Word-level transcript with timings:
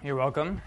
You're 0.00 0.14
welcome. 0.14 0.62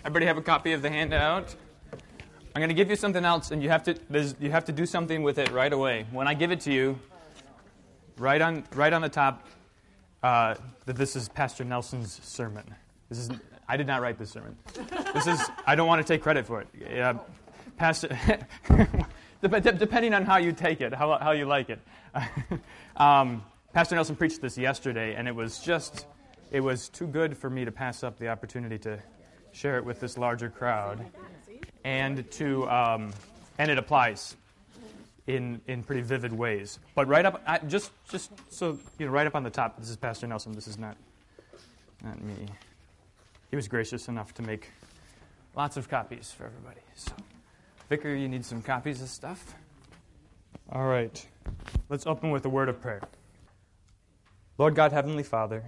Everybody 0.00 0.26
have 0.26 0.36
a 0.36 0.42
copy 0.42 0.72
of 0.72 0.82
the 0.82 0.90
handout. 0.90 1.54
I'm 1.90 2.60
going 2.60 2.68
to 2.68 2.74
give 2.74 2.90
you 2.90 2.96
something 2.96 3.24
else, 3.24 3.50
and 3.50 3.62
you 3.62 3.70
have 3.70 3.82
to 3.84 3.96
you 4.38 4.50
have 4.50 4.66
to 4.66 4.72
do 4.72 4.84
something 4.84 5.22
with 5.22 5.38
it 5.38 5.50
right 5.52 5.72
away. 5.72 6.04
When 6.12 6.28
I 6.28 6.34
give 6.34 6.52
it 6.52 6.60
to 6.60 6.72
you, 6.72 6.98
right 8.18 8.42
on 8.42 8.62
right 8.74 8.92
on 8.92 9.00
the 9.00 9.08
top, 9.08 9.46
uh, 10.22 10.56
that 10.84 10.96
this 10.96 11.16
is 11.16 11.30
Pastor 11.30 11.64
Nelson's 11.64 12.22
sermon. 12.22 12.74
This 13.08 13.20
is 13.20 13.30
I 13.66 13.78
did 13.78 13.86
not 13.86 14.02
write 14.02 14.18
this 14.18 14.30
sermon. 14.30 14.54
This 15.14 15.26
is 15.28 15.40
I 15.66 15.74
don't 15.76 15.88
want 15.88 16.06
to 16.06 16.12
take 16.12 16.22
credit 16.22 16.46
for 16.46 16.60
it. 16.60 17.00
Uh, 17.00 17.14
Pastor, 17.78 18.14
depending 19.40 20.12
on 20.12 20.26
how 20.26 20.36
you 20.36 20.52
take 20.52 20.82
it, 20.82 20.92
how 20.92 21.18
how 21.20 21.30
you 21.30 21.46
like 21.46 21.70
it. 21.70 21.80
um, 22.98 23.42
Pastor 23.72 23.94
Nelson 23.94 24.14
preached 24.14 24.42
this 24.42 24.58
yesterday, 24.58 25.14
and 25.14 25.26
it 25.26 25.34
was 25.34 25.58
just 25.60 26.04
it 26.50 26.60
was 26.60 26.88
too 26.88 27.06
good 27.06 27.36
for 27.36 27.50
me 27.50 27.64
to 27.64 27.72
pass 27.72 28.02
up 28.02 28.18
the 28.18 28.28
opportunity 28.28 28.78
to 28.78 28.98
share 29.52 29.78
it 29.78 29.84
with 29.84 30.00
this 30.00 30.18
larger 30.18 30.50
crowd, 30.50 31.04
and 31.84 32.30
to 32.32 32.68
um, 32.68 33.12
and 33.58 33.70
it 33.70 33.78
applies 33.78 34.36
in 35.26 35.60
in 35.66 35.82
pretty 35.82 36.02
vivid 36.02 36.32
ways. 36.32 36.78
But 36.94 37.08
right 37.08 37.24
up, 37.24 37.42
I, 37.46 37.58
just 37.58 37.92
just 38.08 38.30
so 38.52 38.78
you 38.98 39.06
know, 39.06 39.12
right 39.12 39.26
up 39.26 39.34
on 39.34 39.42
the 39.42 39.50
top, 39.50 39.78
this 39.78 39.90
is 39.90 39.96
Pastor 39.96 40.26
Nelson. 40.26 40.52
This 40.52 40.68
is 40.68 40.78
not 40.78 40.96
not 42.02 42.22
me. 42.22 42.34
He 43.50 43.56
was 43.56 43.68
gracious 43.68 44.08
enough 44.08 44.34
to 44.34 44.42
make 44.42 44.70
lots 45.54 45.76
of 45.76 45.88
copies 45.88 46.32
for 46.32 46.44
everybody. 46.44 46.80
So, 46.94 47.12
Vicar, 47.88 48.14
you 48.14 48.28
need 48.28 48.44
some 48.44 48.62
copies 48.62 49.00
of 49.00 49.08
stuff. 49.08 49.54
All 50.70 50.86
right, 50.86 51.24
let's 51.88 52.06
open 52.06 52.30
with 52.30 52.44
a 52.44 52.48
word 52.48 52.68
of 52.68 52.80
prayer. 52.80 53.02
Lord 54.58 54.74
God, 54.74 54.92
Heavenly 54.92 55.22
Father. 55.22 55.64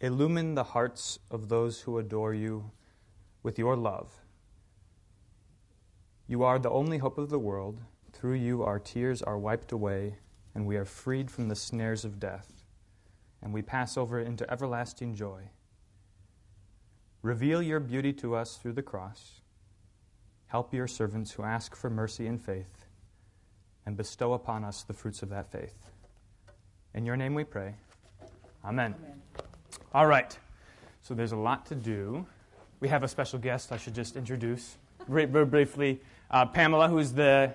Illumine 0.00 0.54
the 0.54 0.64
hearts 0.64 1.18
of 1.30 1.48
those 1.48 1.82
who 1.82 1.98
adore 1.98 2.32
you 2.32 2.70
with 3.42 3.58
your 3.58 3.76
love. 3.76 4.10
You 6.26 6.42
are 6.42 6.58
the 6.58 6.70
only 6.70 6.98
hope 6.98 7.18
of 7.18 7.28
the 7.28 7.38
world. 7.38 7.80
Through 8.12 8.34
you, 8.34 8.62
our 8.62 8.78
tears 8.78 9.20
are 9.20 9.38
wiped 9.38 9.72
away, 9.72 10.16
and 10.54 10.66
we 10.66 10.76
are 10.76 10.84
freed 10.84 11.30
from 11.30 11.48
the 11.48 11.56
snares 11.56 12.04
of 12.04 12.18
death, 12.18 12.64
and 13.42 13.52
we 13.52 13.62
pass 13.62 13.98
over 13.98 14.20
into 14.20 14.50
everlasting 14.50 15.14
joy. 15.14 15.50
Reveal 17.22 17.60
your 17.62 17.80
beauty 17.80 18.12
to 18.14 18.34
us 18.34 18.56
through 18.56 18.72
the 18.72 18.82
cross. 18.82 19.42
Help 20.46 20.72
your 20.72 20.88
servants 20.88 21.32
who 21.32 21.42
ask 21.42 21.76
for 21.76 21.90
mercy 21.90 22.26
and 22.26 22.40
faith, 22.40 22.86
and 23.84 23.96
bestow 23.96 24.32
upon 24.32 24.64
us 24.64 24.82
the 24.82 24.94
fruits 24.94 25.22
of 25.22 25.28
that 25.28 25.52
faith. 25.52 25.90
In 26.94 27.04
your 27.04 27.16
name 27.16 27.34
we 27.34 27.44
pray. 27.44 27.74
Amen. 28.64 28.94
Amen. 28.98 29.49
All 29.94 30.06
right. 30.06 30.36
So 31.02 31.14
there's 31.14 31.32
a 31.32 31.36
lot 31.36 31.66
to 31.66 31.74
do. 31.74 32.26
We 32.80 32.88
have 32.88 33.02
a 33.02 33.08
special 33.08 33.38
guest 33.38 33.72
I 33.72 33.76
should 33.76 33.94
just 33.94 34.16
introduce 34.16 34.76
very, 35.08 35.24
very 35.24 35.44
briefly. 35.44 36.00
Uh, 36.30 36.46
Pamela, 36.46 36.88
who's 36.88 37.12
the 37.12 37.52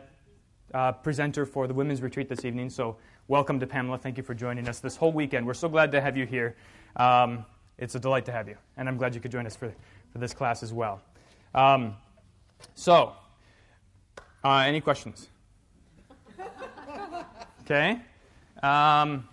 uh, 0.73 0.91
presenter 0.91 1.45
for 1.45 1.67
the 1.67 1.73
women's 1.73 2.01
retreat 2.01 2.27
this 2.27 2.43
evening. 2.43 2.69
So 2.69 2.97
welcome 3.27 3.59
to 3.59 3.67
Pamela. 3.67 3.97
Thank 3.97 4.17
you 4.17 4.23
for 4.23 4.33
joining 4.33 4.67
us 4.67 4.79
this 4.79 4.95
whole 4.95 5.11
weekend. 5.11 5.45
We're 5.45 5.53
so 5.53 5.69
glad 5.69 5.91
to 5.93 6.01
have 6.01 6.17
you 6.17 6.25
here. 6.25 6.55
Um, 6.95 7.45
it's 7.77 7.95
a 7.95 7.99
delight 7.99 8.25
to 8.25 8.31
have 8.31 8.47
you. 8.47 8.57
And 8.77 8.87
I'm 8.87 8.97
glad 8.97 9.15
you 9.15 9.21
could 9.21 9.31
join 9.31 9.45
us 9.45 9.55
for, 9.55 9.73
for 10.11 10.17
this 10.17 10.33
class 10.33 10.63
as 10.63 10.73
well. 10.73 11.01
Um, 11.53 11.95
so, 12.73 13.13
uh, 14.43 14.63
any 14.65 14.81
questions? 14.81 15.29
Okay. 17.61 17.99
Um, 18.61 19.27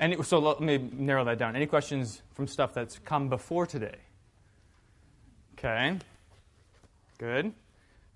any, 0.00 0.22
so 0.22 0.38
let 0.38 0.60
me 0.60 0.78
narrow 0.92 1.24
that 1.24 1.38
down. 1.38 1.56
Any 1.56 1.66
questions 1.66 2.22
from 2.32 2.46
stuff 2.46 2.72
that's 2.72 3.00
come 3.04 3.28
before 3.28 3.66
today? 3.66 3.96
Okay. 5.54 5.98
Good. 7.18 7.52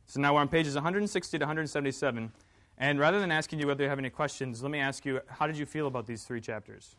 So 0.07 0.21
now 0.21 0.35
we're 0.35 0.41
on 0.41 0.49
pages 0.49 0.75
160 0.75 1.39
to 1.39 1.43
177. 1.45 2.31
And 2.79 3.01
rather 3.01 3.19
than 3.19 3.33
asking 3.33 3.59
you 3.59 3.67
whether 3.67 3.83
you 3.83 3.89
have 3.89 3.99
any 3.99 4.11
questions, 4.11 4.63
let 4.63 4.71
me 4.71 4.79
ask 4.79 5.05
you 5.05 5.21
how 5.27 5.49
did 5.49 5.59
you 5.59 5.67
feel 5.67 5.89
about 5.89 6.07
these 6.07 6.23
three 6.23 6.41
chapters? 6.41 6.95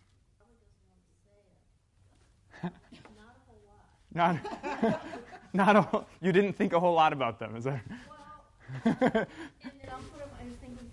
not 2.62 2.74
a 2.74 3.40
whole 3.46 3.62
lot. 3.66 4.42
Not, 4.94 5.02
not 5.54 5.76
a 5.76 5.82
whole, 5.82 6.08
you 6.22 6.32
didn't 6.32 6.54
think 6.54 6.74
a 6.74 6.80
whole 6.80 6.94
lot 6.94 7.14
about 7.14 7.40
them, 7.40 7.56
is 7.56 7.64
that? 7.64 7.82
Well, 7.88 8.86
and 8.86 8.96
then 8.96 9.28
I'll 9.92 9.98
put 9.98 10.20
them, 10.20 10.30
I 10.40 10.46
was 10.46 10.54
thinking, 10.62 10.92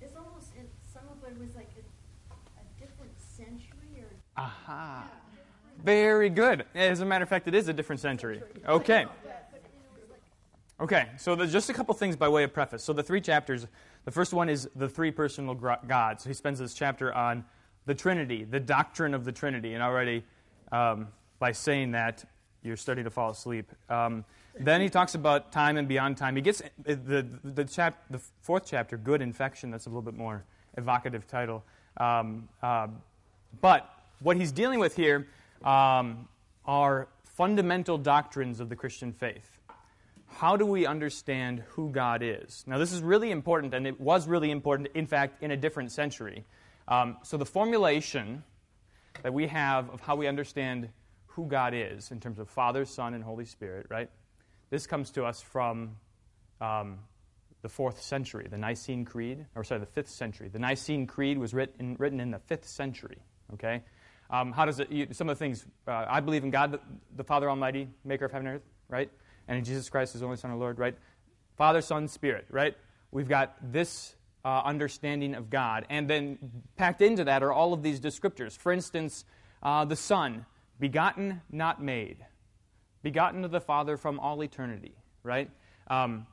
it's 0.00 0.16
almost, 0.16 0.50
it, 0.56 0.68
some 0.92 1.04
of 1.10 1.30
it 1.30 1.38
was 1.38 1.54
like 1.54 1.68
century 3.36 4.00
or? 4.00 4.08
Aha. 4.36 5.08
Very 5.82 6.30
good. 6.30 6.64
As 6.74 7.00
a 7.00 7.04
matter 7.04 7.22
of 7.22 7.28
fact, 7.28 7.48
it 7.48 7.54
is 7.54 7.68
a 7.68 7.72
different 7.72 8.00
century. 8.00 8.42
Okay. 8.66 9.06
Okay, 10.78 11.08
so 11.16 11.34
there's 11.34 11.52
just 11.52 11.70
a 11.70 11.72
couple 11.72 11.94
things 11.94 12.16
by 12.16 12.28
way 12.28 12.44
of 12.44 12.52
preface. 12.52 12.82
So 12.82 12.92
the 12.92 13.02
three 13.02 13.20
chapters, 13.20 13.66
the 14.04 14.10
first 14.10 14.34
one 14.34 14.50
is 14.50 14.68
the 14.76 14.88
three 14.88 15.10
personal 15.10 15.54
gods. 15.54 16.24
So 16.24 16.28
he 16.28 16.34
spends 16.34 16.58
this 16.58 16.74
chapter 16.74 17.14
on 17.14 17.44
the 17.86 17.94
Trinity, 17.94 18.44
the 18.44 18.60
doctrine 18.60 19.14
of 19.14 19.24
the 19.24 19.32
Trinity, 19.32 19.72
and 19.72 19.82
already 19.82 20.22
um, 20.72 21.08
by 21.38 21.52
saying 21.52 21.92
that, 21.92 22.24
you're 22.62 22.76
starting 22.76 23.04
to 23.04 23.10
fall 23.10 23.30
asleep. 23.30 23.70
Um, 23.88 24.24
then 24.58 24.80
he 24.80 24.88
talks 24.88 25.14
about 25.14 25.52
time 25.52 25.76
and 25.76 25.86
beyond 25.86 26.16
time. 26.16 26.34
He 26.36 26.42
gets 26.42 26.62
the 26.84 27.26
the, 27.44 27.64
chap, 27.64 28.02
the 28.10 28.20
fourth 28.42 28.64
chapter, 28.66 28.96
good 28.96 29.22
infection. 29.22 29.70
That's 29.70 29.86
a 29.86 29.88
little 29.88 30.02
bit 30.02 30.14
more 30.14 30.44
evocative 30.76 31.26
title. 31.26 31.64
Um, 31.96 32.48
uh, 32.62 32.88
but 33.60 33.95
what 34.20 34.36
he's 34.36 34.52
dealing 34.52 34.78
with 34.78 34.96
here 34.96 35.26
um, 35.64 36.28
are 36.64 37.08
fundamental 37.24 37.98
doctrines 37.98 38.60
of 38.60 38.68
the 38.68 38.76
Christian 38.76 39.12
faith. 39.12 39.60
How 40.26 40.56
do 40.56 40.66
we 40.66 40.86
understand 40.86 41.62
who 41.68 41.90
God 41.90 42.22
is? 42.22 42.64
Now, 42.66 42.78
this 42.78 42.92
is 42.92 43.02
really 43.02 43.30
important, 43.30 43.74
and 43.74 43.86
it 43.86 44.00
was 44.00 44.26
really 44.26 44.50
important, 44.50 44.88
in 44.94 45.06
fact, 45.06 45.42
in 45.42 45.50
a 45.50 45.56
different 45.56 45.92
century. 45.92 46.44
Um, 46.88 47.16
so, 47.22 47.36
the 47.36 47.46
formulation 47.46 48.42
that 49.22 49.32
we 49.32 49.46
have 49.46 49.88
of 49.90 50.00
how 50.00 50.16
we 50.16 50.26
understand 50.26 50.88
who 51.26 51.46
God 51.46 51.74
is 51.74 52.10
in 52.10 52.20
terms 52.20 52.38
of 52.38 52.48
Father, 52.48 52.84
Son, 52.84 53.14
and 53.14 53.22
Holy 53.22 53.44
Spirit, 53.44 53.86
right? 53.88 54.10
This 54.70 54.86
comes 54.86 55.10
to 55.12 55.24
us 55.24 55.40
from 55.40 55.96
um, 56.60 56.98
the 57.62 57.68
fourth 57.68 58.02
century, 58.02 58.46
the 58.50 58.58
Nicene 58.58 59.04
Creed, 59.04 59.46
or 59.54 59.64
sorry, 59.64 59.80
the 59.80 59.86
fifth 59.86 60.10
century. 60.10 60.48
The 60.48 60.58
Nicene 60.58 61.06
Creed 61.06 61.38
was 61.38 61.54
written, 61.54 61.96
written 61.98 62.20
in 62.20 62.30
the 62.30 62.38
fifth 62.38 62.66
century. 62.66 63.18
Okay? 63.54 63.82
Um, 64.30 64.52
how 64.52 64.64
does 64.64 64.80
it, 64.80 65.16
some 65.16 65.28
of 65.28 65.38
the 65.38 65.38
things, 65.38 65.64
uh, 65.86 66.04
I 66.08 66.20
believe 66.20 66.44
in 66.44 66.50
God, 66.50 66.72
the, 66.72 66.80
the, 67.14 67.24
Father 67.24 67.48
Almighty, 67.48 67.88
maker 68.04 68.24
of 68.24 68.32
heaven 68.32 68.46
and 68.46 68.56
earth, 68.56 68.66
right? 68.88 69.10
And 69.46 69.58
in 69.58 69.64
Jesus 69.64 69.88
Christ, 69.88 70.14
his 70.14 70.22
only 70.22 70.36
Son, 70.36 70.50
our 70.50 70.56
Lord, 70.56 70.78
right? 70.78 70.96
Father, 71.56 71.80
Son, 71.80 72.08
Spirit, 72.08 72.46
right? 72.50 72.76
We've 73.12 73.28
got 73.28 73.56
this 73.62 74.16
uh, 74.44 74.62
understanding 74.64 75.34
of 75.34 75.50
God. 75.50 75.86
And 75.90 76.08
then 76.08 76.38
packed 76.76 77.02
into 77.02 77.24
that 77.24 77.42
are 77.42 77.52
all 77.52 77.72
of 77.72 77.82
these 77.82 78.00
descriptors. 78.00 78.56
For 78.56 78.72
instance, 78.72 79.24
uh, 79.62 79.84
the 79.84 79.96
Son, 79.96 80.46
begotten, 80.78 81.42
not 81.50 81.82
made, 81.82 82.24
begotten 83.02 83.44
of 83.44 83.50
the 83.50 83.60
Father 83.60 83.96
from 83.96 84.18
all 84.20 84.42
eternity, 84.42 84.96
right? 85.22 85.50
Um, 85.88 86.26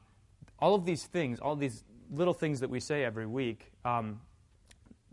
all 0.60 0.76
of 0.76 0.86
these 0.86 1.06
things, 1.06 1.40
all 1.40 1.56
these 1.56 1.84
little 2.12 2.34
things 2.34 2.60
that 2.60 2.70
we 2.70 2.80
say 2.80 3.04
every 3.04 3.26
week, 3.26 3.72
um, 3.86 4.22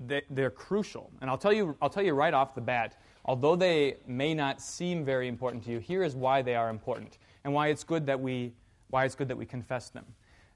they're 0.01 0.51
crucial. 0.51 1.11
And 1.21 1.29
I'll 1.29 1.39
tell, 1.39 1.53
you, 1.53 1.77
I'll 1.83 1.91
tell 1.91 2.03
you 2.03 2.15
right 2.15 2.33
off 2.33 2.55
the 2.55 2.61
bat, 2.61 3.01
although 3.25 3.55
they 3.55 3.97
may 4.07 4.35
not 4.35 4.61
seem 4.61 5.05
very 5.05 5.29
important 5.29 5.63
to 5.65 5.71
you, 5.71 5.79
here 5.79 6.03
is 6.03 6.17
why 6.17 6.43
they 6.43 6.55
are 6.55 6.71
important 6.71 7.19
and 7.45 7.53
why 7.53 7.69
it's 7.69 7.85
good 7.85 8.07
that 8.07 8.19
we, 8.19 8.53
why 8.89 9.05
it's 9.05 9.15
good 9.15 9.29
that 9.29 9.37
we 9.37 9.47
confess 9.47 9.91
them. 9.91 10.05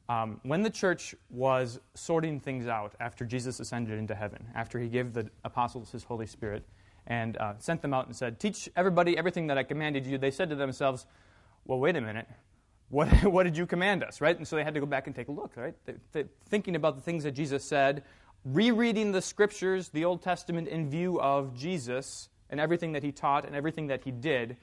Um, 0.08 0.40
when 0.42 0.62
the 0.62 0.70
church 0.70 1.14
was 1.30 1.80
sorting 1.94 2.38
things 2.38 2.66
out 2.66 2.94
after 3.00 3.24
Jesus 3.24 3.60
ascended 3.60 3.98
into 3.98 4.14
heaven, 4.14 4.44
after 4.54 4.78
he 4.78 4.88
gave 4.88 5.14
the 5.14 5.30
apostles 5.44 5.90
his 5.90 6.04
Holy 6.04 6.26
Spirit 6.26 6.64
and 7.06 7.36
uh, 7.38 7.54
sent 7.58 7.80
them 7.80 7.94
out 7.94 8.06
and 8.06 8.14
said, 8.14 8.38
Teach 8.38 8.68
everybody 8.76 9.16
everything 9.16 9.46
that 9.46 9.56
I 9.56 9.62
commanded 9.62 10.06
you, 10.06 10.18
they 10.18 10.30
said 10.30 10.50
to 10.50 10.56
themselves, 10.56 11.06
Well, 11.64 11.78
wait 11.78 11.96
a 11.96 12.00
minute. 12.00 12.28
What, 12.90 13.08
what 13.24 13.44
did 13.44 13.56
you 13.56 13.66
command 13.66 14.04
us, 14.04 14.20
right? 14.20 14.36
And 14.36 14.46
so 14.46 14.56
they 14.56 14.64
had 14.64 14.74
to 14.74 14.80
go 14.80 14.86
back 14.86 15.06
and 15.06 15.16
take 15.16 15.28
a 15.28 15.32
look, 15.32 15.56
right? 15.56 15.74
They, 15.86 15.94
they, 16.12 16.24
thinking 16.48 16.76
about 16.76 16.96
the 16.96 17.02
things 17.02 17.24
that 17.24 17.32
Jesus 17.32 17.64
said, 17.64 18.04
rereading 18.44 19.12
the 19.12 19.22
scriptures, 19.22 19.88
the 19.88 20.04
Old 20.04 20.22
Testament, 20.22 20.68
in 20.68 20.90
view 20.90 21.20
of 21.20 21.54
Jesus 21.56 22.28
and 22.50 22.60
everything 22.60 22.92
that 22.92 23.02
he 23.02 23.12
taught 23.12 23.44
and 23.44 23.56
everything 23.56 23.88
that 23.88 24.04
he 24.04 24.10
did. 24.10 24.56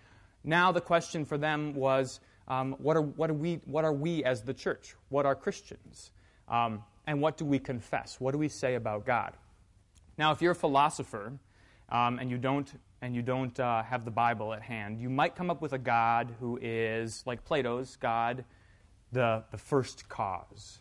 Now 0.44 0.72
the 0.72 0.82
question 0.82 1.26
for 1.26 1.38
them 1.38 1.74
was, 1.74 2.20
um, 2.48 2.74
what, 2.80 2.98
are, 2.98 3.02
what, 3.02 3.30
are 3.30 3.36
we, 3.36 3.62
what 3.66 3.86
are 3.86 3.94
we 3.94 4.24
as 4.24 4.44
the 4.44 4.54
church? 4.54 4.96
What 5.10 5.26
are 5.26 5.36
Christians? 5.36 6.12
Um, 6.48 6.84
and 7.08 7.22
what 7.22 7.38
do 7.38 7.46
we 7.46 7.60
confess? 7.60 8.20
What 8.20 8.32
do 8.32 8.38
we 8.38 8.50
say 8.50 8.76
about 8.76 9.06
God? 9.06 9.34
Now, 10.18 10.32
if 10.32 10.42
you're 10.42 10.52
a 10.52 10.56
philosopher 10.56 11.34
um, 11.90 12.20
and 12.20 12.30
you 12.30 12.38
don't, 12.38 12.72
and 13.02 13.16
you 13.16 13.22
don't 13.22 13.60
uh, 13.60 13.82
have 13.84 14.06
the 14.06 14.12
Bible 14.12 14.54
at 14.54 14.62
hand, 14.62 15.00
you 15.00 15.10
might 15.10 15.36
come 15.36 15.50
up 15.50 15.62
with 15.62 15.74
a 15.74 15.80
God 15.80 16.36
who 16.40 16.60
is, 16.62 17.24
like 17.26 17.44
Plato's 17.44 17.96
God, 17.96 18.46
the, 19.12 19.44
the 19.52 19.58
first 19.58 20.08
cause, 20.08 20.80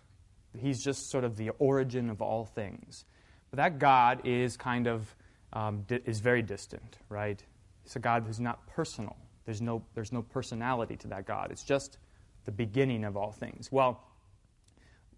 He's 0.58 0.82
just 0.82 1.10
sort 1.10 1.24
of 1.24 1.36
the 1.36 1.50
origin 1.58 2.10
of 2.10 2.20
all 2.20 2.44
things. 2.44 3.04
But 3.50 3.58
that 3.58 3.78
God 3.78 4.22
is 4.24 4.56
kind 4.56 4.86
of 4.86 5.14
um, 5.52 5.82
di- 5.86 6.00
is 6.04 6.20
very 6.20 6.42
distant, 6.42 6.98
right? 7.08 7.42
It's 7.84 7.96
a 7.96 8.00
God 8.00 8.24
who's 8.26 8.40
not 8.40 8.66
personal. 8.68 9.16
There's 9.44 9.60
no, 9.60 9.82
there's 9.94 10.12
no 10.12 10.22
personality 10.22 10.96
to 10.98 11.08
that 11.08 11.26
God. 11.26 11.50
It's 11.50 11.64
just 11.64 11.98
the 12.44 12.52
beginning 12.52 13.04
of 13.04 13.16
all 13.16 13.32
things. 13.32 13.70
Well, 13.72 14.00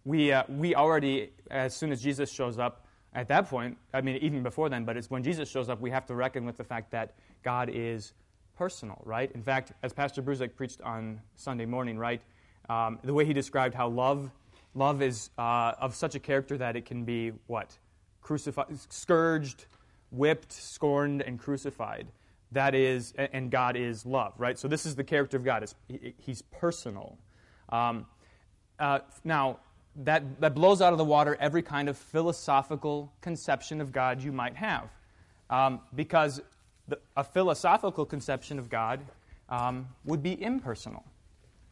we, 0.04 0.32
uh, 0.32 0.44
we 0.48 0.74
already, 0.74 1.30
as 1.50 1.76
soon 1.76 1.92
as 1.92 2.02
Jesus 2.02 2.32
shows 2.32 2.58
up, 2.58 2.86
at 3.14 3.28
that 3.28 3.48
point, 3.48 3.76
I 3.92 4.00
mean, 4.00 4.16
even 4.16 4.42
before 4.42 4.70
then, 4.70 4.84
but 4.84 4.96
it's 4.96 5.10
when 5.10 5.22
Jesus 5.22 5.50
shows 5.50 5.68
up, 5.68 5.80
we 5.80 5.90
have 5.90 6.06
to 6.06 6.14
reckon 6.14 6.46
with 6.46 6.56
the 6.56 6.64
fact 6.64 6.92
that 6.92 7.14
God 7.42 7.70
is 7.72 8.14
personal, 8.56 9.00
right? 9.04 9.30
In 9.32 9.42
fact, 9.42 9.72
as 9.82 9.92
Pastor 9.92 10.22
Bruzek 10.22 10.56
preached 10.56 10.80
on 10.80 11.20
Sunday 11.36 11.66
morning, 11.66 11.98
right, 11.98 12.22
um, 12.70 12.98
the 13.04 13.12
way 13.12 13.24
he 13.26 13.32
described 13.32 13.74
how 13.74 13.88
love, 13.88 14.30
love 14.74 15.02
is 15.02 15.30
uh, 15.38 15.72
of 15.78 15.94
such 15.94 16.14
a 16.14 16.18
character 16.20 16.56
that 16.58 16.76
it 16.76 16.84
can 16.84 17.04
be 17.04 17.32
what? 17.46 17.76
Crucified, 18.20 18.66
scourged, 18.90 19.66
whipped, 20.10 20.52
scorned, 20.52 21.22
and 21.22 21.38
crucified. 21.38 22.08
That 22.52 22.74
is, 22.74 23.14
and 23.16 23.50
God 23.50 23.76
is 23.76 24.04
love, 24.04 24.34
right? 24.38 24.58
So 24.58 24.68
this 24.68 24.84
is 24.84 24.94
the 24.94 25.04
character 25.04 25.36
of 25.36 25.44
God. 25.44 25.64
He's 26.18 26.42
personal. 26.42 27.18
Um, 27.70 28.06
uh, 28.78 29.00
now, 29.24 29.58
that, 29.96 30.40
that 30.40 30.54
blows 30.54 30.80
out 30.80 30.92
of 30.92 30.98
the 30.98 31.04
water 31.04 31.36
every 31.40 31.62
kind 31.62 31.88
of 31.88 31.96
philosophical 31.96 33.12
conception 33.20 33.80
of 33.80 33.92
God 33.92 34.22
you 34.22 34.32
might 34.32 34.56
have. 34.56 34.90
Um, 35.50 35.80
because 35.94 36.40
the, 36.88 36.98
a 37.16 37.24
philosophical 37.24 38.04
conception 38.04 38.58
of 38.58 38.68
God 38.68 39.00
um, 39.48 39.88
would 40.04 40.22
be 40.22 40.40
impersonal. 40.42 41.04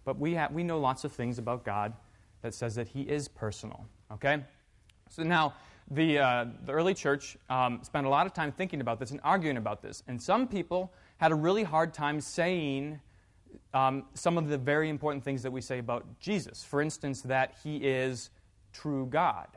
But 0.04 0.18
we, 0.18 0.34
have, 0.34 0.52
we 0.52 0.62
know 0.62 0.78
lots 0.78 1.04
of 1.04 1.12
things 1.12 1.38
about 1.38 1.64
God 1.64 1.94
that 2.42 2.54
says 2.54 2.74
that 2.74 2.88
He 2.88 3.02
is 3.02 3.28
personal. 3.28 3.86
Okay? 4.12 4.42
So 5.08 5.22
now, 5.22 5.54
the, 5.90 6.18
uh, 6.18 6.44
the 6.64 6.72
early 6.72 6.94
church 6.94 7.36
um, 7.48 7.80
spent 7.82 8.06
a 8.06 8.08
lot 8.08 8.26
of 8.26 8.32
time 8.32 8.52
thinking 8.52 8.80
about 8.80 9.00
this 9.00 9.10
and 9.10 9.20
arguing 9.24 9.56
about 9.56 9.82
this. 9.82 10.04
And 10.06 10.22
some 10.22 10.46
people 10.46 10.92
had 11.18 11.32
a 11.32 11.34
really 11.34 11.64
hard 11.64 11.92
time 11.92 12.20
saying 12.20 13.00
um, 13.74 14.04
some 14.14 14.38
of 14.38 14.48
the 14.48 14.56
very 14.56 14.88
important 14.88 15.24
things 15.24 15.42
that 15.42 15.50
we 15.50 15.60
say 15.60 15.78
about 15.78 16.06
Jesus. 16.20 16.62
For 16.62 16.80
instance, 16.80 17.22
that 17.22 17.56
he 17.62 17.78
is 17.78 18.30
true 18.72 19.06
God, 19.06 19.48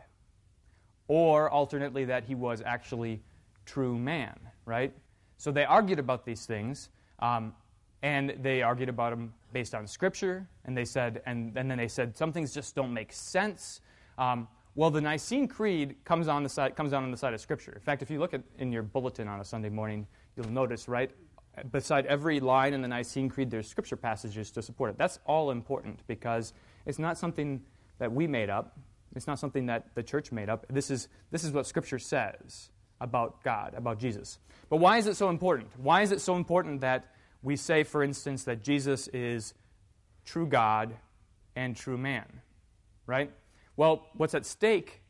or 1.07 1.49
alternately, 1.49 2.05
that 2.05 2.23
he 2.23 2.33
was 2.33 2.63
actually 2.65 3.21
true 3.65 3.97
man, 3.97 4.37
right? 4.65 4.93
So 5.37 5.51
they 5.51 5.65
argued 5.65 5.99
about 5.99 6.25
these 6.25 6.45
things, 6.45 6.89
um, 7.19 7.53
and 8.01 8.35
they 8.41 8.63
argued 8.63 8.89
about 8.89 9.11
them 9.11 9.33
based 9.53 9.75
on 9.75 9.87
Scripture, 9.87 10.47
and 10.65 10.75
they 10.75 10.85
said, 10.85 11.21
and, 11.25 11.55
and 11.57 11.69
then 11.69 11.77
they 11.77 11.87
said 11.87 12.17
some 12.17 12.33
things 12.33 12.53
just 12.53 12.75
don't 12.75 12.93
make 12.93 13.13
sense. 13.13 13.81
Um, 14.17 14.47
well, 14.75 14.89
the 14.89 15.01
Nicene 15.01 15.47
Creed 15.47 15.95
comes 16.03 16.27
on 16.27 16.43
the 16.43 16.49
side 16.49 16.75
comes 16.75 16.91
down 16.91 17.03
on 17.03 17.11
the 17.11 17.17
side 17.17 17.33
of 17.33 17.41
Scripture. 17.41 17.73
In 17.73 17.81
fact, 17.81 18.01
if 18.01 18.09
you 18.09 18.19
look 18.19 18.33
at 18.33 18.41
in 18.57 18.71
your 18.71 18.83
bulletin 18.83 19.27
on 19.27 19.39
a 19.39 19.45
Sunday 19.45 19.69
morning, 19.69 20.07
you'll 20.35 20.49
notice 20.49 20.87
right 20.87 21.11
beside 21.71 22.05
every 22.07 22.39
line 22.39 22.73
in 22.73 22.81
the 22.81 22.87
Nicene 22.87 23.29
Creed, 23.29 23.51
there's 23.51 23.67
scripture 23.67 23.95
passages 23.95 24.51
to 24.51 24.61
support 24.61 24.89
it. 24.89 24.97
That's 24.97 25.19
all 25.25 25.51
important 25.51 25.99
because 26.07 26.53
it's 26.85 26.99
not 26.99 27.17
something 27.17 27.61
that 27.99 28.11
we 28.11 28.27
made 28.27 28.49
up. 28.49 28.77
It's 29.15 29.27
not 29.27 29.39
something 29.39 29.67
that 29.67 29.93
the 29.93 30.03
church 30.03 30.31
made 30.31 30.49
up. 30.49 30.65
This 30.69 30.89
is, 30.89 31.07
this 31.31 31.43
is 31.43 31.51
what 31.51 31.67
Scripture 31.67 31.99
says 31.99 32.71
about 32.99 33.43
God, 33.43 33.73
about 33.75 33.99
Jesus. 33.99 34.39
But 34.69 34.77
why 34.77 34.97
is 34.97 35.05
it 35.07 35.15
so 35.15 35.29
important? 35.29 35.69
Why 35.77 36.01
is 36.01 36.11
it 36.11 36.21
so 36.21 36.35
important 36.35 36.81
that 36.81 37.13
we 37.43 37.55
say, 37.55 37.83
for 37.83 38.03
instance, 38.03 38.43
that 38.45 38.63
Jesus 38.63 39.07
is 39.09 39.53
true 40.25 40.47
God 40.47 40.95
and 41.55 41.75
true 41.75 41.97
man? 41.97 42.25
Right? 43.05 43.31
Well, 43.75 44.07
what's 44.13 44.33
at 44.33 44.45
stake 44.45 45.01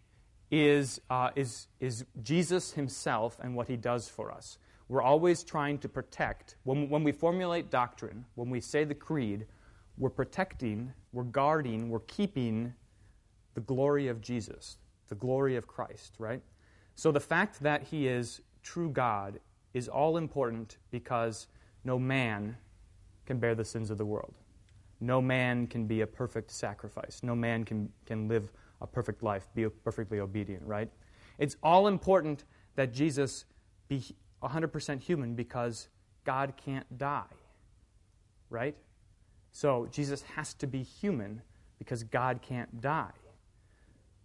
is, 0.52 1.00
uh, 1.10 1.30
is, 1.36 1.68
is 1.80 2.06
Jesus 2.22 2.74
himself 2.74 3.38
and 3.42 3.56
what 3.56 3.68
he 3.68 3.78
does 3.78 4.10
for 4.10 4.32
us 4.32 4.58
we're 4.94 5.02
always 5.02 5.44
trying 5.44 5.78
to 5.80 5.90
protect. 5.90 6.56
When, 6.64 6.90
when 6.90 7.04
we 7.04 7.12
formulate 7.12 7.72
doctrine, 7.72 8.26
when 8.36 8.50
we 8.50 8.62
say 8.62 8.84
the 8.84 8.96
creed, 8.96 9.46
we're 9.98 10.10
protecting, 10.10 10.94
we're 11.12 11.24
guarding, 11.24 11.90
we're 11.90 12.02
keeping 12.02 12.74
the 13.54 13.62
glory 13.62 14.08
of 14.08 14.22
Jesus, 14.22 14.78
the 15.08 15.16
glory 15.16 15.56
of 15.56 15.68
Christ, 15.68 16.16
right? 16.20 16.42
So 16.96 17.12
the 17.12 17.20
fact 17.20 17.62
that 17.62 17.84
he 17.84 18.08
is 18.08 18.42
true 18.62 18.90
God 18.90 19.40
is 19.74 19.88
all 19.88 20.18
important 20.18 20.78
because 20.92 21.48
no 21.84 22.00
man 22.00 22.58
can 23.26 23.40
bear 23.40 23.56
the 23.56 23.66
sins 23.66 23.90
of 23.90 23.98
the 23.98 24.06
world. 24.06 24.34
No 25.00 25.22
man 25.22 25.68
can 25.68 25.86
be 25.86 26.02
a 26.02 26.08
perfect 26.08 26.52
sacrifice. 26.52 27.22
No 27.24 27.36
man 27.36 27.64
can, 27.64 27.90
can 28.06 28.28
live 28.28 28.52
a 28.82 28.88
perfect 28.88 29.24
life, 29.24 29.48
be 29.54 29.68
perfectly 29.68 30.20
obedient, 30.20 30.66
right? 30.66 30.90
It's 31.38 31.56
all 31.64 31.88
important 31.88 32.46
that 32.76 32.94
Jesus 32.94 33.46
be 33.88 34.04
100% 34.42 35.02
human 35.02 35.36
because 35.36 35.90
God 36.24 36.54
can't 36.58 36.98
die. 36.98 37.24
Right? 38.50 38.76
So 39.52 39.88
Jesus 39.92 40.22
has 40.36 40.54
to 40.56 40.68
be 40.68 40.84
human 40.84 41.42
because 41.80 42.04
God 42.04 42.42
can't 42.42 42.82
die. 42.82 43.12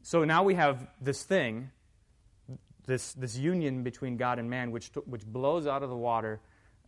So 0.02 0.24
now 0.24 0.42
we 0.42 0.54
have 0.54 0.86
this 1.00 1.22
thing, 1.22 1.70
this, 2.86 3.12
this 3.14 3.36
union 3.36 3.82
between 3.82 4.16
God 4.16 4.38
and 4.38 4.48
man, 4.48 4.70
which, 4.70 4.90
which 5.06 5.26
blows 5.26 5.66
out 5.66 5.82
of 5.82 5.90
the 5.90 5.96
water 5.96 6.40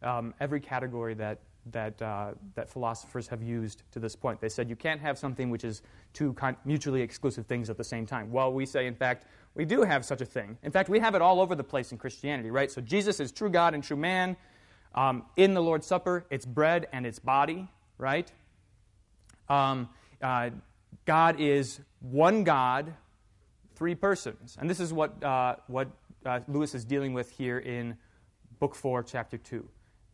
um, 0.03 0.35
every 0.41 0.61
category 0.61 1.15
that, 1.15 1.41
that, 1.67 2.01
uh, 2.01 2.33
that 2.55 2.69
philosophers 2.69 3.29
have 3.29 3.43
used 3.43 3.83
to 3.93 3.99
this 3.99 4.17
point. 4.17 4.41
They 4.41 4.49
said 4.49 4.69
you 4.69 4.77
can't 4.77 5.01
have 5.01 5.19
something 5.19 5.51
which 5.51 5.65
is 5.65 5.83
two 6.13 6.33
con- 6.35 6.57
mutually 6.65 7.03
exclusive 7.03 7.47
things 7.47 7.71
at 7.71 7.77
the 7.77 7.85
same 7.85 8.07
time. 8.07 8.31
Well, 8.31 8.53
we 8.53 8.67
say, 8.67 8.87
in 8.87 8.95
fact, 8.95 9.27
we 9.55 9.65
do 9.65 9.83
have 9.83 10.05
such 10.05 10.21
a 10.21 10.25
thing. 10.25 10.57
In 10.63 10.71
fact, 10.71 10.89
we 10.89 10.99
have 11.01 11.15
it 11.15 11.23
all 11.23 11.41
over 11.41 11.55
the 11.55 11.65
place 11.65 11.93
in 11.93 11.99
Christianity, 11.99 12.51
right? 12.51 12.71
So 12.71 12.81
Jesus 12.81 13.21
is 13.21 13.33
true 13.33 13.51
God 13.51 13.75
and 13.75 13.83
true 13.83 13.97
man. 13.97 14.37
Um, 14.95 15.25
in 15.37 15.55
the 15.55 15.63
Lord's 15.63 15.87
Supper, 15.87 16.27
it's 16.31 16.47
bread 16.47 16.89
and 16.93 17.07
it's 17.07 17.19
body, 17.19 17.69
right? 17.99 18.31
Um, 19.49 19.89
uh, 20.23 20.51
God 21.05 21.41
is 21.41 21.81
one 22.01 22.45
God, 22.45 22.93
three 23.75 23.95
persons. 23.95 24.57
And 24.61 24.69
this 24.69 24.81
is 24.81 24.93
what, 24.93 25.23
uh, 25.23 25.57
what 25.67 25.89
uh, 26.25 26.41
Lewis 26.49 26.75
is 26.75 26.85
dealing 26.85 27.13
with 27.13 27.31
here 27.31 27.59
in 27.59 27.97
Book 28.59 28.75
4, 28.75 29.03
Chapter 29.03 29.39
2. 29.39 29.67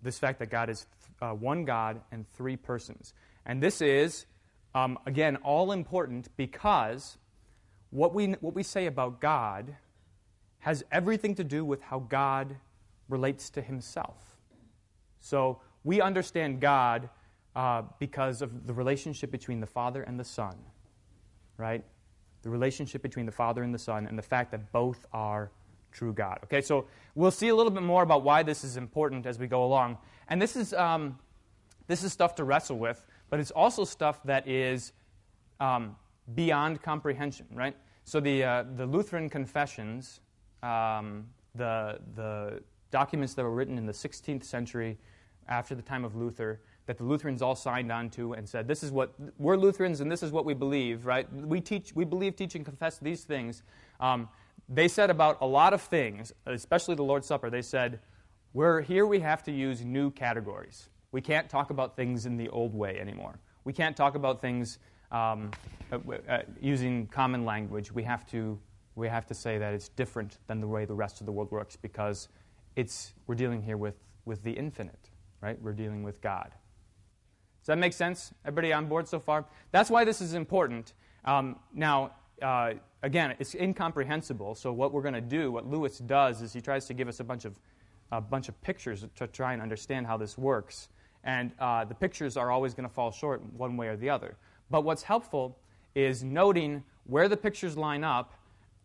This 0.06 0.20
fact 0.20 0.38
that 0.38 0.50
God 0.50 0.70
is 0.70 0.87
uh, 1.20 1.32
one 1.32 1.64
God 1.64 2.00
and 2.12 2.25
three 2.35 2.56
persons. 2.56 3.12
And 3.44 3.61
this 3.61 3.82
is, 3.82 4.26
um, 4.73 5.00
again, 5.05 5.35
all 5.43 5.73
important 5.73 6.29
because 6.37 7.19
what 7.91 8.14
we, 8.14 8.29
what 8.35 8.55
we 8.55 8.62
say 8.62 8.87
about 8.87 9.20
God 9.20 9.75
has 10.61 10.85
everything 10.93 11.35
to 11.35 11.43
do 11.43 11.64
with 11.64 11.82
how 11.82 11.99
God 11.99 12.55
relates 13.08 13.50
to 13.50 13.61
himself. 13.61 14.37
So 15.19 15.61
we 15.82 16.00
understand 16.00 16.61
God 16.61 17.08
uh, 17.56 17.82
because 17.99 18.43
of 18.43 18.69
the 18.69 18.75
relationship 18.75 19.32
between 19.32 19.58
the 19.58 19.67
Father 19.67 20.05
and 20.05 20.20
the 20.20 20.25
Son, 20.25 20.56
right? 21.56 21.84
The 22.43 22.51
relationship 22.51 23.03
between 23.03 23.27
the 23.27 23.32
Father 23.32 23.65
and 23.65 23.75
the 23.75 23.79
Son, 23.81 24.06
and 24.06 24.17
the 24.17 24.22
fact 24.22 24.53
that 24.53 24.70
both 24.70 25.05
are 25.13 25.51
true 25.96 26.12
God. 26.12 26.41
Okay, 26.44 26.60
so 26.60 26.86
we'll 27.15 27.31
see 27.31 27.48
a 27.48 27.55
little 27.55 27.72
bit 27.72 27.82
more 27.82 28.03
about 28.03 28.22
why 28.22 28.43
this 28.43 28.62
is 28.62 28.76
important 28.76 29.24
as 29.24 29.38
we 29.38 29.46
go 29.46 29.65
along. 29.65 29.96
And 30.29 30.41
this 30.41 30.55
is, 30.55 30.74
um, 30.74 31.19
this 31.86 32.05
is 32.05 32.12
stuff 32.12 32.34
to 32.34 32.44
wrestle 32.44 32.79
with, 32.79 33.06
but 33.31 33.41
it's 33.41 33.50
also 33.50 33.84
stuff 33.84 34.22
that 34.24 34.46
is 34.46 34.93
um, 35.58 35.96
beyond 36.34 36.82
comprehension, 36.82 37.46
right? 37.53 37.74
So 38.05 38.20
the, 38.20 38.44
uh, 38.44 38.65
the 38.76 38.84
Lutheran 38.86 39.31
confessions, 39.31 40.20
um, 40.62 41.26
the, 41.55 41.98
the 42.15 42.62
documents 42.91 43.34
that 43.34 43.43
were 43.43 43.55
written 43.55 43.79
in 43.79 43.86
the 43.86 43.93
16th 43.93 44.44
century 44.44 44.98
after 45.48 45.74
the 45.74 45.82
time 45.82 46.05
of 46.05 46.15
Luther, 46.15 46.60
that 46.84 46.98
the 46.98 47.05
Lutherans 47.05 47.41
all 47.41 47.56
signed 47.56 47.91
on 47.91 48.10
to 48.10 48.34
and 48.34 48.46
said, 48.46 48.69
this 48.69 48.82
is 48.82 48.93
what, 48.93 49.15
we're 49.38 49.56
Lutherans 49.56 50.00
and 50.00 50.12
this 50.12 50.22
is 50.22 50.31
what 50.31 50.44
we 50.44 50.55
believe, 50.55 51.06
right? 51.06 51.32
We, 51.32 51.60
teach, 51.60 51.94
we 51.94 52.05
believe, 52.05 52.36
teach, 52.36 52.55
and 52.55 52.65
confess 52.65 52.98
these 52.98 53.24
things. 53.24 53.62
Um, 53.98 54.29
they 54.69 54.89
said 54.89 55.11
about 55.11 55.39
a 55.41 55.46
lot 55.46 55.73
of 55.73 55.81
things, 55.81 56.32
especially 56.46 56.94
the 56.94 57.05
Lord's 57.05 57.27
Supper, 57.27 57.51
they 57.51 57.63
said, 57.63 58.01
we're 58.53 58.81
here 58.81 59.06
we 59.06 59.20
have 59.20 59.43
to 59.44 59.53
use 59.53 59.85
new 59.85 60.11
categories. 60.11 60.89
We 61.13 61.20
can't 61.20 61.49
talk 61.49 61.70
about 61.70 61.96
things 61.96 62.27
in 62.27 62.37
the 62.37 62.49
old 62.49 62.75
way 62.75 62.99
anymore. 62.99 63.39
We 63.65 63.73
can't 63.73 63.96
talk 63.96 64.15
about 64.15 64.41
things 64.41 64.79
um, 65.11 65.51
uh, 65.93 65.99
uh, 66.29 66.43
using 66.61 67.06
common 67.06 67.44
language, 67.44 67.93
we 67.93 68.03
have 68.03 68.27
to 68.29 68.58
we 68.94 69.08
have 69.08 69.27
to 69.27 69.35
say 69.35 69.58
that 69.58 69.75
it's 69.75 69.91
different 69.91 70.39
than 70.46 70.58
the 70.58 70.67
way 70.67 70.87
the 70.87 70.94
rest 70.94 71.20
of 71.20 71.27
the 71.27 71.32
world 71.32 71.51
works 71.51 71.77
because 71.77 72.29
it's 72.77 73.13
we're 73.27 73.35
dealing 73.35 73.63
here 73.63 73.77
with 73.77 73.96
with 74.25 74.43
the 74.43 74.53
infinite, 74.53 75.11
right? 75.41 75.61
We're 75.61 75.73
dealing 75.73 76.03
with 76.03 76.20
God. 76.20 76.51
Does 77.61 77.69
that 77.69 77.79
make 77.79 77.93
sense? 77.93 78.32
Everybody 78.44 78.73
on 78.73 78.87
board 78.87 79.06
so 79.06 79.20
far? 79.20 79.44
That's 79.70 79.91
why 79.91 80.05
this 80.05 80.20
is 80.20 80.35
important. 80.35 80.94
Um, 81.25 81.56
now, 81.75 82.13
uh, 82.43 82.74
again, 83.02 83.34
it's 83.38 83.55
incomprehensible. 83.55 84.55
So 84.55 84.72
what 84.72 84.93
we're 84.93 85.02
going 85.02 85.14
to 85.14 85.20
do, 85.20 85.52
what 85.52 85.66
Lewis 85.66 85.98
does, 85.98 86.43
is 86.43 86.52
he 86.52 86.60
tries 86.60 86.86
to 86.86 86.94
give 86.94 87.08
us 87.08 87.20
a 87.20 87.24
bunch 87.24 87.44
of 87.44 87.58
a 88.12 88.20
bunch 88.20 88.48
of 88.48 88.60
pictures 88.62 89.05
to 89.16 89.26
try 89.26 89.52
and 89.52 89.60
understand 89.60 90.06
how 90.06 90.16
this 90.16 90.38
works. 90.38 90.88
And 91.24 91.50
uh, 91.58 91.84
the 91.84 91.94
pictures 91.94 92.36
are 92.36 92.52
always 92.52 92.72
going 92.72 92.88
to 92.88 92.94
fall 92.94 93.10
short 93.10 93.43
one 93.55 93.76
way 93.76 93.88
or 93.88 93.96
the 93.96 94.10
other. 94.10 94.36
But 94.70 94.84
what's 94.84 95.02
helpful 95.02 95.58
is 95.96 96.22
noting 96.22 96.84
where 97.05 97.28
the 97.28 97.36
pictures 97.36 97.76
line 97.76 98.05
up 98.05 98.34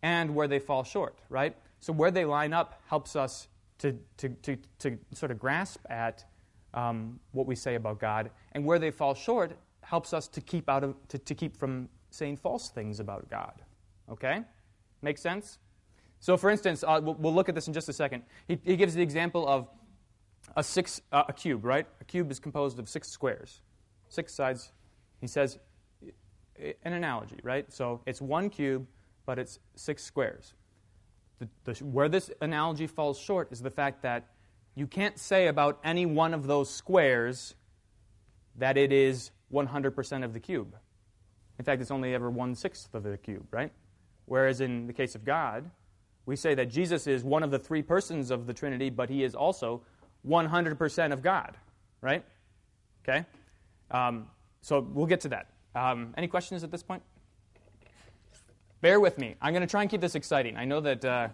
and 0.02 0.34
where 0.34 0.48
they 0.48 0.58
fall 0.58 0.84
short, 0.84 1.20
right? 1.30 1.56
So 1.80 1.94
where 1.94 2.10
they 2.10 2.26
line 2.26 2.54
up 2.54 2.82
helps 2.88 3.16
us 3.16 3.48
to, 3.80 3.98
to, 4.18 4.30
to, 4.30 4.58
to 4.80 4.98
sort 5.14 5.32
of 5.32 5.40
grasp 5.40 5.80
at 5.90 6.26
um, 6.74 7.20
what 7.32 7.46
we 7.46 7.56
say 7.56 7.76
about 7.76 8.00
God, 8.00 8.32
and 8.54 8.66
where 8.66 8.80
they 8.80 8.92
fall 8.92 9.14
short 9.14 9.52
helps 9.82 10.14
us 10.14 10.28
to 10.30 10.42
keep 10.42 10.70
out 10.70 10.84
of 10.84 10.96
to, 11.10 11.18
to 11.18 11.36
keep 11.36 11.58
from 11.58 11.90
saying 12.12 12.38
false 12.38 12.70
things 12.70 13.00
about 13.00 13.30
God. 13.30 13.54
Okay, 14.10 14.44
make 15.02 15.18
sense? 15.18 15.58
So, 16.20 16.38
for 16.38 16.52
instance, 16.52 16.84
uh, 16.84 17.00
we'll, 17.02 17.16
we'll, 17.16 17.34
look 17.34 17.50
at 17.50 17.56
this 17.56 17.68
in 17.68 17.74
just 17.74 17.90
a 17.90 17.94
second. 17.94 18.24
He, 18.48 18.60
he 18.64 18.76
gives 18.76 18.94
the 18.94 19.02
example 19.02 19.48
of 19.48 19.68
a 20.56 20.64
six 20.64 21.02
uh, 21.12 21.24
a 21.28 21.34
cube, 21.34 21.66
right? 21.66 21.88
A 22.00 22.04
cube 22.04 22.30
is 22.30 22.40
composed 22.40 22.78
of 22.78 22.88
six 22.88 23.08
squares, 23.08 23.62
six 24.10 24.34
sides. 24.34 24.72
He 25.20 25.28
says 25.28 25.58
an 26.84 26.94
analogy, 26.94 27.40
right? 27.44 27.72
So 27.72 28.02
it's 28.06 28.22
one 28.22 28.50
cube, 28.50 28.86
but 29.26 29.40
it's 29.40 29.60
six 29.76 30.04
squares. 30.04 30.54
The, 31.40 31.48
the, 31.64 31.74
where 31.86 32.10
this 32.10 32.30
analogy 32.42 32.86
falls 32.86 33.18
short 33.18 33.52
is 33.52 33.62
the 33.62 33.72
fact 33.72 34.04
that 34.04 34.28
you 34.76 34.88
can't 34.88 35.18
say 35.18 35.48
about 35.48 35.80
any 35.84 36.06
one 36.06 36.34
of 36.34 36.48
those 36.48 36.70
squares 36.70 37.56
that 38.58 38.78
it 38.78 38.92
is 38.92 39.32
100% 39.52 40.24
of 40.24 40.34
the 40.34 40.40
cube. 40.40 40.76
In 41.62 41.66
fact, 41.66 41.80
it's 41.80 41.92
only 41.92 42.16
ever 42.16 42.28
one 42.28 42.56
sixth 42.56 42.96
of 42.96 43.04
the 43.04 43.16
cube, 43.20 43.46
right? 43.52 43.72
Whereas 44.26 44.62
in 44.62 44.88
the 44.88 44.94
case 44.94 45.14
of 45.14 45.24
God, 45.24 45.70
we 46.26 46.36
say 46.36 46.56
that 46.56 46.72
Jesus 46.72 47.06
is 47.06 47.24
one 47.24 47.44
of 47.44 47.52
the 47.52 47.60
three 47.60 47.84
persons 47.84 48.32
of 48.32 48.48
the 48.48 48.54
Trinity, 48.56 48.90
but 48.90 49.12
he 49.12 49.24
is 49.24 49.36
also 49.36 49.84
100% 50.28 51.14
of 51.14 51.22
God, 51.22 51.56
right? 52.02 52.26
Okay? 53.04 53.28
Um, 53.92 54.26
so 54.62 54.80
we'll 54.80 55.06
get 55.06 55.22
to 55.22 55.30
that. 55.30 55.52
Um, 55.76 56.16
any 56.18 56.28
questions 56.28 56.64
at 56.64 56.72
this 56.72 56.82
point? 56.82 57.04
Bear 58.82 59.00
with 59.00 59.20
me. 59.20 59.36
I'm 59.40 59.54
going 59.54 59.62
to 59.62 59.70
try 59.70 59.84
and 59.84 59.92
keep 59.92 60.02
this 60.02 60.16
exciting. 60.16 60.58
I 60.58 60.66
know 60.66 60.82
that. 60.82 61.06
Uh, 61.06 61.28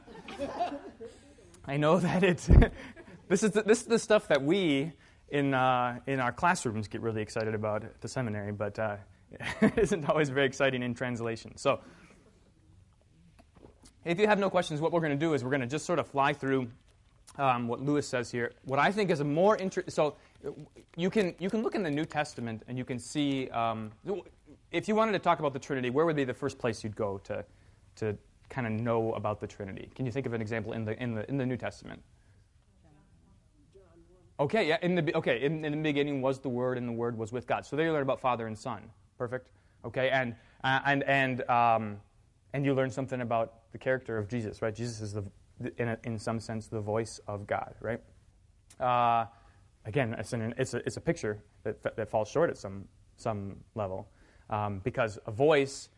I 1.65 1.77
know 1.77 1.99
that 1.99 2.25
it's. 2.25 2.47
this 3.29 3.43
is 3.43 3.51
the, 3.51 3.61
this 3.61 3.79
is 3.79 3.87
the 3.87 3.99
stuff 3.99 4.27
that 4.27 4.43
we 4.43 4.91
in 5.29 5.53
uh, 5.53 5.99
in 6.05 6.19
our 6.19 6.33
classrooms 6.33 6.89
get 6.89 6.99
really 6.99 7.21
excited 7.21 7.55
about 7.55 7.85
at 7.85 8.01
the 8.01 8.09
seminary, 8.09 8.51
but 8.51 8.77
uh, 8.77 8.97
it 9.61 9.77
isn't 9.77 10.07
always 10.09 10.29
very 10.29 10.45
exciting 10.45 10.83
in 10.83 10.93
translation. 10.93 11.57
So, 11.57 11.79
if 14.05 14.19
you 14.19 14.27
have 14.27 14.39
no 14.39 14.49
questions, 14.49 14.79
what 14.79 14.91
we're 14.91 15.01
going 15.01 15.17
to 15.17 15.17
do 15.17 15.33
is 15.33 15.43
we're 15.43 15.49
going 15.49 15.61
to 15.61 15.67
just 15.67 15.85
sort 15.85 15.99
of 15.99 16.07
fly 16.07 16.33
through 16.33 16.69
um, 17.37 17.67
what 17.67 17.81
Lewis 17.81 18.07
says 18.07 18.31
here. 18.31 18.53
What 18.63 18.79
I 18.79 18.91
think 18.91 19.11
is 19.11 19.19
a 19.19 19.25
more 19.25 19.57
interesting. 19.57 19.91
So, 19.91 20.15
you 20.95 21.09
can 21.09 21.35
you 21.39 21.49
can 21.49 21.61
look 21.61 21.75
in 21.75 21.83
the 21.83 21.91
New 21.91 22.05
Testament 22.05 22.63
and 22.67 22.77
you 22.77 22.85
can 22.85 22.99
see 22.99 23.49
um, 23.49 23.91
if 24.71 24.87
you 24.87 24.95
wanted 24.95 25.13
to 25.13 25.19
talk 25.19 25.39
about 25.39 25.53
the 25.53 25.59
Trinity, 25.59 25.89
where 25.89 26.05
would 26.05 26.15
be 26.15 26.23
the 26.23 26.33
first 26.33 26.57
place 26.57 26.83
you'd 26.83 26.95
go 26.95 27.17
to 27.19 27.43
to 27.97 28.17
kind 28.49 28.67
of 28.67 28.73
know 28.73 29.13
about 29.13 29.39
the 29.39 29.47
Trinity? 29.47 29.89
Can 29.95 30.05
you 30.05 30.11
think 30.11 30.25
of 30.25 30.33
an 30.33 30.41
example 30.41 30.73
in 30.73 30.85
the 30.85 31.01
in 31.01 31.15
the 31.15 31.29
in 31.29 31.37
the 31.37 31.45
New 31.45 31.57
Testament? 31.57 32.01
Okay, 34.39 34.67
yeah. 34.67 34.77
In 34.83 34.93
the 34.95 35.15
okay, 35.17 35.41
in, 35.41 35.65
in 35.65 35.71
the 35.71 35.81
beginning 35.81 36.21
was 36.21 36.39
the 36.39 36.49
Word, 36.49 36.77
and 36.77 36.87
the 36.87 36.93
Word 36.93 37.17
was 37.17 37.31
with 37.31 37.47
God. 37.47 37.65
So 37.65 37.75
there 37.75 37.85
you 37.85 37.93
learn 37.93 38.03
about 38.03 38.19
Father 38.19 38.45
and 38.45 38.57
Son. 38.57 38.83
Perfect. 39.17 39.49
Okay, 39.85 40.09
and 40.09 40.35
uh, 40.63 40.79
and 40.85 41.03
and 41.03 41.49
um, 41.49 41.97
and 42.53 42.65
you 42.65 42.73
learn 42.73 42.91
something 42.91 43.21
about 43.21 43.71
the 43.71 43.77
character 43.77 44.17
of 44.17 44.27
Jesus, 44.27 44.61
right? 44.61 44.73
Jesus 44.73 45.01
is 45.01 45.13
the 45.13 45.23
in 45.77 45.89
a, 45.89 45.97
in 46.03 46.19
some 46.19 46.39
sense 46.39 46.67
the 46.67 46.79
voice 46.79 47.19
of 47.27 47.47
God, 47.47 47.75
right? 47.81 48.01
Uh, 48.79 49.25
again, 49.85 50.15
it's, 50.17 50.33
an, 50.33 50.53
it's, 50.57 50.73
a, 50.73 50.77
it's 50.85 50.97
a 50.97 51.01
picture 51.01 51.41
that, 51.63 51.81
that 51.95 52.09
falls 52.09 52.29
short 52.29 52.49
at 52.49 52.57
some, 52.57 52.85
some 53.17 53.57
level 53.75 54.07
um, 54.49 54.79
because 54.83 55.17
a 55.25 55.31
voice 55.31 55.89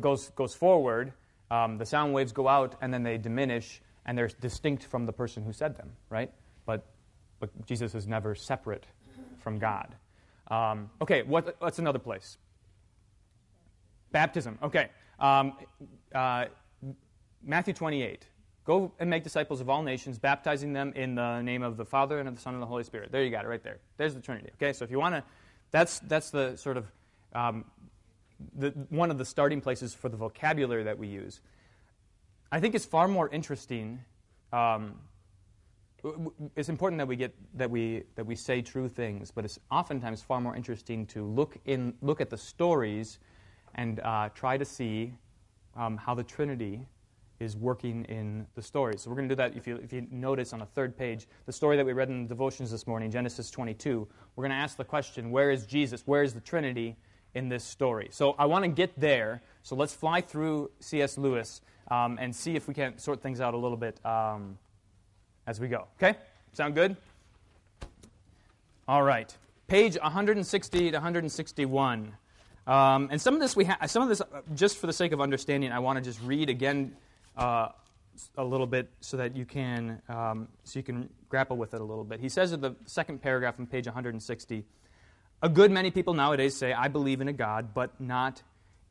goes, 0.00 0.28
goes 0.30 0.54
forward, 0.54 1.12
um, 1.50 1.78
the 1.78 1.86
sound 1.86 2.12
waves 2.12 2.32
go 2.32 2.46
out, 2.46 2.74
and 2.82 2.92
then 2.92 3.02
they 3.02 3.16
diminish, 3.16 3.80
and 4.04 4.18
they're 4.18 4.28
distinct 4.40 4.84
from 4.84 5.06
the 5.06 5.12
person 5.12 5.42
who 5.42 5.52
said 5.52 5.76
them, 5.76 5.92
right? 6.10 6.30
But, 6.66 6.84
but 7.40 7.50
Jesus 7.66 7.94
is 7.94 8.06
never 8.06 8.34
separate 8.34 8.84
from 9.38 9.58
God. 9.58 9.94
Um, 10.48 10.90
okay, 11.00 11.22
what, 11.22 11.56
what's 11.60 11.78
another 11.78 11.98
place? 11.98 12.36
Baptism. 14.12 14.58
Okay. 14.62 14.88
Um, 15.18 15.54
uh, 16.14 16.46
Matthew 17.42 17.74
28. 17.74 18.26
Go 18.64 18.92
and 18.98 19.08
make 19.08 19.24
disciples 19.24 19.62
of 19.62 19.70
all 19.70 19.82
nations, 19.82 20.18
baptizing 20.18 20.74
them 20.74 20.92
in 20.94 21.14
the 21.14 21.40
name 21.40 21.62
of 21.62 21.78
the 21.78 21.86
Father 21.86 22.18
and 22.18 22.28
of 22.28 22.34
the 22.34 22.40
Son 22.40 22.52
and 22.52 22.62
the 22.62 22.66
Holy 22.66 22.84
Spirit. 22.84 23.10
There 23.10 23.24
you 23.24 23.30
got 23.30 23.46
it, 23.46 23.48
right 23.48 23.62
there. 23.62 23.78
There's 23.96 24.14
the 24.14 24.20
Trinity. 24.20 24.50
Okay, 24.56 24.74
so 24.74 24.84
if 24.84 24.90
you 24.90 24.98
want 24.98 25.14
to, 25.14 25.24
that's 25.70 26.00
that's 26.00 26.30
the 26.30 26.54
sort 26.56 26.76
of 26.76 26.86
um, 27.34 27.64
the, 28.56 28.70
one 28.90 29.10
of 29.10 29.16
the 29.16 29.24
starting 29.24 29.62
places 29.62 29.94
for 29.94 30.10
the 30.10 30.18
vocabulary 30.18 30.84
that 30.84 30.98
we 30.98 31.08
use. 31.08 31.40
I 32.52 32.60
think 32.60 32.74
it's 32.74 32.84
far 32.84 33.08
more 33.08 33.28
interesting. 33.30 34.00
Um, 34.52 34.96
it's 36.54 36.68
important 36.68 36.98
that 36.98 37.08
we 37.08 37.16
get 37.16 37.34
that 37.54 37.70
we 37.70 38.04
that 38.16 38.26
we 38.26 38.36
say 38.36 38.62
true 38.62 38.88
things, 38.88 39.30
but 39.30 39.46
it's 39.46 39.58
oftentimes 39.70 40.22
far 40.22 40.40
more 40.40 40.54
interesting 40.54 41.06
to 41.06 41.24
look 41.24 41.56
in 41.64 41.94
look 42.02 42.20
at 42.20 42.30
the 42.30 42.38
stories 42.38 43.18
and 43.78 44.00
uh, 44.00 44.28
try 44.34 44.58
to 44.58 44.64
see 44.64 45.14
um, 45.76 45.96
how 45.96 46.14
the 46.14 46.24
Trinity 46.24 46.80
is 47.38 47.56
working 47.56 48.04
in 48.06 48.44
the 48.56 48.60
story. 48.60 48.98
So 48.98 49.08
we're 49.08 49.16
going 49.16 49.28
to 49.28 49.34
do 49.34 49.38
that 49.38 49.56
if 49.56 49.68
you, 49.68 49.76
if 49.76 49.92
you 49.92 50.04
notice 50.10 50.52
on 50.52 50.58
the 50.58 50.66
third 50.66 50.98
page, 50.98 51.28
the 51.46 51.52
story 51.52 51.76
that 51.76 51.86
we 51.86 51.92
read 51.92 52.08
in 52.08 52.24
the 52.24 52.28
devotions 52.28 52.72
this 52.72 52.88
morning, 52.88 53.12
Genesis 53.12 53.48
22. 53.52 54.06
We're 54.34 54.42
going 54.42 54.50
to 54.50 54.56
ask 54.56 54.76
the 54.76 54.84
question, 54.84 55.30
where 55.30 55.52
is 55.52 55.64
Jesus? 55.64 56.02
Where 56.04 56.24
is 56.24 56.34
the 56.34 56.40
Trinity 56.40 56.96
in 57.34 57.48
this 57.48 57.62
story? 57.62 58.08
So 58.10 58.34
I 58.36 58.46
want 58.46 58.64
to 58.64 58.68
get 58.68 58.98
there. 58.98 59.42
So 59.62 59.76
let's 59.76 59.94
fly 59.94 60.20
through 60.22 60.72
C.S. 60.80 61.16
Lewis 61.16 61.60
um, 61.88 62.18
and 62.20 62.34
see 62.34 62.56
if 62.56 62.66
we 62.66 62.74
can 62.74 62.98
sort 62.98 63.22
things 63.22 63.40
out 63.40 63.54
a 63.54 63.58
little 63.58 63.76
bit 63.76 64.04
um, 64.04 64.58
as 65.46 65.60
we 65.60 65.68
go. 65.68 65.86
Okay? 66.02 66.18
Sound 66.52 66.74
good? 66.74 66.96
All 68.88 69.04
right. 69.04 69.32
Page 69.68 69.96
160 70.00 70.90
to 70.90 70.96
161. 70.96 72.12
Um, 72.68 73.08
and 73.10 73.20
some 73.20 73.32
of 73.32 73.40
this 73.40 73.56
we 73.56 73.64
ha- 73.64 73.86
some 73.86 74.02
of 74.02 74.10
this, 74.10 74.20
uh, 74.20 74.42
just 74.54 74.76
for 74.76 74.86
the 74.86 74.92
sake 74.92 75.12
of 75.12 75.22
understanding, 75.22 75.72
I 75.72 75.78
want 75.78 75.96
to 75.96 76.04
just 76.04 76.20
read 76.22 76.50
again 76.50 76.94
uh, 77.34 77.68
a 78.36 78.44
little 78.44 78.66
bit 78.66 78.90
so 79.00 79.16
that 79.16 79.34
you 79.34 79.46
can 79.46 80.02
um, 80.10 80.48
so 80.64 80.78
you 80.78 80.82
can 80.82 81.08
grapple 81.30 81.56
with 81.56 81.72
it 81.72 81.80
a 81.80 81.84
little 81.84 82.04
bit. 82.04 82.20
He 82.20 82.28
says 82.28 82.52
in 82.52 82.60
the 82.60 82.76
second 82.84 83.22
paragraph 83.22 83.58
on 83.58 83.66
page 83.66 83.86
160, 83.86 84.64
a 85.42 85.48
good 85.48 85.70
many 85.70 85.90
people 85.90 86.12
nowadays 86.12 86.54
say, 86.54 86.74
"I 86.74 86.88
believe 86.88 87.22
in 87.22 87.28
a 87.28 87.32
God, 87.32 87.72
but 87.72 87.98
not 87.98 88.42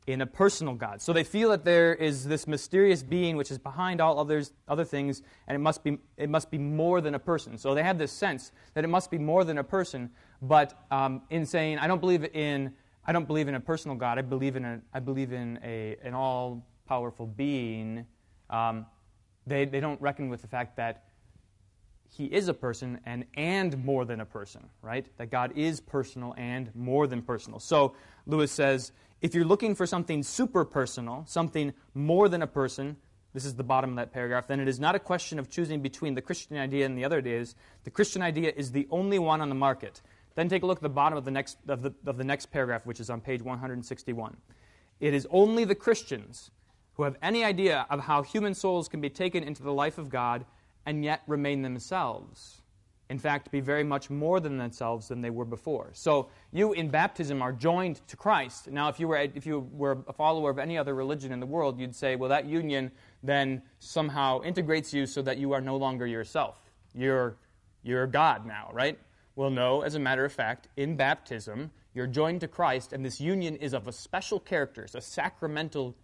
in 0.08 0.22
a 0.22 0.26
personal 0.26 0.74
God." 0.74 1.00
So 1.00 1.12
they 1.12 1.22
feel 1.22 1.50
that 1.50 1.64
there 1.64 1.94
is 1.94 2.24
this 2.24 2.48
mysterious 2.48 3.04
being 3.04 3.36
which 3.36 3.52
is 3.52 3.58
behind 3.58 4.00
all 4.00 4.18
others 4.18 4.50
other 4.66 4.84
things, 4.84 5.22
and 5.46 5.54
it 5.54 5.60
must 5.60 5.84
be 5.84 5.98
it 6.16 6.28
must 6.28 6.50
be 6.50 6.58
more 6.58 7.00
than 7.00 7.14
a 7.14 7.20
person. 7.20 7.56
So 7.58 7.76
they 7.76 7.84
have 7.84 7.96
this 7.96 8.10
sense 8.10 8.50
that 8.74 8.82
it 8.82 8.88
must 8.88 9.08
be 9.08 9.18
more 9.18 9.44
than 9.44 9.56
a 9.56 9.64
person. 9.64 10.10
But 10.42 10.74
um, 10.90 11.22
in 11.30 11.46
saying, 11.46 11.78
"I 11.78 11.86
don't 11.86 12.00
believe 12.00 12.24
in," 12.34 12.74
I 13.08 13.12
don't 13.12 13.26
believe 13.26 13.48
in 13.48 13.54
a 13.54 13.60
personal 13.60 13.96
God. 13.96 14.18
I 14.18 14.22
believe 14.22 14.54
in 14.54 14.66
a, 14.66 14.80
I 14.92 15.00
believe 15.00 15.32
in 15.32 15.58
a, 15.64 15.96
an 16.04 16.12
all 16.12 16.66
powerful 16.86 17.26
being 17.26 18.04
um, 18.50 18.84
they, 19.46 19.64
they 19.64 19.80
don't 19.80 20.00
reckon 20.00 20.28
with 20.28 20.42
the 20.42 20.48
fact 20.48 20.76
that 20.76 21.04
he 22.10 22.26
is 22.26 22.48
a 22.48 22.54
person 22.54 23.00
and, 23.06 23.24
and 23.34 23.82
more 23.82 24.04
than 24.04 24.20
a 24.20 24.26
person, 24.26 24.68
right? 24.82 25.06
That 25.16 25.30
God 25.30 25.52
is 25.56 25.80
personal 25.80 26.34
and 26.36 26.74
more 26.74 27.06
than 27.06 27.22
personal. 27.22 27.60
So 27.60 27.94
Lewis 28.26 28.52
says 28.52 28.92
if 29.22 29.34
you're 29.34 29.44
looking 29.44 29.74
for 29.74 29.86
something 29.86 30.22
super 30.22 30.66
personal, 30.66 31.24
something 31.26 31.72
more 31.94 32.28
than 32.28 32.42
a 32.42 32.46
person, 32.46 32.96
this 33.34 33.44
is 33.44 33.54
the 33.54 33.64
bottom 33.64 33.90
of 33.90 33.96
that 33.96 34.12
paragraph, 34.12 34.46
then 34.48 34.60
it 34.60 34.68
is 34.68 34.80
not 34.80 34.94
a 34.94 34.98
question 34.98 35.38
of 35.38 35.50
choosing 35.50 35.80
between 35.80 36.14
the 36.14 36.22
Christian 36.22 36.56
idea 36.56 36.86
and 36.86 36.96
the 36.96 37.04
other 37.04 37.18
ideas. 37.18 37.54
The 37.84 37.90
Christian 37.90 38.22
idea 38.22 38.52
is 38.54 38.72
the 38.72 38.86
only 38.90 39.18
one 39.18 39.40
on 39.40 39.48
the 39.48 39.54
market. 39.54 40.02
Then 40.38 40.48
take 40.48 40.62
a 40.62 40.66
look 40.66 40.78
at 40.78 40.82
the 40.82 40.88
bottom 40.88 41.18
of 41.18 41.24
the 41.24 41.32
next, 41.32 41.58
of 41.66 41.82
the, 41.82 41.92
of 42.06 42.16
the 42.16 42.22
next 42.22 42.52
paragraph, 42.52 42.86
which 42.86 43.00
is 43.00 43.10
on 43.10 43.20
page 43.20 43.42
161. 43.42 44.36
It 45.00 45.12
is 45.12 45.26
only 45.32 45.64
the 45.64 45.74
Christians 45.74 46.52
who 46.94 47.02
have 47.02 47.16
any 47.20 47.42
idea 47.42 47.88
of 47.90 47.98
how 47.98 48.22
human 48.22 48.54
souls 48.54 48.86
can 48.86 49.00
be 49.00 49.10
taken 49.10 49.42
into 49.42 49.64
the 49.64 49.72
life 49.72 49.98
of 49.98 50.10
God 50.10 50.46
and 50.86 51.04
yet 51.04 51.22
remain 51.26 51.62
themselves. 51.62 52.62
In 53.10 53.18
fact, 53.18 53.50
be 53.50 53.58
very 53.58 53.82
much 53.82 54.10
more 54.10 54.38
than 54.38 54.58
themselves 54.58 55.08
than 55.08 55.22
they 55.22 55.30
were 55.30 55.44
before. 55.44 55.90
So 55.92 56.28
you 56.52 56.72
in 56.72 56.88
baptism 56.88 57.42
are 57.42 57.52
joined 57.52 58.06
to 58.06 58.16
Christ. 58.16 58.70
Now, 58.70 58.88
if 58.88 59.00
you 59.00 59.08
were 59.08 59.16
if 59.16 59.44
you 59.44 59.68
were 59.72 60.04
a 60.06 60.12
follower 60.12 60.50
of 60.50 60.60
any 60.60 60.78
other 60.78 60.94
religion 60.94 61.32
in 61.32 61.40
the 61.40 61.46
world, 61.46 61.80
you'd 61.80 61.96
say, 61.96 62.14
well, 62.14 62.28
that 62.28 62.46
union 62.46 62.92
then 63.24 63.60
somehow 63.80 64.40
integrates 64.42 64.94
you 64.94 65.04
so 65.04 65.20
that 65.20 65.38
you 65.38 65.50
are 65.50 65.60
no 65.60 65.76
longer 65.76 66.06
yourself. 66.06 66.70
You're 66.94 67.38
you're 67.82 68.06
God 68.06 68.46
now, 68.46 68.70
right? 68.72 69.00
Well, 69.38 69.50
no. 69.50 69.82
As 69.82 69.94
a 69.94 70.00
matter 70.00 70.24
of 70.24 70.32
fact, 70.32 70.66
in 70.76 70.96
baptism, 70.96 71.70
you're 71.94 72.08
joined 72.08 72.40
to 72.40 72.48
Christ, 72.48 72.92
and 72.92 73.04
this 73.04 73.20
union 73.20 73.54
is 73.54 73.72
of 73.72 73.86
a 73.86 73.92
special 73.92 74.40
character. 74.40 74.82
It's 74.82 74.96
a 74.96 75.00
sacramental 75.00 75.94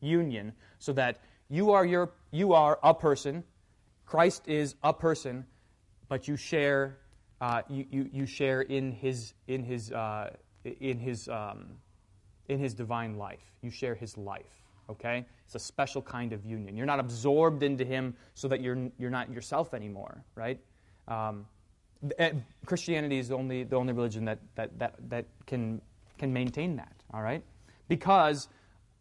union 0.00 0.54
so 0.78 0.94
that 0.94 1.18
you 1.50 1.72
are, 1.72 1.84
your, 1.84 2.12
you 2.30 2.54
are 2.54 2.78
a 2.82 2.94
person, 2.94 3.44
Christ 4.06 4.48
is 4.48 4.74
a 4.82 4.94
person, 4.94 5.44
but 6.08 6.28
you 6.28 6.38
share, 6.38 6.96
uh, 7.42 7.60
you, 7.68 7.84
you, 7.90 8.08
you, 8.10 8.24
share 8.24 8.62
in 8.62 8.90
his, 8.90 9.34
in 9.48 9.64
his, 9.64 9.92
uh, 9.92 10.30
in, 10.64 10.98
his, 10.98 11.28
um, 11.28 11.66
in 12.48 12.58
his 12.58 12.72
divine 12.72 13.18
life. 13.18 13.52
You 13.60 13.68
share 13.68 13.96
his 13.96 14.16
life, 14.16 14.62
okay? 14.88 15.26
It's 15.44 15.56
a 15.56 15.58
special 15.58 16.00
kind 16.00 16.32
of 16.32 16.42
union. 16.46 16.74
You're 16.74 16.86
not 16.86 17.00
absorbed 17.00 17.62
into 17.62 17.84
him 17.84 18.16
so 18.32 18.48
that 18.48 18.62
you're, 18.62 18.88
you're 18.98 19.10
not 19.10 19.30
yourself 19.30 19.74
anymore, 19.74 20.24
right? 20.34 20.58
Um, 21.06 21.44
Christianity 22.64 23.18
is 23.18 23.28
the 23.28 23.34
only, 23.34 23.64
the 23.64 23.76
only 23.76 23.92
religion 23.92 24.24
that, 24.26 24.38
that, 24.54 24.78
that, 24.78 24.94
that 25.08 25.26
can, 25.46 25.80
can 26.18 26.32
maintain 26.32 26.76
that, 26.76 26.92
all 27.12 27.22
right? 27.22 27.42
Because 27.88 28.48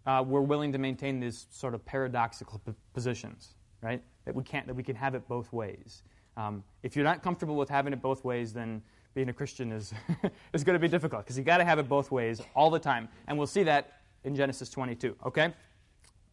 uh, 0.05 0.23
we're 0.25 0.41
willing 0.41 0.71
to 0.71 0.77
maintain 0.77 1.19
these 1.19 1.47
sort 1.51 1.73
of 1.73 1.85
paradoxical 1.85 2.59
p- 2.65 2.73
positions, 2.93 3.55
right? 3.81 4.01
That 4.25 4.35
we, 4.35 4.43
can't, 4.43 4.65
that 4.67 4.73
we 4.73 4.83
can 4.83 4.95
have 4.95 5.15
it 5.15 5.27
both 5.27 5.51
ways. 5.53 6.01
Um, 6.37 6.63
if 6.83 6.95
you're 6.95 7.05
not 7.05 7.21
comfortable 7.21 7.55
with 7.55 7.69
having 7.69 7.93
it 7.93 8.01
both 8.01 8.23
ways, 8.23 8.53
then 8.53 8.81
being 9.13 9.29
a 9.29 9.33
Christian 9.33 9.71
is, 9.71 9.93
is 10.53 10.63
going 10.63 10.75
to 10.75 10.79
be 10.79 10.87
difficult 10.87 11.23
because 11.23 11.37
you've 11.37 11.45
got 11.45 11.57
to 11.57 11.65
have 11.65 11.79
it 11.79 11.89
both 11.89 12.11
ways 12.11 12.41
all 12.55 12.69
the 12.69 12.79
time. 12.79 13.09
And 13.27 13.37
we'll 13.37 13.47
see 13.47 13.63
that 13.63 13.99
in 14.23 14.35
Genesis 14.35 14.69
22, 14.69 15.15
okay? 15.25 15.53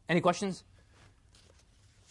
Any 0.09 0.21
questions? 0.21 0.64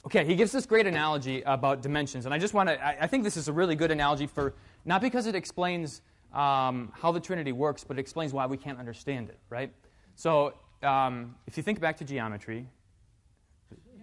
Okay, 0.05 0.25
he 0.25 0.35
gives 0.35 0.51
this 0.51 0.65
great 0.65 0.85
analogy 0.85 1.41
about 1.43 1.81
dimensions, 1.81 2.25
and 2.25 2.33
I 2.33 2.37
just 2.37 2.53
want 2.53 2.67
to, 2.67 2.85
I, 2.85 3.03
I, 3.03 3.07
think 3.07 3.23
this 3.23 3.37
is 3.37 3.47
a 3.47 3.53
really 3.53 3.73
good 3.75 3.89
analogy 3.89 4.27
for, 4.27 4.53
not 4.83 4.99
because 4.99 5.27
it 5.27 5.35
explains 5.35 6.01
um, 6.33 6.91
how 6.93 7.13
the 7.13 7.21
Trinity 7.21 7.53
works, 7.53 7.85
but 7.85 7.97
it 7.97 8.01
explains 8.01 8.33
why 8.33 8.45
we 8.45 8.57
can't 8.57 8.77
understand 8.77 9.29
it, 9.29 9.37
right? 9.49 9.71
So, 10.15 10.55
um, 10.81 11.35
if 11.47 11.55
you 11.55 11.63
think 11.63 11.79
back 11.79 11.95
to 11.97 12.03
geometry, 12.03 12.67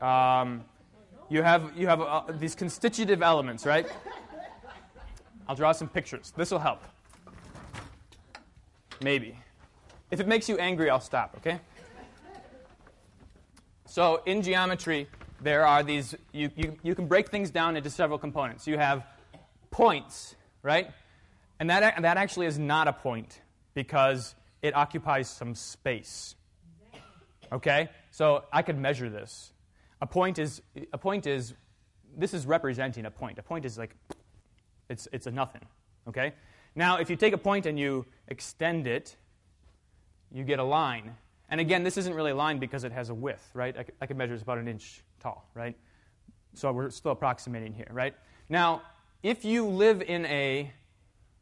um, 0.01 0.65
you 1.29 1.43
have, 1.43 1.71
you 1.77 1.87
have 1.87 2.01
uh, 2.01 2.23
these 2.39 2.55
constitutive 2.55 3.23
elements, 3.23 3.67
right? 3.67 3.87
I'll 5.47 5.57
draw 5.57 5.73
some 5.73 5.89
pictures. 5.89 6.33
This 6.35 6.51
will 6.51 6.61
help. 6.61 6.83
Maybe. 9.03 9.37
If 10.11 10.19
it 10.19 10.27
makes 10.27 10.49
you 10.49 10.57
angry, 10.57 10.89
I'll 10.89 10.99
stop, 10.99 11.35
okay? 11.37 11.61
So, 13.85 14.23
in 14.25 14.41
geometry, 14.41 15.09
there 15.43 15.67
are 15.67 15.83
these, 15.83 16.15
you, 16.33 16.51
you, 16.57 16.77
you 16.83 16.95
can 16.95 17.07
break 17.07 17.31
things 17.31 17.51
down 17.51 17.77
into 17.77 17.91
several 17.91 18.19
components. 18.19 18.67
You 18.67 18.79
have 18.79 19.05
points, 19.71 20.35
right? 20.63 20.91
And 21.59 21.71
that, 21.71 22.03
that 22.03 22.17
actually 22.17 22.47
is 22.47 22.59
not 22.59 22.89
a 22.89 22.93
point 22.93 23.41
because 23.75 24.35
it 24.63 24.75
occupies 24.75 25.29
some 25.29 25.55
space. 25.55 26.35
Okay? 27.53 27.89
So 28.11 28.45
I 28.53 28.63
could 28.63 28.79
measure 28.79 29.09
this. 29.09 29.53
A 30.01 30.07
point 30.07 30.39
is, 30.39 30.63
a 30.93 30.99
point 30.99 31.27
is 31.27 31.55
this 32.17 32.35
is 32.35 32.47
representing 32.47 33.07
a 33.07 33.11
point. 33.11 33.39
A 33.39 33.43
point 33.43 33.65
is 33.65 33.79
like, 33.79 33.95
it's, 34.89 35.07
it's 35.13 35.27
a 35.27 35.31
nothing. 35.31 35.63
Okay? 36.09 36.33
Now, 36.75 36.97
if 36.99 37.11
you 37.11 37.17
take 37.17 37.33
a 37.33 37.39
point 37.39 37.67
and 37.67 37.79
you 37.79 38.07
extend 38.29 38.87
it, 38.87 39.17
you 40.33 40.45
get 40.45 40.59
a 40.59 40.65
line. 40.65 41.17
And 41.51 41.61
again, 41.61 41.83
this 41.83 41.97
isn't 41.97 42.15
really 42.15 42.31
a 42.31 42.37
line 42.37 42.59
because 42.59 42.85
it 42.85 42.93
has 42.93 43.11
a 43.11 43.15
width, 43.15 43.51
right? 43.55 43.77
I, 43.77 43.85
I 44.01 44.07
could 44.07 44.17
measure 44.17 44.35
it's 44.35 44.43
about 44.43 44.59
an 44.59 44.69
inch 44.69 45.03
tall, 45.19 45.51
right? 45.55 45.77
So 46.55 46.73
we're 46.73 46.91
still 46.91 47.13
approximating 47.13 47.75
here, 47.75 47.89
right? 47.91 48.15
Now, 48.49 48.83
if 49.23 49.45
you 49.45 49.67
live 49.67 50.01
in 50.01 50.27
a, 50.27 50.73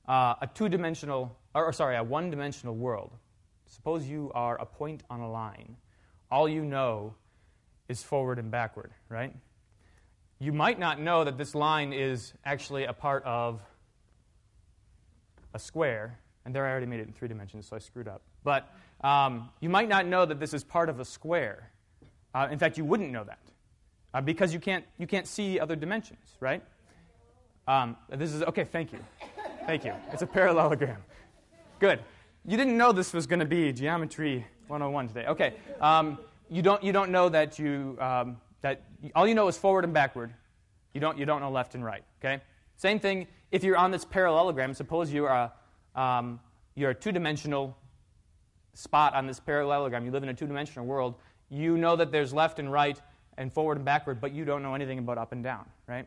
uh, 0.08 0.34
a 0.40 0.48
two 0.52 0.68
dimensional, 0.68 1.36
or, 1.54 1.66
or 1.66 1.72
sorry, 1.72 1.96
a 1.96 2.02
one 2.02 2.30
dimensional 2.30 2.74
world, 2.74 3.12
suppose 3.66 4.08
you 4.08 4.32
are 4.34 4.58
a 4.60 4.66
point 4.66 5.02
on 5.10 5.20
a 5.20 5.30
line. 5.30 5.76
All 6.30 6.48
you 6.48 6.64
know 6.64 7.14
is 7.88 8.02
forward 8.02 8.38
and 8.38 8.50
backward, 8.50 8.92
right? 9.08 9.34
You 10.38 10.52
might 10.52 10.78
not 10.78 11.00
know 11.00 11.24
that 11.24 11.36
this 11.36 11.54
line 11.54 11.92
is 11.92 12.32
actually 12.44 12.84
a 12.84 12.92
part 12.92 13.24
of 13.24 13.60
a 15.52 15.58
square, 15.58 16.18
and 16.44 16.54
there 16.54 16.66
I 16.66 16.70
already 16.70 16.86
made 16.86 17.00
it 17.00 17.06
in 17.06 17.12
three 17.12 17.28
dimensions, 17.28 17.66
so 17.66 17.76
I 17.76 17.78
screwed 17.78 18.08
up. 18.08 18.22
But 18.44 18.72
um, 19.02 19.50
you 19.60 19.68
might 19.68 19.88
not 19.88 20.06
know 20.06 20.24
that 20.24 20.40
this 20.40 20.52
is 20.54 20.64
part 20.64 20.88
of 20.88 21.00
a 21.00 21.04
square. 21.04 21.70
Uh, 22.34 22.48
in 22.50 22.58
fact, 22.58 22.76
you 22.76 22.84
wouldn't 22.84 23.10
know 23.10 23.24
that 23.24 23.38
uh, 24.14 24.20
because 24.20 24.52
you 24.52 24.60
can't, 24.60 24.84
you 24.98 25.06
can't 25.06 25.26
see 25.26 25.58
other 25.60 25.76
dimensions, 25.76 26.36
right? 26.40 26.62
Um, 27.66 27.96
this 28.10 28.32
is, 28.32 28.42
okay, 28.42 28.64
thank 28.64 28.92
you. 28.92 28.98
Thank 29.66 29.84
you. 29.84 29.92
It's 30.12 30.22
a 30.22 30.26
parallelogram. 30.26 31.02
Good. 31.78 32.00
You 32.46 32.56
didn't 32.56 32.76
know 32.76 32.92
this 32.92 33.12
was 33.12 33.26
going 33.26 33.40
to 33.40 33.46
be 33.46 33.72
Geometry 33.72 34.46
101 34.68 35.08
today. 35.08 35.26
Okay. 35.26 35.54
Um, 35.80 36.18
you, 36.48 36.62
don't, 36.62 36.82
you 36.82 36.92
don't 36.92 37.10
know 37.10 37.28
that 37.28 37.58
you, 37.58 37.96
um, 38.00 38.38
that 38.62 38.82
all 39.14 39.28
you 39.28 39.34
know 39.34 39.48
is 39.48 39.58
forward 39.58 39.84
and 39.84 39.92
backward. 39.92 40.32
You 40.94 41.00
don't, 41.00 41.18
you 41.18 41.26
don't 41.26 41.40
know 41.40 41.50
left 41.50 41.74
and 41.74 41.84
right, 41.84 42.02
okay? 42.20 42.42
Same 42.76 42.98
thing 42.98 43.26
if 43.52 43.62
you're 43.62 43.76
on 43.76 43.90
this 43.90 44.04
parallelogram. 44.04 44.72
Suppose 44.72 45.12
you 45.12 45.26
are 45.26 45.52
um, 45.94 46.40
you're 46.74 46.90
a 46.90 46.94
two-dimensional 46.94 47.76
spot 48.78 49.12
on 49.12 49.26
this 49.26 49.40
parallelogram. 49.40 50.04
You 50.04 50.12
live 50.12 50.22
in 50.22 50.28
a 50.28 50.34
two-dimensional 50.34 50.86
world. 50.86 51.16
You 51.50 51.76
know 51.76 51.96
that 51.96 52.12
there's 52.12 52.32
left 52.32 52.60
and 52.60 52.70
right 52.70 53.00
and 53.36 53.52
forward 53.52 53.78
and 53.78 53.84
backward, 53.84 54.20
but 54.20 54.32
you 54.32 54.44
don't 54.44 54.62
know 54.62 54.74
anything 54.74 55.00
about 55.00 55.18
up 55.18 55.32
and 55.32 55.42
down, 55.42 55.66
right? 55.88 56.06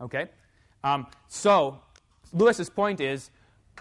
Okay? 0.00 0.26
Um, 0.82 1.06
so, 1.28 1.78
Lewis's 2.32 2.68
point 2.68 3.00
is 3.00 3.30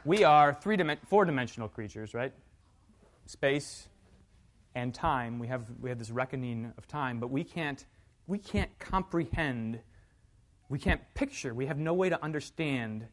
we 0.06 0.24
are 0.24 0.54
three 0.54 0.78
four 1.08 1.26
dimensional 1.26 1.68
creatures, 1.68 2.14
right? 2.14 2.32
Space 3.26 3.88
and 4.76 4.94
time. 4.94 5.40
We 5.40 5.48
have, 5.48 5.64
we 5.82 5.90
have 5.90 5.98
this 5.98 6.12
reckoning 6.12 6.72
of 6.78 6.88
time, 6.88 7.20
but 7.20 7.32
we 7.32 7.44
can't, 7.44 7.84
we 8.28 8.38
can't 8.38 8.70
comprehend, 8.78 9.80
we 10.70 10.78
can't 10.78 11.02
picture, 11.16 11.56
we 11.56 11.66
have 11.66 11.80
no 11.80 11.96
way 11.96 12.10
to 12.10 12.24
understand 12.24 13.08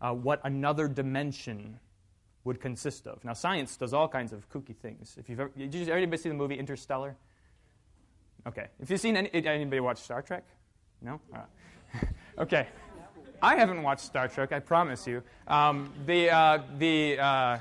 uh, 0.00 0.14
what 0.14 0.40
another 0.44 0.88
dimension 0.88 1.78
would 2.44 2.60
consist 2.60 3.06
of. 3.06 3.24
Now, 3.24 3.32
science 3.32 3.76
does 3.76 3.94
all 3.94 4.08
kinds 4.08 4.32
of 4.32 4.48
kooky 4.50 4.76
things. 4.76 5.16
If 5.18 5.28
you've 5.28 5.40
ever, 5.40 5.52
did 5.56 5.74
you 5.74 5.92
ever 5.92 6.16
see 6.16 6.28
the 6.28 6.34
movie 6.34 6.58
Interstellar? 6.58 7.16
Okay. 8.46 8.66
If 8.80 8.90
you've 8.90 9.00
seen 9.00 9.16
any, 9.16 9.30
anybody 9.32 9.80
watch 9.80 9.98
Star 9.98 10.22
Trek? 10.22 10.44
No? 11.00 11.20
okay. 12.38 12.66
I 13.40 13.56
haven't 13.56 13.82
watched 13.82 14.02
Star 14.02 14.28
Trek, 14.28 14.52
I 14.52 14.60
promise 14.60 15.06
you. 15.06 15.22
Um, 15.46 15.92
the, 16.06 16.30
uh, 16.30 16.58
the, 16.78 17.18
uh, 17.18 17.58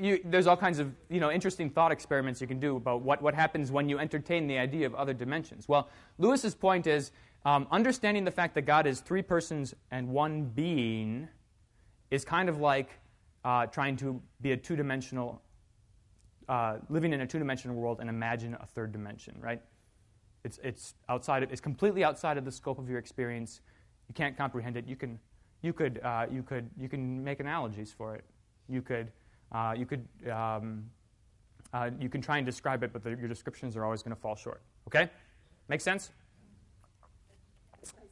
you, 0.00 0.20
there's 0.24 0.46
all 0.46 0.56
kinds 0.56 0.78
of 0.78 0.92
you 1.08 1.20
know, 1.20 1.30
interesting 1.30 1.70
thought 1.70 1.92
experiments 1.92 2.40
you 2.40 2.46
can 2.46 2.60
do 2.60 2.76
about 2.76 3.02
what, 3.02 3.22
what 3.22 3.34
happens 3.34 3.70
when 3.70 3.88
you 3.88 3.98
entertain 3.98 4.46
the 4.46 4.58
idea 4.58 4.86
of 4.86 4.94
other 4.94 5.12
dimensions. 5.12 5.68
Well, 5.68 5.88
Lewis's 6.18 6.54
point 6.54 6.86
is 6.86 7.12
um, 7.44 7.66
understanding 7.70 8.24
the 8.24 8.30
fact 8.30 8.54
that 8.54 8.62
God 8.62 8.86
is 8.86 9.00
three 9.00 9.22
persons 9.22 9.74
and 9.90 10.08
one 10.08 10.44
being 10.44 11.28
is 12.10 12.24
kind 12.24 12.48
of 12.48 12.60
like 12.60 12.99
uh, 13.44 13.66
trying 13.66 13.96
to 13.96 14.20
be 14.40 14.52
a 14.52 14.56
two 14.56 14.76
dimensional 14.76 15.42
uh, 16.50 16.78
living 16.88 17.12
in 17.12 17.20
a 17.20 17.26
two-dimensional 17.26 17.76
world 17.76 18.00
and 18.00 18.10
imagine 18.10 18.56
a 18.60 18.66
third 18.66 18.90
dimension, 18.90 19.36
right? 19.40 19.62
It's, 20.42 20.58
it's, 20.64 20.94
outside 21.08 21.44
of, 21.44 21.52
it's 21.52 21.60
completely 21.60 22.02
outside 22.02 22.36
of 22.38 22.44
the 22.44 22.50
scope 22.50 22.80
of 22.80 22.88
your 22.88 22.98
experience. 22.98 23.60
You 24.08 24.14
can't 24.14 24.36
comprehend 24.36 24.76
it. 24.76 24.84
You 24.88 24.96
can, 24.96 25.20
you 25.62 25.72
could, 25.72 26.00
uh, 26.02 26.26
you 26.28 26.42
could, 26.42 26.68
you 26.76 26.88
can 26.88 27.22
make 27.22 27.38
analogies 27.38 27.94
for 27.96 28.16
it. 28.16 28.24
You 28.68 28.82
could, 28.82 29.12
uh, 29.52 29.74
you 29.76 29.86
could, 29.86 30.08
um, 30.28 30.86
uh, 31.72 31.90
you 32.00 32.08
can 32.08 32.20
try 32.20 32.38
and 32.38 32.44
describe 32.44 32.82
it, 32.82 32.92
but 32.92 33.04
the, 33.04 33.10
your 33.10 33.28
descriptions 33.28 33.76
are 33.76 33.84
always 33.84 34.02
going 34.02 34.16
to 34.16 34.20
fall 34.20 34.34
short. 34.34 34.60
Okay? 34.88 35.08
Make 35.68 35.80
sense? 35.80 36.10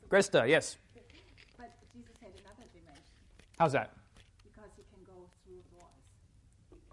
Krista, 0.09 0.49
yes. 0.49 0.77
But 1.57 1.73
Jesus 1.93 2.15
had 2.21 2.31
another 2.31 2.69
dimension. 2.73 3.03
How's 3.59 3.73
that? 3.73 3.98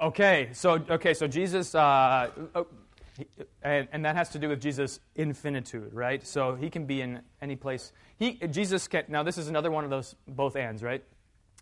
Okay, 0.05 0.49
so 0.53 0.73
okay, 0.87 1.15
so 1.15 1.25
Jesus, 1.25 1.73
uh, 1.73 2.29
oh, 2.53 2.67
and, 3.63 3.87
and, 3.91 4.05
that 4.05 4.15
has 4.15 4.29
to 4.29 4.37
do 4.37 4.47
with 4.49 4.61
Jesus' 4.61 4.99
infinitude, 5.15 5.91
right? 5.95 6.23
So 6.23 6.53
he 6.53 6.69
can 6.69 6.85
be 6.85 7.01
in 7.01 7.21
any 7.41 7.55
place. 7.55 7.91
He 8.19 8.33
Jesus 8.51 8.87
can. 8.87 9.05
Now 9.07 9.23
this 9.23 9.39
is 9.39 9.47
another 9.47 9.71
one 9.71 9.83
of 9.83 9.89
those 9.89 10.13
both 10.27 10.57
ends, 10.57 10.83
right? 10.83 11.03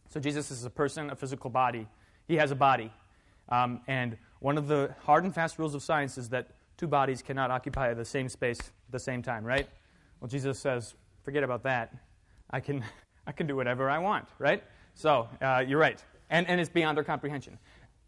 So 0.09 0.19
Jesus 0.19 0.51
is 0.51 0.65
a 0.65 0.69
person, 0.69 1.09
a 1.09 1.15
physical 1.15 1.49
body. 1.49 1.87
He 2.27 2.35
has 2.35 2.51
a 2.51 2.55
body, 2.55 2.91
um, 3.47 3.79
and 3.87 4.17
one 4.39 4.57
of 4.57 4.67
the 4.67 4.93
hard 5.03 5.23
and 5.23 5.33
fast 5.33 5.57
rules 5.57 5.73
of 5.73 5.81
science 5.81 6.17
is 6.17 6.27
that 6.29 6.49
two 6.75 6.87
bodies 6.87 7.21
cannot 7.21 7.49
occupy 7.49 7.93
the 7.93 8.03
same 8.03 8.27
space 8.27 8.59
at 8.59 8.91
the 8.91 8.99
same 8.99 9.21
time, 9.21 9.45
right? 9.45 9.69
Well, 10.19 10.27
Jesus 10.27 10.59
says, 10.59 10.95
forget 11.23 11.43
about 11.43 11.63
that. 11.63 11.95
I 12.51 12.59
can, 12.59 12.83
I 13.25 13.31
can 13.31 13.47
do 13.47 13.55
whatever 13.55 13.89
I 13.89 13.99
want, 13.99 14.27
right? 14.37 14.61
So 14.95 15.29
uh, 15.41 15.63
you're 15.65 15.79
right, 15.79 16.03
and 16.29 16.45
and 16.49 16.59
it's 16.59 16.69
beyond 16.69 16.97
our 16.97 17.05
comprehension 17.05 17.57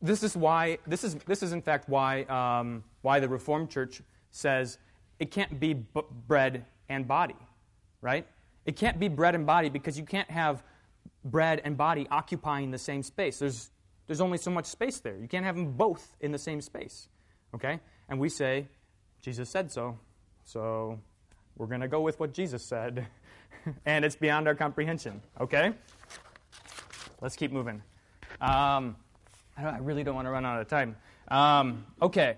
this 0.02 0.24
is 0.24 0.36
why 0.36 0.78
this 0.86 1.04
is 1.04 1.16
this 1.26 1.42
is 1.44 1.54
in 1.54 1.62
fact 1.62 1.90
why 1.90 2.24
um, 2.24 2.84
why 3.02 3.20
the 3.20 3.30
Reformed 3.30 3.70
Church 3.70 4.02
says 4.32 4.78
it 5.20 5.32
can't 5.32 5.60
be 5.60 5.74
b- 5.74 6.02
bread 6.28 6.66
and 6.90 7.08
body, 7.08 7.36
right? 8.02 8.28
It 8.66 8.76
can't 8.76 9.00
be 9.00 9.08
bread 9.08 9.36
and 9.36 9.46
body 9.46 9.70
because 9.70 9.98
you 9.98 10.06
can't 10.06 10.30
have 10.30 10.64
bread 11.24 11.62
and 11.64 11.78
body 11.78 12.08
occupying 12.12 12.72
the 12.72 12.78
same 12.78 13.04
space. 13.04 13.40
There's 13.40 13.70
there's 14.08 14.22
only 14.22 14.38
so 14.38 14.52
much 14.52 14.66
space 14.66 15.00
there. 15.00 15.18
You 15.18 15.28
can't 15.28 15.46
have 15.46 15.56
them 15.56 15.72
both 15.72 16.16
in 16.22 16.32
the 16.32 16.38
same 16.38 16.62
space, 16.62 17.08
okay? 17.54 17.80
And 18.10 18.20
we 18.20 18.30
say 18.30 18.68
Jesus 19.22 19.50
said 19.50 19.72
so, 19.72 19.98
so 20.44 21.00
we're 21.58 21.66
going 21.68 21.82
to 21.82 21.88
go 21.88 22.02
with 22.02 22.20
what 22.20 22.34
Jesus 22.34 22.64
said, 22.64 23.08
and 23.86 24.06
it's 24.06 24.16
beyond 24.16 24.48
our 24.48 24.54
comprehension, 24.54 25.22
okay? 25.42 25.74
Let's 27.22 27.36
keep 27.36 27.52
moving. 27.52 27.82
Um, 28.42 28.96
I, 29.58 29.64
I 29.64 29.78
really 29.78 30.04
don't 30.04 30.16
want 30.16 30.26
to 30.26 30.32
run 30.32 30.46
out 30.46 30.60
of 30.60 30.68
time. 30.68 30.96
Um, 31.28 31.86
okay. 32.02 32.38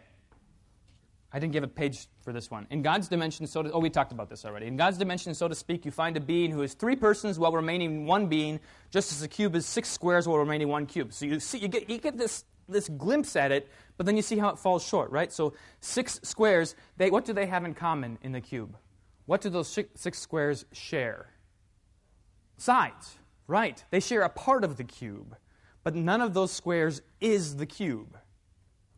I 1.31 1.39
didn't 1.39 1.53
give 1.53 1.63
a 1.63 1.67
page 1.67 2.07
for 2.21 2.31
this 2.31 2.49
one. 2.49 2.67
In 2.69 2.81
God's 2.81 3.09
dimension, 3.09 3.45
so 3.47 3.61
to, 3.61 3.71
oh, 3.71 3.79
we 3.79 3.89
talked 3.89 4.13
about 4.13 4.29
this 4.29 4.45
already. 4.45 4.67
In 4.67 4.77
God's 4.77 4.97
dimension, 4.97 5.33
so 5.33 5.47
to 5.47 5.55
speak, 5.55 5.85
you 5.85 5.91
find 5.91 6.15
a 6.15 6.21
being 6.21 6.51
who 6.51 6.61
is 6.61 6.73
three 6.73 6.95
persons 6.95 7.37
while 7.37 7.51
remaining 7.51 8.05
one 8.05 8.27
being, 8.27 8.61
just 8.91 9.11
as 9.11 9.21
a 9.21 9.27
cube 9.27 9.55
is 9.55 9.65
six 9.65 9.89
squares 9.89 10.27
while 10.27 10.37
remaining 10.37 10.69
one 10.69 10.85
cube. 10.85 11.11
So 11.11 11.25
you 11.25 11.39
see, 11.41 11.57
you 11.57 11.67
get, 11.67 11.89
you 11.89 11.97
get 11.97 12.17
this, 12.17 12.45
this 12.69 12.87
glimpse 12.87 13.35
at 13.35 13.51
it, 13.51 13.69
but 13.97 14.05
then 14.05 14.15
you 14.15 14.21
see 14.21 14.37
how 14.37 14.49
it 14.49 14.57
falls 14.57 14.87
short, 14.87 15.11
right? 15.11 15.31
So 15.31 15.53
six 15.81 16.19
squares, 16.23 16.75
they, 16.95 17.11
what 17.11 17.25
do 17.25 17.33
they 17.33 17.45
have 17.45 17.65
in 17.65 17.73
common 17.73 18.17
in 18.21 18.31
the 18.31 18.41
cube? 18.41 18.77
What 19.25 19.41
do 19.41 19.49
those 19.49 19.67
six, 19.67 19.99
six 19.99 20.19
squares 20.19 20.65
share? 20.71 21.33
Sides, 22.57 23.17
right? 23.47 23.83
They 23.91 23.99
share 23.99 24.21
a 24.21 24.29
part 24.29 24.63
of 24.63 24.77
the 24.77 24.85
cube, 24.85 25.35
but 25.87 25.95
none 25.95 26.19
of 26.19 26.33
those 26.33 26.51
squares 26.51 27.01
is 27.21 27.55
the 27.55 27.65
cube. 27.65 28.17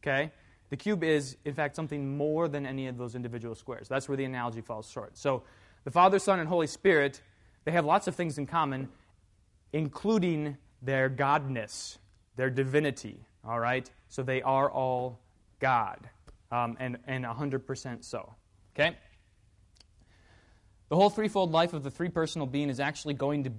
Okay? 0.01 0.31
The 0.71 0.75
cube 0.75 1.03
is, 1.03 1.37
in 1.45 1.53
fact, 1.53 1.75
something 1.75 2.17
more 2.17 2.47
than 2.47 2.65
any 2.65 2.87
of 2.87 2.97
those 2.97 3.13
individual 3.13 3.53
squares. 3.53 3.87
That's 3.87 4.09
where 4.09 4.17
the 4.17 4.25
analogy 4.25 4.61
falls 4.61 4.89
short. 4.89 5.15
So, 5.15 5.43
the 5.83 5.91
Father, 5.91 6.17
Son, 6.17 6.39
and 6.39 6.49
Holy 6.49 6.65
Spirit, 6.65 7.21
they 7.63 7.73
have 7.73 7.85
lots 7.85 8.07
of 8.07 8.15
things 8.15 8.39
in 8.39 8.47
common, 8.47 8.89
including 9.71 10.57
their 10.81 11.11
godness, 11.11 11.99
their 12.37 12.49
divinity. 12.49 13.19
All 13.47 13.59
right? 13.59 13.87
So, 14.07 14.23
they 14.23 14.41
are 14.41 14.67
all 14.67 15.19
God, 15.59 16.09
um, 16.51 16.75
and, 16.79 16.97
and 17.05 17.23
100% 17.23 18.03
so. 18.03 18.33
Okay? 18.73 18.97
The 20.87 20.95
whole 20.95 21.11
threefold 21.11 21.51
life 21.51 21.73
of 21.73 21.83
the 21.83 21.91
three 21.91 22.09
personal 22.09 22.47
being 22.47 22.67
is 22.67 22.79
actually 22.79 23.13
going 23.13 23.43
to 23.43 23.51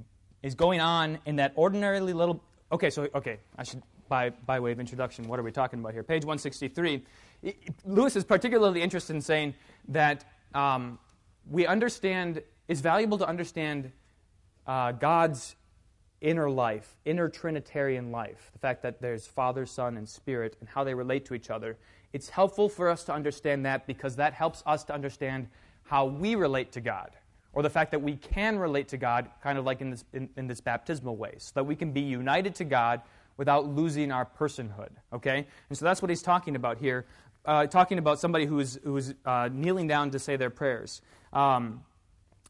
is 0.43 0.55
going 0.55 0.81
on 0.81 1.19
in 1.27 1.37
that 1.37 1.53
ordinarily 1.57 2.15
little 2.15 2.43
okay 2.73 2.91
so 2.91 3.09
okay 3.15 3.39
i 3.59 3.63
should 3.63 3.83
by, 4.11 4.31
by 4.31 4.61
way 4.61 4.73
of 4.73 4.81
introduction, 4.81 5.27
what 5.27 5.39
are 5.39 5.43
we 5.43 5.53
talking 5.53 5.79
about 5.79 5.95
here? 5.95 6.03
Page 6.03 6.25
163. 6.27 7.03
Lewis 7.87 8.17
is 8.17 8.25
particularly 8.25 8.83
interested 8.83 9.17
in 9.17 9.23
saying 9.23 9.55
that 9.89 10.27
um, 10.53 10.99
we 11.49 11.67
understand, 11.67 12.43
it's 12.69 12.81
valuable 12.81 13.17
to 13.17 13.27
understand 13.27 13.93
uh, 14.67 14.93
God's 14.93 15.55
inner 16.21 16.51
life, 16.51 16.97
inner 17.07 17.31
Trinitarian 17.31 18.11
life, 18.11 18.51
the 18.53 18.59
fact 18.59 18.83
that 18.83 19.01
there's 19.01 19.27
Father, 19.27 19.65
Son, 19.65 19.97
and 19.97 20.07
Spirit, 20.07 20.57
and 20.61 20.69
how 20.69 20.85
they 20.85 20.93
relate 20.93 21.25
to 21.27 21.35
each 21.35 21.49
other. 21.49 21.79
It's 22.13 22.29
helpful 22.29 22.69
for 22.69 22.91
us 22.91 23.05
to 23.05 23.15
understand 23.15 23.65
that 23.65 23.87
because 23.87 24.17
that 24.17 24.35
helps 24.35 24.63
us 24.67 24.85
to 24.85 24.93
understand 24.93 25.47
how 25.85 26.07
we 26.07 26.35
relate 26.35 26.73
to 26.73 26.81
God, 26.81 27.11
or 27.53 27.63
the 27.63 27.71
fact 27.71 27.91
that 27.91 28.01
we 28.01 28.17
can 28.17 28.59
relate 28.59 28.89
to 28.89 28.97
God, 28.97 29.29
kind 29.43 29.59
of 29.59 29.65
like 29.65 29.81
in 29.81 29.91
this, 29.91 30.05
in, 30.13 30.29
in 30.37 30.47
this 30.47 30.61
baptismal 30.61 31.17
way, 31.17 31.35
so 31.39 31.53
that 31.55 31.65
we 31.65 31.75
can 31.75 31.93
be 31.93 32.01
united 32.01 32.55
to 32.57 32.65
God 32.65 33.01
without 33.37 33.67
losing 33.67 34.13
our 34.13 34.25
personhood. 34.25 34.91
Okay? 35.13 35.47
And 35.69 35.79
so 35.79 35.85
that's 35.85 36.03
what 36.03 36.11
he's 36.11 36.23
talking 36.23 36.57
about 36.57 36.79
here, 36.79 37.07
uh, 37.45 37.67
talking 37.67 37.99
about 37.99 38.21
somebody 38.21 38.47
who 38.47 38.61
is, 38.61 38.79
who 38.85 38.97
is 38.97 39.15
uh, 39.25 39.49
kneeling 39.53 39.87
down 39.89 40.11
to 40.11 40.19
say 40.19 40.37
their 40.37 40.51
prayers. 40.51 41.03
Um, 41.33 41.83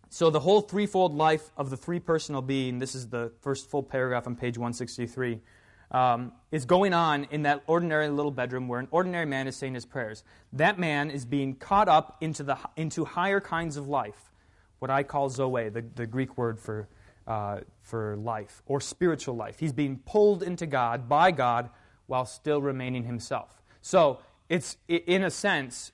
so 0.08 0.28
the 0.28 0.40
whole 0.40 0.60
threefold 0.60 1.14
life 1.14 1.50
of 1.56 1.70
the 1.70 1.76
three 1.76 2.00
personal 2.00 2.42
being, 2.42 2.80
this 2.80 2.96
is 2.96 3.08
the 3.08 3.30
first 3.40 3.70
full 3.70 3.82
paragraph 3.82 4.26
on 4.26 4.34
page 4.34 4.58
163, 4.58 5.40
um, 5.92 6.32
is 6.50 6.64
going 6.64 6.92
on 6.92 7.28
in 7.30 7.42
that 7.42 7.62
ordinary 7.66 8.08
little 8.08 8.30
bedroom 8.32 8.68
where 8.68 8.80
an 8.80 8.88
ordinary 8.90 9.26
man 9.26 9.46
is 9.46 9.56
saying 9.56 9.74
his 9.74 9.86
prayers. 9.86 10.24
That 10.52 10.78
man 10.78 11.10
is 11.10 11.24
being 11.24 11.54
caught 11.54 11.88
up 11.88 12.16
into, 12.20 12.42
the, 12.42 12.58
into 12.76 13.04
higher 13.04 13.40
kinds 13.40 13.76
of 13.76 13.88
life, 13.88 14.29
what 14.80 14.90
I 14.90 15.02
call 15.04 15.28
zoe, 15.28 15.68
the, 15.68 15.84
the 15.94 16.06
Greek 16.06 16.36
word 16.36 16.58
for 16.58 16.88
uh, 17.26 17.60
for 17.80 18.16
life 18.16 18.62
or 18.66 18.80
spiritual 18.80 19.36
life. 19.36 19.60
He's 19.60 19.72
being 19.72 19.98
pulled 20.04 20.42
into 20.42 20.66
God 20.66 21.08
by 21.08 21.30
God 21.30 21.70
while 22.06 22.26
still 22.26 22.60
remaining 22.60 23.04
himself. 23.04 23.62
So 23.82 24.18
it's, 24.48 24.76
in 24.88 25.22
a 25.22 25.30
sense, 25.30 25.92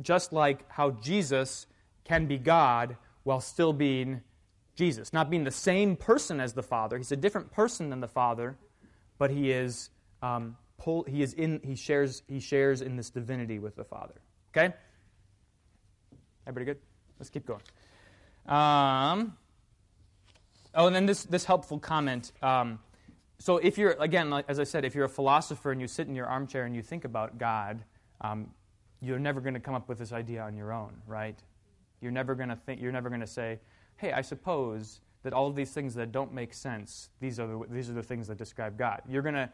just 0.00 0.32
like 0.32 0.64
how 0.70 0.92
Jesus 0.92 1.66
can 2.04 2.26
be 2.26 2.38
God 2.38 2.96
while 3.24 3.40
still 3.40 3.74
being 3.74 4.22
Jesus. 4.74 5.12
Not 5.12 5.28
being 5.28 5.44
the 5.44 5.50
same 5.50 5.96
person 5.96 6.40
as 6.40 6.54
the 6.54 6.62
Father. 6.62 6.96
He's 6.96 7.12
a 7.12 7.16
different 7.16 7.52
person 7.52 7.90
than 7.90 8.00
the 8.00 8.08
Father, 8.08 8.56
but 9.18 9.30
he 9.30 9.50
is. 9.50 9.90
Um, 10.22 10.56
pull, 10.78 11.04
he 11.04 11.22
is 11.22 11.34
in. 11.34 11.60
He 11.62 11.76
shares. 11.76 12.22
He 12.26 12.40
shares 12.40 12.80
in 12.80 12.96
this 12.96 13.10
divinity 13.10 13.58
with 13.58 13.76
the 13.76 13.84
Father. 13.84 14.14
Okay. 14.56 14.74
Everybody 16.46 16.64
good? 16.64 16.78
Let's 17.18 17.30
keep 17.30 17.46
going. 17.46 17.60
Um, 18.46 19.36
Oh, 20.74 20.88
and 20.88 20.96
then 20.96 21.06
this, 21.06 21.22
this 21.24 21.44
helpful 21.44 21.78
comment. 21.78 22.32
Um, 22.42 22.80
so, 23.38 23.58
if 23.58 23.78
you're, 23.78 23.92
again, 24.00 24.30
like, 24.30 24.46
as 24.48 24.58
I 24.58 24.64
said, 24.64 24.84
if 24.84 24.94
you're 24.94 25.04
a 25.04 25.08
philosopher 25.08 25.70
and 25.70 25.80
you 25.80 25.86
sit 25.86 26.08
in 26.08 26.16
your 26.16 26.26
armchair 26.26 26.64
and 26.64 26.74
you 26.74 26.82
think 26.82 27.04
about 27.04 27.38
God, 27.38 27.84
um, 28.20 28.50
you're 29.00 29.18
never 29.18 29.40
going 29.40 29.54
to 29.54 29.60
come 29.60 29.74
up 29.74 29.88
with 29.88 29.98
this 29.98 30.12
idea 30.12 30.42
on 30.42 30.56
your 30.56 30.72
own, 30.72 30.94
right? 31.06 31.38
You're 32.00 32.10
never 32.10 32.34
going 32.34 32.48
to 32.48 32.56
think, 32.56 32.80
you're 32.80 32.92
never 32.92 33.08
going 33.08 33.20
to 33.20 33.26
say, 33.26 33.60
hey, 33.96 34.12
I 34.12 34.22
suppose 34.22 35.00
that 35.22 35.32
all 35.32 35.46
of 35.46 35.54
these 35.54 35.70
things 35.70 35.94
that 35.94 36.10
don't 36.10 36.32
make 36.32 36.52
sense, 36.52 37.08
these 37.20 37.38
are 37.38 37.46
the, 37.46 37.64
these 37.70 37.88
are 37.88 37.94
the 37.94 38.02
things 38.02 38.26
that 38.28 38.38
describe 38.38 38.76
God. 38.76 39.02
You're 39.08 39.22
going 39.22 39.34
to 39.34 39.50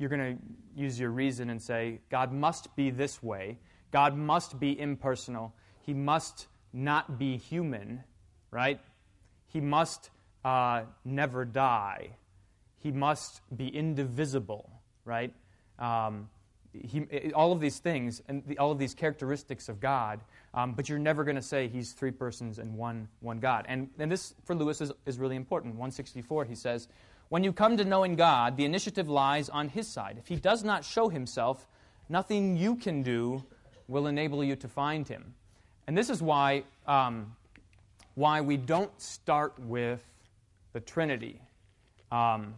you're 0.00 0.10
going 0.10 0.36
to 0.36 0.80
use 0.80 0.98
your 1.00 1.10
reason 1.10 1.50
and 1.50 1.60
say, 1.60 1.98
God 2.08 2.32
must 2.32 2.76
be 2.76 2.90
this 2.90 3.20
way. 3.20 3.58
God 3.90 4.16
must 4.16 4.60
be 4.60 4.78
impersonal. 4.78 5.52
He 5.80 5.92
must 5.92 6.46
not 6.72 7.18
be 7.18 7.36
human, 7.36 8.04
right? 8.50 8.80
He 9.48 9.60
must 9.60 10.10
uh, 10.44 10.82
never 11.04 11.44
die. 11.44 12.10
He 12.78 12.92
must 12.92 13.40
be 13.56 13.68
indivisible, 13.68 14.70
right? 15.04 15.32
Um, 15.78 16.28
he, 16.72 17.32
all 17.32 17.52
of 17.52 17.60
these 17.60 17.78
things 17.78 18.22
and 18.28 18.42
the, 18.46 18.58
all 18.58 18.70
of 18.70 18.78
these 18.78 18.94
characteristics 18.94 19.68
of 19.68 19.80
God, 19.80 20.20
um, 20.54 20.74
but 20.74 20.88
you're 20.88 20.98
never 20.98 21.24
going 21.24 21.36
to 21.36 21.42
say 21.42 21.68
he's 21.68 21.92
three 21.92 22.10
persons 22.10 22.58
and 22.58 22.76
one, 22.76 23.08
one 23.20 23.38
God. 23.38 23.64
And, 23.68 23.88
and 23.98 24.10
this, 24.10 24.34
for 24.44 24.54
Lewis, 24.54 24.80
is, 24.80 24.92
is 25.06 25.18
really 25.18 25.36
important. 25.36 25.74
164, 25.74 26.44
he 26.44 26.54
says, 26.54 26.88
When 27.28 27.42
you 27.42 27.52
come 27.52 27.76
to 27.76 27.84
knowing 27.84 28.16
God, 28.16 28.56
the 28.56 28.64
initiative 28.64 29.08
lies 29.08 29.48
on 29.48 29.68
his 29.68 29.86
side. 29.88 30.16
If 30.18 30.28
he 30.28 30.36
does 30.36 30.62
not 30.62 30.84
show 30.84 31.08
himself, 31.08 31.66
nothing 32.08 32.56
you 32.56 32.76
can 32.76 33.02
do 33.02 33.44
will 33.88 34.06
enable 34.06 34.44
you 34.44 34.56
to 34.56 34.68
find 34.68 35.08
him. 35.08 35.34
And 35.86 35.96
this 35.96 36.10
is 36.10 36.22
why, 36.22 36.64
um, 36.86 37.34
why 38.18 38.40
we 38.40 38.56
don't 38.56 39.00
start 39.00 39.56
with 39.60 40.02
the 40.72 40.80
Trinity. 40.80 41.40
Um, 42.10 42.54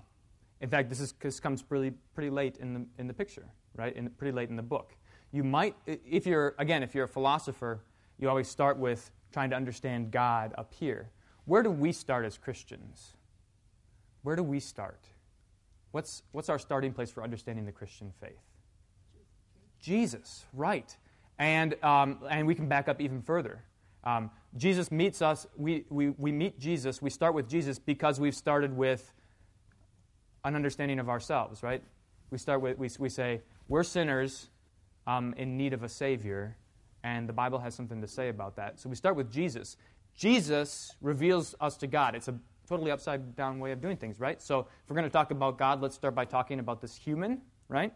in 0.62 0.70
fact, 0.70 0.88
this, 0.88 1.00
is, 1.00 1.12
this 1.20 1.38
comes 1.38 1.60
pretty, 1.62 1.94
pretty 2.14 2.30
late 2.30 2.56
in 2.56 2.72
the, 2.72 2.86
in 2.96 3.06
the 3.06 3.12
picture, 3.12 3.44
right? 3.76 3.94
In, 3.94 4.08
pretty 4.08 4.34
late 4.34 4.48
in 4.48 4.56
the 4.56 4.62
book. 4.62 4.96
You 5.32 5.44
might, 5.44 5.76
if 5.86 6.26
you're, 6.26 6.54
again, 6.58 6.82
if 6.82 6.94
you're 6.94 7.04
a 7.04 7.08
philosopher, 7.08 7.82
you 8.18 8.30
always 8.30 8.48
start 8.48 8.78
with 8.78 9.10
trying 9.32 9.50
to 9.50 9.56
understand 9.56 10.10
God 10.10 10.54
up 10.56 10.72
here. 10.72 11.10
Where 11.44 11.62
do 11.62 11.70
we 11.70 11.92
start 11.92 12.24
as 12.24 12.38
Christians? 12.38 13.12
Where 14.22 14.36
do 14.36 14.42
we 14.42 14.60
start? 14.60 15.08
What's, 15.90 16.22
what's 16.32 16.48
our 16.48 16.58
starting 16.58 16.94
place 16.94 17.10
for 17.10 17.22
understanding 17.22 17.66
the 17.66 17.72
Christian 17.72 18.14
faith? 18.18 18.40
Jesus, 19.78 20.46
right. 20.54 20.96
And, 21.38 21.74
um, 21.84 22.20
and 22.30 22.46
we 22.46 22.54
can 22.54 22.66
back 22.66 22.88
up 22.88 22.98
even 22.98 23.20
further. 23.20 23.62
Um, 24.04 24.30
Jesus 24.56 24.90
meets 24.90 25.22
us, 25.22 25.46
we, 25.56 25.84
we, 25.90 26.10
we 26.10 26.32
meet 26.32 26.58
Jesus, 26.58 27.00
we 27.00 27.10
start 27.10 27.34
with 27.34 27.48
Jesus 27.48 27.78
because 27.78 28.18
we've 28.18 28.34
started 28.34 28.76
with 28.76 29.12
an 30.44 30.56
understanding 30.56 30.98
of 30.98 31.08
ourselves, 31.08 31.62
right? 31.62 31.82
We 32.30 32.38
start 32.38 32.60
with, 32.60 32.78
we, 32.78 32.88
we 32.98 33.08
say, 33.08 33.42
we're 33.68 33.84
sinners 33.84 34.48
um, 35.06 35.34
in 35.36 35.56
need 35.56 35.72
of 35.72 35.82
a 35.82 35.88
Savior, 35.88 36.56
and 37.04 37.28
the 37.28 37.32
Bible 37.32 37.58
has 37.60 37.74
something 37.74 38.00
to 38.00 38.08
say 38.08 38.28
about 38.28 38.56
that. 38.56 38.80
So 38.80 38.88
we 38.88 38.96
start 38.96 39.16
with 39.16 39.30
Jesus. 39.30 39.76
Jesus 40.14 40.96
reveals 41.00 41.54
us 41.60 41.76
to 41.78 41.86
God. 41.86 42.14
It's 42.14 42.28
a 42.28 42.34
totally 42.68 42.90
upside 42.90 43.36
down 43.36 43.58
way 43.58 43.72
of 43.72 43.80
doing 43.80 43.96
things, 43.96 44.20
right? 44.20 44.40
So 44.42 44.60
if 44.60 44.88
we're 44.88 44.96
going 44.96 45.08
to 45.08 45.12
talk 45.12 45.30
about 45.30 45.58
God, 45.58 45.80
let's 45.80 45.94
start 45.94 46.14
by 46.14 46.24
talking 46.24 46.58
about 46.58 46.80
this 46.80 46.94
human, 46.94 47.40
right? 47.68 47.92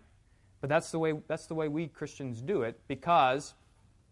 But 0.61 0.71
that's 0.71 0.91
the 0.91 0.99
way, 0.99 1.15
that's 1.27 1.47
the 1.47 1.55
way 1.55 1.69
we 1.69 1.89
Christians 1.89 2.41
do 2.41 2.63
it 2.63 2.81
because 2.89 3.55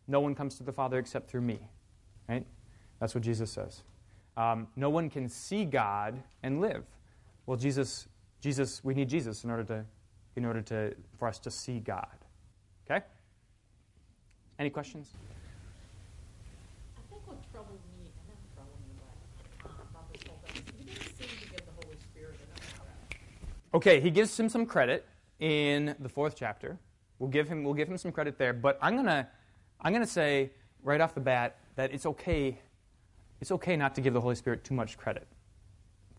no 0.09 0.21
one 0.21 0.35
comes 0.35 0.57
to 0.59 0.65
the 0.65 0.73
Father 0.73 0.99
except 0.99 1.31
through 1.31 1.41
me. 1.41 1.69
Right? 2.33 2.47
That's 2.99 3.15
what 3.15 3.23
Jesus 3.23 3.51
says. 3.51 3.83
Um, 4.39 4.67
no 4.75 4.89
one 4.89 5.11
can 5.11 5.29
see 5.29 5.67
God 5.67 6.23
and 6.43 6.63
live. 6.63 6.85
Well, 7.45 7.59
Jesus, 7.59 8.09
Jesus, 8.41 8.83
we 8.83 8.95
need 8.95 9.11
Jesus 9.11 9.45
in 9.45 9.51
order 9.51 9.65
to, 9.65 9.85
in 10.37 10.47
order 10.47 10.63
to, 10.63 10.95
for 11.19 11.29
us 11.29 11.39
to 11.41 11.51
see 11.51 11.79
God. 11.79 12.17
Okay? 12.87 13.05
Any 14.59 14.71
questions? 14.71 15.13
I 16.97 17.01
think 17.11 17.27
what 17.27 17.37
troubled 17.53 17.81
me, 17.99 18.09
not 18.27 18.39
troubled 18.55 18.81
me, 18.89 18.95
but 19.63 19.73
about 19.91 20.11
this 20.11 20.23
whole 20.27 20.41
thing, 20.47 20.63
he 20.79 20.85
didn't 20.85 21.15
seem 21.19 21.29
to 21.29 21.51
give 21.51 21.67
the 21.67 21.85
Holy 21.85 21.99
Spirit 21.99 22.37
enough 22.47 22.79
credit. 22.79 23.75
Okay, 23.75 24.01
he 24.01 24.11
gives 24.11 24.41
him 24.41 24.49
some 24.49 24.65
credit 24.65 25.07
in 25.39 25.95
the 26.01 26.09
fourth 26.09 26.35
chapter. 26.35 26.79
We'll 27.19 27.29
give 27.29 27.47
him, 27.47 27.63
we'll 27.63 27.75
give 27.75 27.91
him 27.91 27.99
some 27.99 28.11
credit 28.11 28.39
there, 28.39 28.55
but 28.55 28.79
I'm 28.81 28.97
gonna, 28.97 29.29
I'm 29.83 29.93
gonna 29.93 30.07
say 30.07 30.53
right 30.83 31.01
off 31.03 31.15
the 31.15 31.21
bat, 31.21 31.59
that 31.77 31.93
it's 31.93 32.07
okay, 32.07 32.61
it's 33.41 33.53
okay 33.53 33.77
not 33.77 33.95
to 33.95 34.01
give 34.01 34.15
the 34.15 34.21
Holy 34.21 34.35
Spirit 34.35 34.65
too 34.65 34.75
much 34.75 34.97
credit 34.97 35.27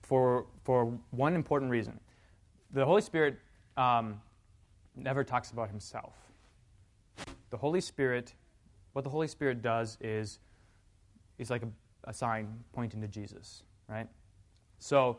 for, 0.01 0.45
for 0.63 0.97
one 1.11 1.35
important 1.35 1.71
reason. 1.71 1.99
The 2.71 2.85
Holy 2.85 3.01
Spirit 3.01 3.37
um, 3.77 4.21
never 4.95 5.23
talks 5.23 5.51
about 5.51 5.69
himself. 5.69 6.13
The 7.49 7.57
Holy 7.57 7.81
Spirit 7.81 8.33
what 8.93 9.03
the 9.03 9.09
Holy 9.09 9.27
Spirit 9.27 9.61
does 9.61 9.97
is, 9.99 10.39
is 11.37 11.49
like 11.49 11.63
a, 11.63 11.67
a 12.05 12.13
sign 12.13 12.63
pointing 12.73 13.01
to 13.01 13.07
Jesus, 13.07 13.63
right? 13.89 14.07
So 14.79 15.17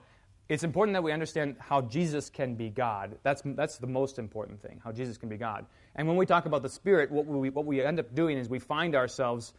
it's 0.48 0.62
important 0.62 0.94
that 0.94 1.02
we 1.02 1.12
understand 1.12 1.56
how 1.58 1.82
Jesus 1.82 2.30
can 2.30 2.54
be 2.54 2.70
God. 2.70 3.18
That's, 3.22 3.42
that's 3.44 3.78
the 3.78 3.86
most 3.86 4.18
important 4.18 4.62
thing, 4.62 4.80
how 4.82 4.92
Jesus 4.92 5.18
can 5.18 5.28
be 5.28 5.36
God. 5.36 5.66
And 5.96 6.06
when 6.06 6.16
we 6.16 6.24
talk 6.24 6.46
about 6.46 6.62
the 6.62 6.68
Spirit, 6.68 7.10
what 7.10 7.26
we, 7.26 7.50
what 7.50 7.66
we 7.66 7.82
end 7.82 7.98
up 7.98 8.14
doing 8.14 8.38
is 8.38 8.48
we 8.48 8.60
find 8.60 8.94
ourselves 8.94 9.54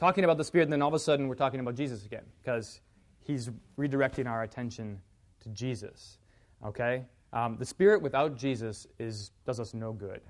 talking 0.00 0.24
about 0.24 0.38
the 0.38 0.44
Spirit, 0.44 0.64
and 0.64 0.72
then 0.72 0.80
all 0.80 0.88
of 0.88 0.94
a 0.94 0.98
sudden 0.98 1.28
we're 1.28 1.34
talking 1.34 1.60
about 1.60 1.74
Jesus 1.74 2.06
again, 2.06 2.24
because 2.42 2.80
he's 3.22 3.50
redirecting 3.78 4.26
our 4.26 4.42
attention 4.42 4.98
to 5.40 5.50
Jesus. 5.50 6.18
Okay? 6.64 7.04
Um, 7.34 7.56
the 7.58 7.66
Spirit 7.66 8.00
without 8.00 8.36
Jesus 8.36 8.86
is, 8.98 9.30
does 9.44 9.60
us 9.60 9.74
no 9.74 9.92
good. 9.92 10.22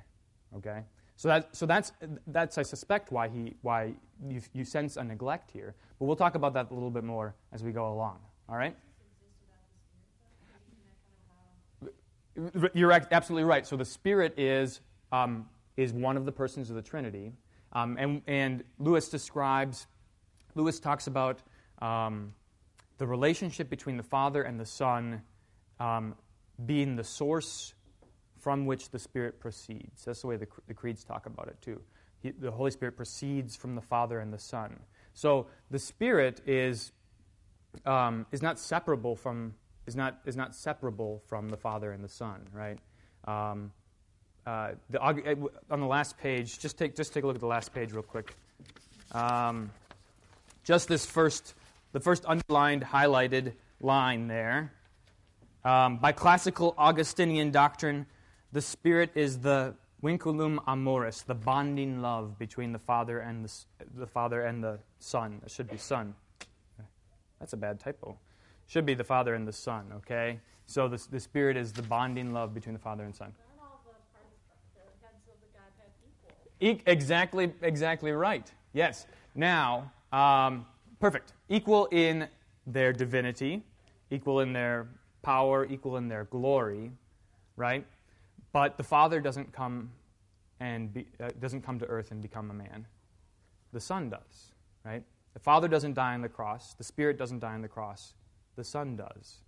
Okay? 0.57 0.83
So, 1.17 1.29
that, 1.29 1.55
so 1.55 1.67
that's, 1.67 1.93
that's, 2.27 2.59
I 2.59 2.63
suspect, 2.63 3.13
why, 3.13 3.29
he, 3.29 3.55
why 3.63 3.95
you, 4.29 4.41
you 4.53 4.65
sense 4.65 4.97
a 4.97 5.05
neglect 5.05 5.51
here. 5.51 5.77
But 5.99 6.07
we'll 6.07 6.17
talk 6.17 6.35
about 6.35 6.53
that 6.55 6.71
a 6.71 6.75
little 6.75 6.91
bit 6.91 7.05
more 7.05 7.35
as 7.53 7.63
we 7.63 7.71
go 7.71 7.93
along. 7.93 8.19
All 8.49 8.57
right? 8.57 8.77
You're 12.75 12.93
absolutely 12.93 13.45
right. 13.45 13.67
So 13.67 13.77
the 13.77 13.85
Spirit 13.85 14.37
is, 14.37 14.81
um, 15.13 15.47
is 15.77 15.93
one 15.93 16.17
of 16.17 16.25
the 16.25 16.33
persons 16.33 16.71
of 16.71 16.77
the 16.77 16.83
Trinity. 16.83 17.33
Um, 17.73 17.97
and, 17.99 18.23
and 18.27 18.65
Lewis 18.79 19.09
describes, 19.09 19.87
Lewis 20.55 20.81
talks 20.81 21.07
about 21.07 21.41
um, 21.81 22.35
the 22.99 23.07
relationship 23.07 23.71
between 23.71 23.97
the 23.97 24.03
Father 24.03 24.43
and 24.43 24.59
the 24.59 24.67
Son 24.67 25.23
um, 25.79 26.15
being 26.65 26.97
the 26.97 27.05
source 27.05 27.75
from 28.39 28.67
which 28.67 28.91
the 28.91 28.99
Spirit 28.99 29.41
proceeds. 29.41 30.05
That's 30.05 30.23
the 30.23 30.27
way 30.27 30.37
the, 30.37 30.49
the 30.67 30.75
creeds 30.75 31.05
talk 31.05 31.27
about 31.27 31.49
it, 31.49 31.57
too. 31.61 31.81
He, 32.21 32.31
the 32.31 32.51
Holy 32.51 32.71
Spirit 32.71 32.97
proceeds 32.97 33.57
from 33.57 33.75
the 33.75 33.81
Father 33.81 34.19
and 34.19 34.33
the 34.33 34.39
Son. 34.39 34.81
So 35.15 35.47
the 35.71 35.79
Spirit 35.79 36.41
is, 36.47 36.93
um, 37.87 38.27
is 38.33 38.43
not 38.43 38.59
separable 38.59 39.17
from 39.17 39.55
is 39.87 39.97
not, 39.97 40.21
is 40.25 40.37
not 40.37 40.55
separable 40.55 41.23
from 41.27 41.49
the 41.49 41.57
Father 41.57 41.91
and 41.91 42.05
the 42.05 42.09
Son, 42.09 42.47
right? 42.53 42.79
Um, 43.25 43.73
uh, 44.51 44.75
the, 44.91 45.01
uh, 45.01 45.35
on 45.71 45.81
the 45.81 45.87
last 45.87 46.19
page, 46.19 46.59
just 46.59 46.77
take, 46.77 46.97
just 46.97 47.15
take 47.15 47.23
a 47.23 47.27
look 47.27 47.37
at 47.37 47.41
the 47.41 47.47
last 47.47 47.73
page 47.73 47.93
real 47.93 48.03
quick. 48.03 48.35
Um, 49.13 49.71
just 50.65 50.89
this 50.89 51.07
first, 51.07 51.55
the 51.93 52.01
first 52.01 52.25
underlined, 52.27 52.83
highlighted 52.83 53.53
line 53.81 54.27
there. 54.27 54.73
Um, 55.65 55.99
by 55.99 56.11
classical 56.11 56.75
Augustinian 56.77 57.53
doctrine, 57.53 58.07
the 58.51 58.61
Spirit 58.61 59.11
is 59.15 59.39
the 59.39 59.75
vinculum 60.03 60.59
amoris, 60.67 61.23
the 61.23 61.35
bonding 61.35 62.03
love 62.03 62.37
between 62.37 62.73
the 62.73 62.79
Father 62.81 63.21
and 63.21 63.45
the, 63.45 63.53
the 63.95 64.07
Father 64.07 64.43
and 64.43 64.65
the 64.65 64.81
Son. 64.99 65.41
It 65.45 65.53
should 65.53 65.71
be 65.71 65.77
Son. 65.77 66.15
That's 67.39 67.53
a 67.53 67.57
bad 67.57 67.79
typo. 67.79 68.19
Should 68.67 68.85
be 68.85 68.95
the 68.95 69.05
Father 69.05 69.35
and 69.35 69.47
the 69.47 69.53
Son, 69.53 69.93
okay? 69.99 70.41
So 70.67 70.89
the, 70.89 71.01
the 71.09 71.21
Spirit 71.21 71.57
is 71.57 71.73
the 71.73 71.83
bonding 71.83 72.33
love 72.33 72.53
between 72.53 72.73
the 72.73 72.81
Father 72.81 73.05
and 73.05 73.15
Son. 73.15 73.33
E- 76.61 76.81
exactly, 76.87 77.53
exactly 77.63 78.13
right. 78.13 78.51
Yes. 78.73 79.07
Now, 79.35 79.93
um, 80.13 80.67
perfect. 81.01 81.33
Equal 81.49 81.87
in 81.87 82.29
their 82.67 82.93
divinity, 82.93 83.63
equal 84.11 84.41
in 84.41 84.53
their 84.53 84.89
power, 85.23 85.67
equal 85.67 85.97
in 85.97 86.09
their 86.09 86.25
glory, 86.25 86.91
right? 87.57 87.87
But 88.53 88.77
the 88.77 88.85
Father 88.85 89.21
doesn't 89.21 89.53
come 89.53 89.91
and 90.61 90.93
be, 90.93 91.07
uh, 91.21 91.31
doesn't 91.41 91.63
come 91.63 91.79
to 91.79 91.87
earth 91.87 92.11
and 92.11 92.21
become 92.21 92.51
a 92.51 92.55
man. 92.55 92.87
The 93.73 93.81
Son 93.81 94.11
does, 94.11 94.53
right? 94.85 95.03
The 95.33 95.41
Father 95.41 95.69
doesn't 95.69 95.95
die 95.95 96.15
on 96.15 96.21
the 96.21 96.29
cross. 96.29 96.75
The 96.75 96.85
Spirit 96.85 97.17
doesn't 97.19 97.39
die 97.39 97.55
on 97.55 97.63
the 97.63 97.69
cross 97.69 98.15
the 98.61 98.65
Son 98.65 98.97
does. 98.97 99.41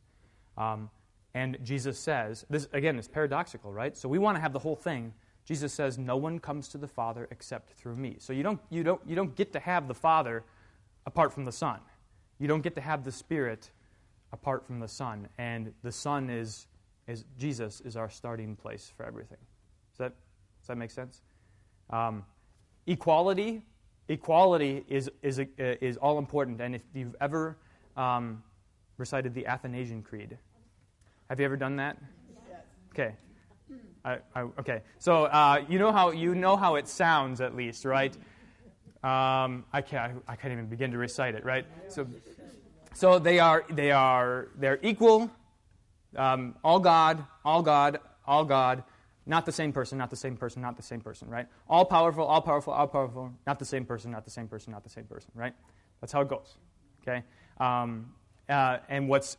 Um, 0.57 0.91
and 1.35 1.59
Jesus 1.63 1.99
says, 1.99 2.45
this 2.51 2.69
again 2.73 2.99
is 2.99 3.09
paradoxical, 3.09 3.73
right? 3.73 3.97
So 3.97 4.09
we 4.09 4.19
want 4.19 4.37
to 4.37 4.41
have 4.41 4.53
the 4.53 4.59
whole 4.59 4.77
thing. 4.77 5.13
Jesus 5.45 5.73
says, 5.73 5.99
No 5.99 6.17
one 6.17 6.39
comes 6.39 6.69
to 6.69 6.79
the 6.79 6.89
Father 6.89 7.29
except 7.31 7.73
through 7.73 7.97
me. 7.97 8.17
So 8.19 8.33
you 8.33 8.43
don't, 8.43 8.61
you 8.71 8.83
don't, 8.83 9.01
you 9.07 9.17
don't 9.17 9.35
get 9.35 9.53
to 9.53 9.61
have 9.61 9.89
the 9.89 9.95
Father 9.95 10.45
apart 11.07 11.33
from 11.33 11.45
the 11.45 11.53
Son. 11.53 11.81
You 12.39 12.49
don't 12.49 12.63
get 12.63 12.75
to 12.77 12.81
have 12.81 13.05
the 13.05 13.13
Spirit 13.13 13.71
apart 14.33 14.67
from 14.67 14.81
the 14.81 14.89
Son. 14.89 15.29
And 15.39 15.73
the 15.83 15.93
Son 15.93 16.31
is, 16.31 16.67
is 17.07 17.25
Jesus 17.39 17.81
is 17.81 17.97
our 17.97 18.09
starting 18.11 18.57
place 18.57 18.93
for 18.97 19.05
everything. 19.05 19.39
Does 19.91 19.99
that, 19.99 20.13
does 20.61 20.69
that 20.69 20.77
make 20.77 20.91
sense? 20.91 21.21
Um, 21.91 22.25
equality, 22.87 23.63
equality 24.09 24.85
is, 24.89 25.11
is, 25.23 25.41
is 25.59 25.97
all 25.97 26.19
important. 26.19 26.61
And 26.61 26.75
if 26.75 26.83
you've 26.95 27.17
ever 27.21 27.57
um, 27.97 28.43
recited 28.97 29.35
the 29.35 29.47
Athanasian 29.47 30.03
Creed. 30.03 30.39
Have 31.29 31.41
you 31.41 31.45
ever 31.45 31.57
done 31.57 31.77
that? 31.77 31.97
Yes. 32.49 32.61
Okay. 32.93 33.15
I, 34.05 34.19
I, 34.35 34.41
okay. 34.61 34.83
So 34.99 35.25
uh, 35.25 35.65
you 35.69 35.79
know 35.79 35.93
how 35.93 36.11
you 36.11 36.35
know 36.35 36.57
how 36.57 36.75
it 36.75 36.89
sounds 36.89 37.41
at 37.41 37.55
least, 37.55 37.85
right? 37.85 38.15
Um, 39.03 39.65
I 39.73 39.81
can't. 39.81 40.23
I, 40.29 40.33
I, 40.33 40.37
can't 40.37 40.53
even 40.53 40.67
begin 40.67 40.91
to 40.93 40.99
recite 40.99 41.35
it, 41.35 41.45
right? 41.45 41.67
So, 41.89 42.07
so 42.95 43.19
they 43.19 43.39
are 43.39 43.65
they 43.71 43.91
are 43.91 44.49
they're 44.57 44.79
equal. 44.83 45.31
Um, 46.17 46.57
all 46.63 46.79
God, 46.79 47.25
all 47.45 47.63
God, 47.63 48.01
all 48.27 48.45
God. 48.45 48.85
Not 49.25 49.47
the 49.47 49.53
same 49.53 49.73
person, 49.73 49.99
not 49.99 50.11
the 50.11 50.17
same 50.17 50.37
person, 50.37 50.63
not 50.63 50.77
the 50.77 50.83
same 50.83 51.01
person, 51.01 51.29
right? 51.29 51.47
All 51.69 51.85
powerful, 51.85 52.25
all 52.25 52.43
powerful, 52.43 52.73
all 52.73 52.89
powerful. 52.89 53.33
Not 53.47 53.59
the 53.59 53.65
same 53.65 53.85
person, 53.85 54.11
not 54.11 54.25
the 54.25 54.31
same 54.31 54.49
person, 54.49 54.73
not 54.73 54.83
the 54.83 54.91
same 54.91 55.05
person, 55.05 55.31
right? 55.35 55.55
That's 56.01 56.13
how 56.13 56.23
it 56.23 56.29
goes. 56.29 56.57
Okay. 57.03 57.23
Um, 57.59 58.13
uh, 58.49 58.79
and 58.89 59.09
what's, 59.09 59.37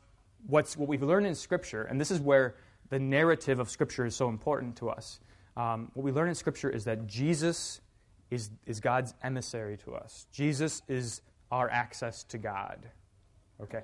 what's, 0.47 0.77
what 0.77 0.87
we've 0.87 1.03
learned 1.03 1.27
in 1.27 1.35
Scripture, 1.35 1.83
and 1.83 1.99
this 1.99 2.11
is 2.11 2.21
where 2.21 2.55
the 2.93 2.99
narrative 2.99 3.57
of 3.57 3.71
Scripture 3.71 4.05
is 4.05 4.15
so 4.15 4.29
important 4.29 4.75
to 4.75 4.87
us. 4.87 5.19
Um, 5.57 5.89
what 5.95 6.03
we 6.03 6.11
learn 6.11 6.29
in 6.29 6.35
Scripture 6.35 6.69
is 6.69 6.83
that 6.85 7.07
Jesus 7.07 7.81
is, 8.29 8.51
is 8.67 8.79
God's 8.79 9.15
emissary 9.23 9.77
to 9.77 9.95
us. 9.95 10.27
Jesus 10.31 10.83
is 10.87 11.21
our 11.51 11.71
access 11.71 12.23
to 12.25 12.37
God. 12.37 12.87
Okay? 13.59 13.81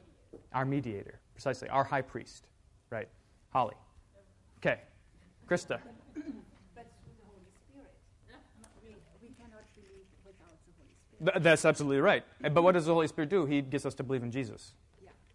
Our 0.54 0.64
mediator, 0.64 1.20
precisely. 1.34 1.68
Our 1.70 1.84
high 1.84 2.04
priest. 2.04 2.46
Right. 2.92 3.08
Holly. 3.52 3.74
Okay. 4.58 4.82
Krista. 5.50 5.80
But 5.80 5.86
with 6.14 6.24
the 7.18 7.26
Holy 7.26 7.42
Spirit. 7.68 7.92
We 9.24 9.30
cannot 9.30 9.66
believe 9.74 10.06
without 10.24 10.54
the 10.68 10.74
Holy 10.78 11.32
Spirit. 11.32 11.44
That's 11.44 11.66
absolutely 11.66 12.02
right. 12.02 12.24
But 12.42 12.62
what 12.62 12.74
does 12.74 12.86
the 12.86 12.94
Holy 12.94 13.08
Spirit 13.08 13.32
do? 13.32 13.48
He 13.48 13.64
gets 13.64 13.88
us 13.88 13.96
to 13.96 14.04
believe 14.04 14.22
in 14.22 14.30
Jesus. 14.30 14.74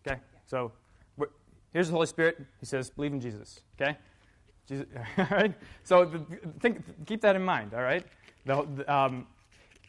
Okay? 0.07 0.21
So 0.47 0.71
here's 1.75 1.89
the 1.89 1.93
Holy 1.93 2.07
Spirit. 2.07 2.41
He 2.61 2.65
says, 2.65 2.89
believe 2.89 3.13
in 3.13 3.21
Jesus. 3.21 3.61
Okay? 3.79 3.99
Jesus, 4.67 4.87
all 5.19 5.27
right? 5.31 5.55
So 5.83 6.25
think, 6.61 6.83
keep 7.05 7.21
that 7.21 7.37
in 7.37 7.45
mind, 7.45 7.75
all 7.75 7.83
right? 7.83 8.07
The, 8.47 8.67
the, 8.77 8.95
um, 8.95 9.27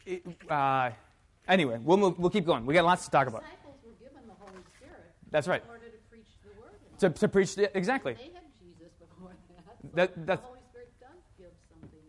it, 0.06 0.24
uh, 0.50 0.90
anyway, 1.48 1.80
we'll, 1.82 1.98
move, 1.98 2.20
we'll 2.20 2.30
keep 2.30 2.46
going. 2.46 2.66
We 2.66 2.74
got 2.74 2.84
lots 2.84 3.06
to 3.06 3.12
talk 3.12 3.28
about. 3.28 3.44
disciples 3.44 3.76
were 3.86 3.92
given 4.06 4.28
the 4.28 4.34
Holy 4.38 4.62
Spirit. 4.78 5.06
That's 5.32 5.48
right. 5.48 5.64
In 5.64 5.70
order 5.70 5.86
to 5.86 5.98
preach 6.10 6.28
the 6.44 6.62
word. 6.62 7.14
To, 7.14 7.20
to 7.22 7.28
preach, 7.30 7.56
the, 7.56 7.78
exactly. 7.78 8.14
They 8.14 8.24
had 8.24 8.44
Jesus 8.60 8.92
before 9.00 9.32
that. 9.94 10.14
that 10.16 10.28
that's, 10.28 10.42
the 10.42 10.48
Holy 10.48 10.60
Spirit 10.70 10.92
does 11.00 11.22
give 11.38 11.52
something 11.70 12.00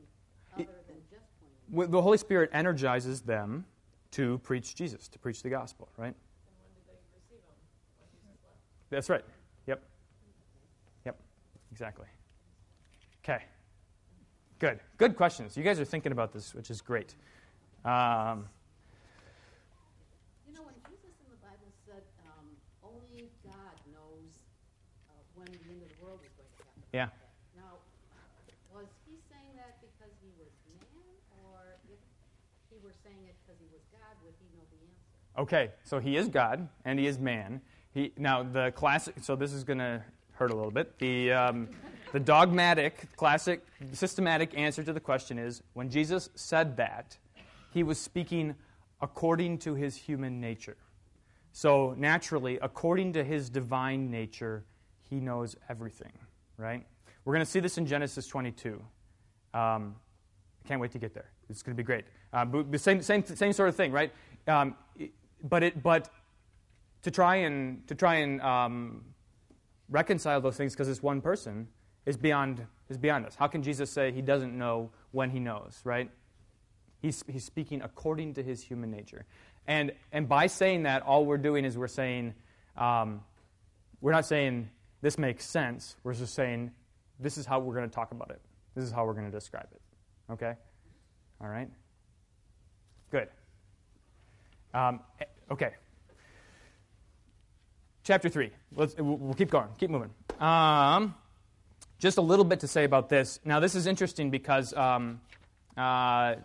other 0.54 0.82
than 0.88 0.96
just 1.10 1.26
pointing. 1.70 1.90
The 1.92 2.02
Holy 2.02 2.18
Spirit 2.18 2.50
energizes 2.52 3.20
them 3.20 3.66
to 4.12 4.38
preach 4.38 4.74
Jesus, 4.74 5.08
to 5.08 5.18
preach 5.18 5.42
the 5.42 5.50
gospel, 5.50 5.88
right? 5.98 6.14
That's 8.88 9.10
right. 9.10 9.24
Exactly. 11.76 12.08
Okay. 13.22 13.44
Good. 14.58 14.80
Good 14.96 15.14
questions. 15.14 15.58
You 15.58 15.62
guys 15.62 15.78
are 15.78 15.84
thinking 15.84 16.10
about 16.10 16.32
this, 16.32 16.54
which 16.54 16.70
is 16.70 16.80
great. 16.80 17.14
Um, 17.84 18.48
you 20.48 20.56
know, 20.56 20.64
when 20.64 20.72
Jesus 20.88 21.12
in 21.20 21.28
the 21.28 21.36
Bible 21.44 21.68
said, 21.84 22.00
um, 22.32 22.48
only 22.80 23.28
God 23.44 23.76
knows 23.92 24.32
uh, 25.04 25.20
when 25.34 25.52
the 25.52 25.60
end 25.68 25.84
of 25.84 25.92
the 25.92 26.00
world 26.00 26.24
is 26.24 26.32
going 26.32 26.48
to 26.48 26.64
happen. 26.64 26.80
Yeah. 26.96 27.12
Now, 27.60 27.76
was 28.72 28.88
he 29.04 29.20
saying 29.28 29.60
that 29.60 29.76
because 29.84 30.16
he 30.24 30.32
was 30.40 30.48
man, 30.72 31.12
or 31.44 31.76
if 31.92 32.00
he 32.72 32.80
were 32.80 32.96
saying 33.04 33.20
it 33.28 33.36
because 33.44 33.60
he 33.60 33.68
was 33.68 33.84
God, 33.92 34.16
would 34.24 34.32
he 34.40 34.48
know 34.56 34.64
the 34.72 34.80
answer? 34.80 35.44
Okay, 35.44 35.76
so 35.84 36.00
he 36.00 36.16
is 36.16 36.32
God 36.32 36.70
and 36.86 36.98
he 36.98 37.06
is 37.06 37.18
man. 37.18 37.60
He, 37.92 38.12
now, 38.16 38.42
the 38.42 38.72
classic, 38.72 39.16
so 39.20 39.36
this 39.36 39.52
is 39.52 39.62
going 39.62 39.84
to 39.84 40.00
hurt 40.36 40.50
a 40.50 40.54
little 40.54 40.70
bit. 40.70 40.98
The, 40.98 41.32
um, 41.32 41.68
the 42.12 42.20
dogmatic, 42.20 43.08
classic, 43.16 43.66
systematic 43.92 44.56
answer 44.56 44.82
to 44.82 44.92
the 44.92 45.00
question 45.00 45.38
is 45.38 45.62
when 45.72 45.90
Jesus 45.90 46.28
said 46.34 46.76
that, 46.76 47.16
he 47.72 47.82
was 47.82 47.98
speaking 47.98 48.54
according 49.00 49.58
to 49.58 49.74
his 49.74 49.96
human 49.96 50.40
nature. 50.40 50.76
So, 51.52 51.94
naturally, 51.96 52.58
according 52.60 53.14
to 53.14 53.24
his 53.24 53.48
divine 53.48 54.10
nature, 54.10 54.64
he 55.08 55.20
knows 55.20 55.56
everything, 55.68 56.12
right? 56.58 56.84
We're 57.24 57.32
going 57.32 57.44
to 57.44 57.50
see 57.50 57.60
this 57.60 57.78
in 57.78 57.86
Genesis 57.86 58.26
22. 58.26 58.82
Um, 59.54 59.96
Can't 60.66 60.80
wait 60.80 60.92
to 60.92 60.98
get 60.98 61.14
there. 61.14 61.30
It's 61.48 61.62
going 61.62 61.74
to 61.74 61.82
be 61.82 61.84
great. 61.84 62.04
The 62.32 62.78
same, 62.78 63.00
same, 63.02 63.24
same 63.24 63.52
sort 63.52 63.68
of 63.68 63.76
thing, 63.76 63.92
right? 63.92 64.12
Um, 64.46 64.74
but, 65.42 65.62
it, 65.62 65.82
but 65.82 66.10
to 67.02 67.10
try 67.10 67.36
and, 67.36 67.86
to 67.88 67.94
try 67.94 68.16
and 68.16 68.40
um, 68.42 69.04
reconcile 69.88 70.40
those 70.40 70.56
things 70.56 70.72
because 70.72 70.88
it's 70.88 71.02
one 71.02 71.20
person 71.20 71.68
is 72.04 72.16
beyond, 72.16 72.64
is 72.88 72.98
beyond 72.98 73.26
us. 73.26 73.34
How 73.34 73.46
can 73.46 73.62
Jesus 73.62 73.90
say 73.90 74.12
he 74.12 74.22
doesn't 74.22 74.56
know 74.56 74.90
when 75.12 75.30
he 75.30 75.40
knows, 75.40 75.80
right? 75.84 76.10
He's, 77.02 77.22
he's 77.28 77.44
speaking 77.44 77.82
according 77.82 78.34
to 78.34 78.42
his 78.42 78.62
human 78.62 78.90
nature. 78.90 79.26
And, 79.66 79.92
and 80.12 80.28
by 80.28 80.46
saying 80.46 80.84
that, 80.84 81.02
all 81.02 81.26
we're 81.26 81.38
doing 81.38 81.64
is 81.64 81.76
we're 81.76 81.88
saying, 81.88 82.34
um, 82.76 83.22
we're 84.00 84.12
not 84.12 84.26
saying 84.26 84.70
this 85.02 85.18
makes 85.18 85.44
sense. 85.44 85.96
We're 86.04 86.14
just 86.14 86.34
saying 86.34 86.70
this 87.18 87.38
is 87.38 87.46
how 87.46 87.58
we're 87.58 87.74
going 87.74 87.88
to 87.88 87.94
talk 87.94 88.12
about 88.12 88.30
it. 88.30 88.40
This 88.74 88.84
is 88.84 88.92
how 88.92 89.04
we're 89.04 89.14
going 89.14 89.30
to 89.30 89.36
describe 89.36 89.68
it. 89.72 89.80
Okay? 90.32 90.54
All 91.40 91.48
right? 91.48 91.68
Good. 93.10 93.28
Um, 94.74 95.00
eh, 95.20 95.24
okay. 95.50 95.74
Chapter 98.06 98.28
3. 98.28 98.50
Let's, 98.76 98.94
we'll 98.96 99.34
keep 99.34 99.50
going. 99.50 99.66
Keep 99.78 99.90
moving. 99.90 100.10
Um, 100.38 101.12
just 101.98 102.18
a 102.18 102.20
little 102.20 102.44
bit 102.44 102.60
to 102.60 102.68
say 102.68 102.84
about 102.84 103.08
this. 103.08 103.40
Now, 103.44 103.58
this 103.58 103.74
is 103.74 103.88
interesting 103.88 104.30
because 104.30 104.72
um, 104.74 105.20
uh, 105.76 106.36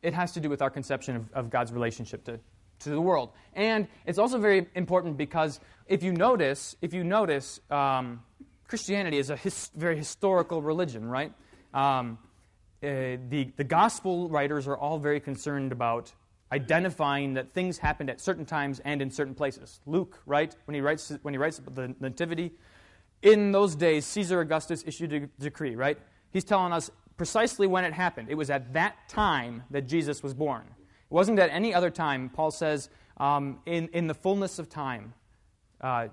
it 0.00 0.14
has 0.14 0.32
to 0.32 0.40
do 0.40 0.48
with 0.48 0.62
our 0.62 0.70
conception 0.70 1.16
of, 1.16 1.32
of 1.34 1.50
God's 1.50 1.70
relationship 1.70 2.24
to, 2.24 2.40
to 2.78 2.88
the 2.88 2.98
world. 2.98 3.28
And 3.52 3.88
it's 4.06 4.18
also 4.18 4.38
very 4.38 4.66
important 4.74 5.18
because 5.18 5.60
if 5.86 6.02
you 6.02 6.12
notice, 6.12 6.76
if 6.80 6.94
you 6.94 7.04
notice, 7.04 7.60
um, 7.70 8.22
Christianity 8.68 9.18
is 9.18 9.28
a 9.28 9.36
his, 9.36 9.70
very 9.76 9.98
historical 9.98 10.62
religion, 10.62 11.10
right? 11.10 11.34
Um, 11.74 12.16
uh, 12.82 13.20
the, 13.28 13.52
the 13.58 13.64
gospel 13.64 14.30
writers 14.30 14.66
are 14.66 14.78
all 14.78 14.98
very 14.98 15.20
concerned 15.20 15.72
about 15.72 16.10
identifying 16.52 17.34
that 17.34 17.52
things 17.52 17.78
happened 17.78 18.10
at 18.10 18.20
certain 18.20 18.44
times 18.44 18.80
and 18.84 19.02
in 19.02 19.10
certain 19.10 19.34
places. 19.34 19.80
Luke, 19.86 20.20
right, 20.26 20.54
when 20.64 20.74
he 20.74 20.80
writes, 20.80 21.12
when 21.22 21.34
he 21.34 21.38
writes 21.38 21.58
about 21.58 21.74
the 21.74 21.94
Nativity, 22.00 22.52
in 23.22 23.52
those 23.52 23.74
days, 23.74 24.06
Caesar 24.06 24.40
Augustus 24.40 24.84
issued 24.86 25.12
a 25.12 25.20
decree, 25.40 25.74
right? 25.74 25.98
He's 26.30 26.44
telling 26.44 26.72
us 26.72 26.90
precisely 27.16 27.66
when 27.66 27.84
it 27.84 27.92
happened. 27.92 28.28
It 28.30 28.36
was 28.36 28.48
at 28.48 28.72
that 28.74 29.08
time 29.08 29.64
that 29.70 29.82
Jesus 29.82 30.22
was 30.22 30.34
born. 30.34 30.62
It 30.62 31.14
wasn't 31.14 31.38
at 31.38 31.50
any 31.50 31.74
other 31.74 31.90
time. 31.90 32.30
Paul 32.30 32.50
says, 32.50 32.90
um, 33.16 33.58
in, 33.66 33.88
in 33.92 34.06
the 34.06 34.14
fullness 34.14 34.58
of 34.58 34.68
time, 34.68 35.12
uh, 35.80 36.08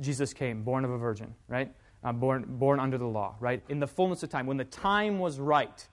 Jesus 0.00 0.34
came, 0.34 0.64
born 0.64 0.84
of 0.84 0.90
a 0.90 0.98
virgin, 0.98 1.34
right? 1.46 1.72
Uh, 2.02 2.12
born, 2.12 2.44
born 2.48 2.80
under 2.80 2.98
the 2.98 3.06
law, 3.06 3.36
right? 3.40 3.62
In 3.68 3.78
the 3.78 3.86
fullness 3.86 4.22
of 4.22 4.28
time, 4.28 4.46
when 4.46 4.56
the 4.56 4.64
time 4.64 5.18
was 5.18 5.38
right, 5.38 5.86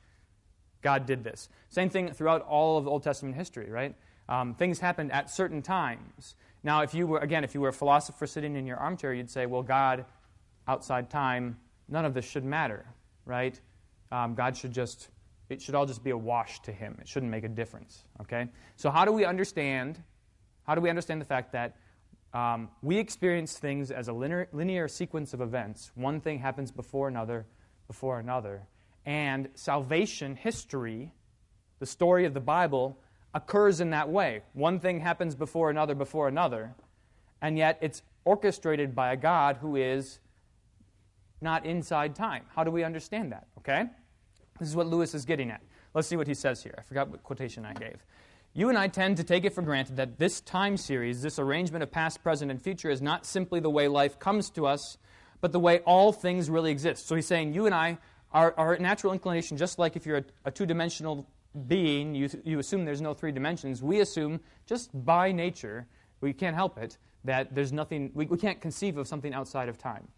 God 0.86 1.08
did 1.08 1.24
this. 1.24 1.50
Same 1.70 1.90
thing 1.90 2.14
throughout 2.14 2.44
all 2.44 2.78
of 2.78 2.88
Old 2.88 3.02
Testament 3.02 3.36
history, 3.36 3.72
right? 3.72 3.96
Um, 4.30 4.54
things 4.54 4.80
happened 4.80 5.12
at 5.12 5.32
certain 5.32 5.64
times. 5.64 6.36
Now, 6.64 6.84
if 6.84 6.94
you 6.94 7.08
were, 7.08 7.18
again, 7.18 7.44
if 7.44 7.56
you 7.56 7.62
were 7.62 7.70
a 7.70 7.74
philosopher 7.74 8.28
sitting 8.28 8.56
in 8.56 8.68
your 8.68 8.78
armchair, 8.78 9.12
you'd 9.12 9.32
say, 9.32 9.48
well, 9.48 9.64
God, 9.64 10.06
outside 10.68 11.10
time, 11.10 11.58
none 11.90 12.06
of 12.06 12.14
this 12.14 12.24
should 12.24 12.46
matter, 12.46 12.86
right? 13.26 13.60
Um, 14.12 14.36
God 14.36 14.56
should 14.56 14.74
just, 14.74 15.10
it 15.50 15.60
should 15.60 15.74
all 15.74 15.88
just 15.88 16.04
be 16.04 16.12
a 16.12 16.18
wash 16.18 16.62
to 16.62 16.72
him. 16.72 16.96
It 17.02 17.08
shouldn't 17.08 17.32
make 17.32 17.46
a 17.46 17.50
difference, 17.50 18.04
okay? 18.22 18.48
So, 18.76 18.92
how 18.92 19.06
do 19.06 19.12
we 19.12 19.26
understand, 19.26 20.04
how 20.68 20.76
do 20.76 20.82
we 20.82 20.90
understand 20.92 21.20
the 21.20 21.26
fact 21.26 21.52
that 21.54 21.78
um, 22.32 22.70
we 22.84 23.00
experience 23.00 23.58
things 23.58 23.90
as 23.90 24.08
a 24.08 24.14
linear, 24.14 24.50
linear 24.54 24.88
sequence 24.88 25.34
of 25.34 25.42
events? 25.42 25.90
One 25.96 26.22
thing 26.22 26.38
happens 26.38 26.70
before 26.70 27.08
another, 27.08 27.48
before 27.88 28.20
another. 28.20 28.68
And 29.06 29.50
salvation 29.54 30.36
history, 30.36 31.12
the 31.80 31.86
story 31.86 32.26
of 32.26 32.34
the 32.34 32.40
Bible, 32.40 33.00
occurs 33.34 33.82
in 33.82 33.92
that 33.92 34.10
way. 34.10 34.42
One 34.54 34.80
thing 34.80 35.02
happens 35.02 35.36
before 35.36 35.70
another, 35.70 35.94
before 35.94 36.28
another, 36.28 36.74
and 37.42 37.58
yet 37.58 37.78
it's 37.82 38.02
orchestrated 38.24 38.96
by 38.96 39.14
a 39.14 39.18
God 39.18 39.58
who 39.58 39.76
is 39.76 40.20
not 41.42 41.66
inside 41.66 42.16
time. 42.16 42.44
How 42.56 42.64
do 42.64 42.72
we 42.72 42.84
understand 42.84 43.32
that? 43.32 43.48
Okay? 43.60 43.86
This 44.60 44.70
is 44.70 44.76
what 44.76 44.88
Lewis 44.88 45.14
is 45.14 45.26
getting 45.26 45.52
at. 45.52 45.62
Let's 45.94 46.08
see 46.08 46.16
what 46.16 46.28
he 46.28 46.34
says 46.34 46.64
here. 46.64 46.74
I 46.78 46.82
forgot 46.82 47.10
what 47.10 47.24
quotation 47.24 47.66
I 47.66 47.74
gave. 47.74 48.04
You 48.54 48.70
and 48.70 48.78
I 48.78 48.88
tend 48.88 49.18
to 49.18 49.24
take 49.24 49.44
it 49.44 49.54
for 49.54 49.62
granted 49.62 49.98
that 49.98 50.18
this 50.18 50.40
time 50.40 50.78
series, 50.78 51.22
this 51.22 51.40
arrangement 51.40 51.84
of 51.84 51.92
past, 51.92 52.24
present, 52.24 52.50
and 52.50 52.62
future, 52.62 52.90
is 52.90 53.02
not 53.02 53.26
simply 53.26 53.60
the 53.60 53.70
way 53.70 53.90
life 53.90 54.18
comes 54.18 54.50
to 54.52 54.66
us, 54.66 54.98
but 55.42 55.52
the 55.52 55.60
way 55.60 55.80
all 55.80 56.14
things 56.14 56.50
really 56.50 56.72
exist. 56.72 57.06
So 57.08 57.16
he's 57.16 57.28
saying 57.28 57.54
you 57.54 57.66
and 57.66 57.76
I, 57.76 57.98
our, 58.36 58.54
our 58.58 58.78
natural 58.78 59.14
inclination, 59.14 59.56
just 59.56 59.80
like 59.80 59.96
if 59.96 60.06
you're 60.06 60.18
a, 60.18 60.26
a 60.44 60.52
two 60.52 60.66
dimensional 60.66 61.26
being, 61.68 62.14
you, 62.14 62.30
you 62.44 62.60
assume 62.60 62.84
there's 62.84 63.02
no 63.02 63.14
three 63.14 63.32
dimensions. 63.32 63.82
We 63.82 64.02
assume, 64.02 64.42
just 64.68 64.90
by 65.06 65.32
nature, 65.32 65.88
we 66.20 66.34
can't 66.34 66.56
help 66.56 66.78
it, 66.78 66.98
that 67.24 67.56
there's 67.56 67.72
nothing, 67.72 68.12
we, 68.14 68.26
we 68.26 68.38
can't 68.38 68.60
conceive 68.60 68.98
of 68.98 69.08
something 69.08 69.34
outside 69.34 69.70
of 69.70 69.78
time. 69.78 70.10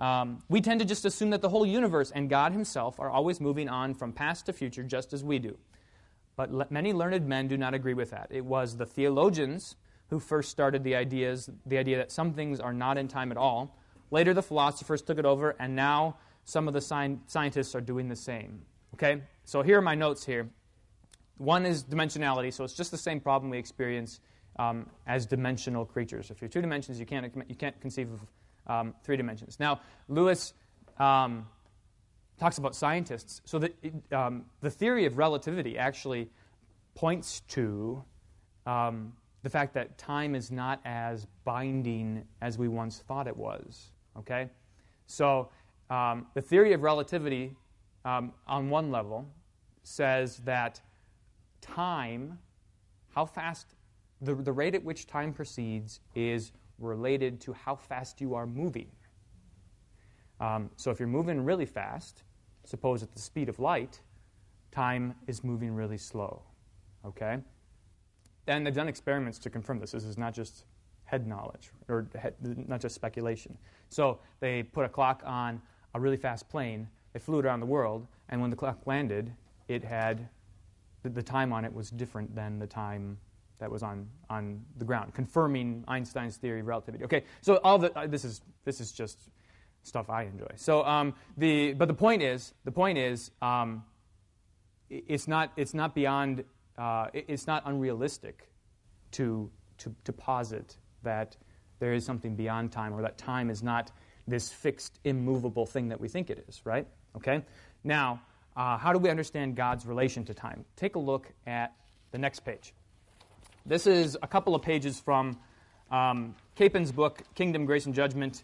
Um, 0.00 0.42
we 0.48 0.60
tend 0.60 0.80
to 0.80 0.86
just 0.86 1.04
assume 1.04 1.30
that 1.30 1.42
the 1.42 1.48
whole 1.48 1.64
universe 1.64 2.10
and 2.10 2.28
God 2.28 2.52
Himself 2.52 2.98
are 2.98 3.08
always 3.08 3.40
moving 3.40 3.68
on 3.68 3.94
from 3.94 4.12
past 4.12 4.46
to 4.46 4.52
future 4.52 4.82
just 4.82 5.12
as 5.12 5.22
we 5.22 5.38
do. 5.38 5.56
But 6.34 6.52
le- 6.52 6.66
many 6.70 6.92
learned 6.92 7.24
men 7.28 7.46
do 7.46 7.56
not 7.56 7.72
agree 7.72 7.94
with 7.94 8.10
that. 8.10 8.28
It 8.30 8.44
was 8.44 8.78
the 8.78 8.86
theologians 8.86 9.76
who 10.08 10.18
first 10.18 10.50
started 10.50 10.82
the 10.82 10.96
ideas, 10.96 11.48
the 11.66 11.78
idea 11.78 11.98
that 11.98 12.10
some 12.10 12.32
things 12.32 12.58
are 12.58 12.72
not 12.72 12.98
in 12.98 13.06
time 13.06 13.30
at 13.30 13.36
all. 13.36 13.78
Later, 14.10 14.34
the 14.34 14.42
philosophers 14.42 15.02
took 15.02 15.18
it 15.18 15.24
over, 15.24 15.54
and 15.60 15.76
now 15.76 16.16
some 16.44 16.68
of 16.68 16.74
the 16.74 16.80
sci- 16.80 17.18
scientists 17.26 17.74
are 17.74 17.80
doing 17.80 18.08
the 18.08 18.16
same. 18.16 18.62
Okay? 18.94 19.22
So 19.44 19.62
here 19.62 19.78
are 19.78 19.82
my 19.82 19.94
notes 19.94 20.24
here. 20.24 20.48
One 21.38 21.64
is 21.64 21.84
dimensionality, 21.84 22.52
so 22.52 22.64
it's 22.64 22.74
just 22.74 22.90
the 22.90 22.98
same 22.98 23.20
problem 23.20 23.50
we 23.50 23.58
experience 23.58 24.20
um, 24.58 24.86
as 25.06 25.26
dimensional 25.26 25.84
creatures. 25.84 26.30
If 26.30 26.42
you're 26.42 26.48
two 26.48 26.60
dimensions, 26.60 27.00
you 27.00 27.06
can't, 27.06 27.32
you 27.48 27.54
can't 27.54 27.80
conceive 27.80 28.10
of 28.12 28.20
um, 28.66 28.94
three 29.02 29.16
dimensions. 29.16 29.58
Now, 29.58 29.80
Lewis 30.08 30.52
um, 30.98 31.46
talks 32.38 32.58
about 32.58 32.74
scientists. 32.74 33.40
So 33.44 33.58
the, 33.58 33.72
um, 34.12 34.44
the 34.60 34.70
theory 34.70 35.06
of 35.06 35.18
relativity 35.18 35.78
actually 35.78 36.28
points 36.94 37.40
to 37.48 38.04
um, 38.66 39.12
the 39.42 39.50
fact 39.50 39.74
that 39.74 39.96
time 39.96 40.34
is 40.34 40.50
not 40.50 40.80
as 40.84 41.26
binding 41.44 42.24
as 42.42 42.58
we 42.58 42.68
once 42.68 42.98
thought 42.98 43.26
it 43.26 43.36
was. 43.36 43.92
Okay? 44.18 44.50
So 45.06 45.48
um, 45.90 46.26
the 46.34 46.40
theory 46.40 46.72
of 46.72 46.82
relativity, 46.82 47.56
um, 48.04 48.32
on 48.46 48.70
one 48.70 48.90
level, 48.90 49.26
says 49.82 50.38
that 50.38 50.80
time, 51.60 52.38
how 53.14 53.26
fast, 53.26 53.74
the, 54.20 54.34
the 54.34 54.52
rate 54.52 54.74
at 54.74 54.84
which 54.84 55.06
time 55.06 55.32
proceeds 55.32 56.00
is 56.14 56.52
related 56.78 57.40
to 57.42 57.52
how 57.52 57.74
fast 57.74 58.20
you 58.20 58.34
are 58.34 58.46
moving. 58.46 58.90
Um, 60.40 60.70
so 60.76 60.90
if 60.90 60.98
you're 60.98 61.08
moving 61.08 61.44
really 61.44 61.66
fast, 61.66 62.22
suppose 62.64 63.02
at 63.02 63.12
the 63.12 63.20
speed 63.20 63.48
of 63.48 63.58
light, 63.58 64.00
time 64.70 65.14
is 65.26 65.44
moving 65.44 65.74
really 65.74 65.98
slow. 65.98 66.42
Okay? 67.04 67.38
And 68.46 68.66
they've 68.66 68.74
done 68.74 68.88
experiments 68.88 69.38
to 69.40 69.50
confirm 69.50 69.78
this. 69.78 69.92
This 69.92 70.04
is 70.04 70.16
not 70.16 70.32
just 70.32 70.64
head 71.04 71.26
knowledge 71.26 71.70
or 71.88 72.06
head, 72.18 72.34
not 72.68 72.80
just 72.80 72.94
speculation. 72.94 73.58
So 73.88 74.20
they 74.38 74.62
put 74.62 74.84
a 74.84 74.88
clock 74.88 75.22
on 75.26 75.60
a 75.94 76.00
really 76.00 76.16
fast 76.16 76.48
plane, 76.48 76.88
they 77.12 77.18
flew 77.18 77.38
it 77.38 77.44
around 77.44 77.60
the 77.60 77.66
world, 77.66 78.06
and 78.28 78.40
when 78.40 78.50
the 78.50 78.56
clock 78.56 78.86
landed, 78.86 79.32
it 79.68 79.84
had 79.84 80.28
the, 81.02 81.08
the 81.08 81.22
time 81.22 81.52
on 81.52 81.64
it 81.64 81.72
was 81.72 81.90
different 81.90 82.34
than 82.34 82.58
the 82.58 82.66
time 82.66 83.18
that 83.58 83.70
was 83.70 83.82
on, 83.82 84.08
on 84.28 84.64
the 84.78 84.84
ground, 84.84 85.14
confirming 85.14 85.84
Einstein's 85.86 86.36
theory 86.36 86.60
of 86.60 86.66
relativity. 86.66 87.04
Okay, 87.04 87.24
so 87.42 87.56
all 87.62 87.78
the, 87.78 87.96
uh, 87.98 88.06
this, 88.06 88.24
is, 88.24 88.40
this 88.64 88.80
is 88.80 88.90
just 88.90 89.18
stuff 89.82 90.08
I 90.10 90.24
enjoy. 90.24 90.50
So, 90.56 90.84
um, 90.84 91.14
the, 91.36 91.74
but 91.74 91.88
the 91.88 91.94
point 91.94 92.22
is, 92.22 92.54
the 92.64 92.72
point 92.72 92.98
is, 92.98 93.30
um, 93.42 93.84
it's, 94.88 95.28
not, 95.28 95.52
it's 95.56 95.74
not 95.74 95.94
beyond, 95.94 96.44
uh, 96.78 97.08
it's 97.12 97.46
not 97.46 97.62
unrealistic 97.66 98.48
to, 99.12 99.50
to, 99.78 99.94
to 100.04 100.12
posit 100.12 100.76
that 101.02 101.36
there 101.78 101.92
is 101.92 102.04
something 102.04 102.36
beyond 102.36 102.72
time 102.72 102.92
or 102.94 103.02
that 103.02 103.18
time 103.18 103.50
is 103.50 103.62
not 103.62 103.92
this 104.26 104.50
fixed, 104.50 104.98
immovable 105.04 105.66
thing 105.66 105.88
that 105.88 106.00
we 106.00 106.08
think 106.08 106.30
it 106.30 106.44
is, 106.48 106.60
right? 106.64 106.86
Okay? 107.16 107.42
Now, 107.84 108.20
uh, 108.56 108.76
how 108.76 108.92
do 108.92 108.98
we 108.98 109.10
understand 109.10 109.56
God's 109.56 109.86
relation 109.86 110.24
to 110.26 110.34
time? 110.34 110.64
Take 110.76 110.96
a 110.96 110.98
look 110.98 111.32
at 111.46 111.74
the 112.10 112.18
next 112.18 112.40
page. 112.40 112.72
This 113.66 113.86
is 113.86 114.16
a 114.22 114.26
couple 114.26 114.54
of 114.54 114.62
pages 114.62 114.98
from 114.98 115.38
um, 115.90 116.34
book, 116.94 117.22
Kingdom, 117.34 117.64
Grace, 117.66 117.86
and 117.86 117.94
Judgment. 117.94 118.42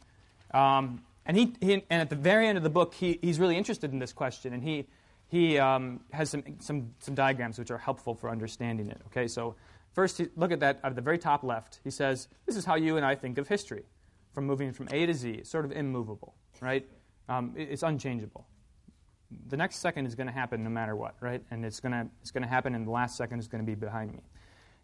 Um, 0.53 1.03
and, 1.25 1.37
he, 1.37 1.55
he, 1.61 1.73
and 1.91 2.03
at 2.03 2.11
the 2.11 2.17
very 2.17 2.47
end 2.47 2.57
of 2.57 2.65
the 2.65 2.71
book, 2.71 2.95
he, 2.95 3.19
he's 3.23 3.39
really 3.39 3.57
interested 3.57 3.93
in 3.93 3.99
this 3.99 4.13
question, 4.13 4.53
and 4.53 4.63
he, 4.63 4.87
he 5.29 5.59
um, 5.59 6.01
has 6.13 6.31
some, 6.31 6.43
some, 6.61 6.95
some 7.01 7.15
diagrams 7.15 7.59
which 7.59 7.71
are 7.71 7.79
helpful 7.79 8.15
for 8.15 8.31
understanding 8.31 8.89
it. 8.91 9.01
Okay, 9.09 9.27
so 9.27 9.57
first, 9.93 10.21
look 10.37 10.53
at 10.53 10.61
that 10.61 10.81
at 10.85 10.95
the 10.95 11.03
very 11.03 11.19
top 11.19 11.43
left. 11.43 11.81
He 11.83 11.91
says, 11.91 12.29
This 12.47 12.57
is 12.57 12.65
how 12.65 12.77
you 12.77 12.97
and 12.97 13.05
I 13.05 13.15
think 13.15 13.39
of 13.39 13.49
history, 13.49 13.85
from 14.37 14.45
moving 14.45 14.71
from 14.71 14.87
A 14.93 15.07
to 15.07 15.15
Z. 15.15 15.31
It's 15.31 15.49
sort 15.49 15.65
of 15.65 15.73
immovable, 15.73 16.35
right? 16.61 16.87
Um, 17.27 17.55
it's 17.57 17.83
unchangeable. 17.83 18.47
the 19.49 19.57
next 19.57 19.77
second 19.77 20.05
is 20.05 20.15
going 20.15 20.27
to 20.27 20.33
happen 20.33 20.63
no 20.63 20.69
matter 20.69 20.95
what, 20.95 21.15
right? 21.23 21.43
And 21.51 21.65
it's 21.65 21.81
going 21.81 21.93
to 21.93 22.07
it's 22.21 22.31
going 22.31 22.43
to 22.43 22.49
happen, 22.49 22.75
and 22.75 22.87
the 22.87 22.91
last 22.91 23.17
second 23.17 23.39
is 23.39 23.49
going 23.49 23.65
to 23.65 23.67
be 23.67 23.75
behind 23.75 24.13
me. 24.13 24.21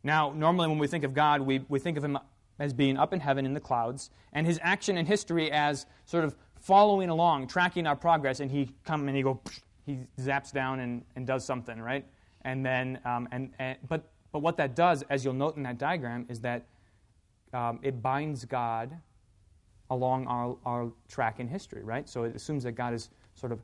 Now, 0.02 0.32
normally 0.34 0.68
when 0.68 0.78
we 0.78 0.86
think 0.86 1.04
of 1.04 1.12
God, 1.12 1.42
we, 1.42 1.60
we 1.68 1.78
think 1.78 1.98
of 1.98 2.02
him 2.02 2.18
as 2.58 2.72
being 2.72 2.96
up 2.96 3.12
in 3.12 3.20
heaven 3.20 3.44
in 3.44 3.52
the 3.52 3.60
clouds, 3.60 4.08
and 4.32 4.46
his 4.46 4.58
action 4.62 4.96
in 4.96 5.04
history 5.04 5.52
as 5.52 5.84
sort 6.06 6.24
of 6.24 6.34
following 6.58 7.10
along, 7.10 7.48
tracking 7.48 7.86
our 7.86 7.94
progress, 7.94 8.40
and 8.40 8.50
he 8.50 8.70
come 8.86 9.06
and 9.06 9.14
he 9.14 9.22
go, 9.22 9.38
he 9.84 9.98
zaps 10.18 10.50
down 10.50 10.80
and, 10.80 11.04
and 11.14 11.26
does 11.26 11.44
something, 11.44 11.78
right? 11.78 12.06
And 12.40 12.64
then, 12.64 13.00
um, 13.04 13.28
and, 13.30 13.50
and, 13.58 13.76
but, 13.86 14.10
but 14.32 14.38
what 14.38 14.56
that 14.56 14.74
does, 14.74 15.04
as 15.10 15.26
you'll 15.26 15.34
note 15.34 15.58
in 15.58 15.62
that 15.64 15.76
diagram, 15.76 16.24
is 16.30 16.40
that 16.40 16.64
um, 17.52 17.80
it 17.82 18.00
binds 18.00 18.46
God 18.46 18.98
along 19.92 20.26
our, 20.26 20.56
our 20.64 20.90
track 21.08 21.38
in 21.38 21.46
history, 21.46 21.82
right? 21.84 22.08
So 22.08 22.24
it 22.24 22.34
assumes 22.34 22.64
that 22.64 22.72
God 22.72 22.94
is 22.94 23.10
sort 23.34 23.52
of 23.52 23.60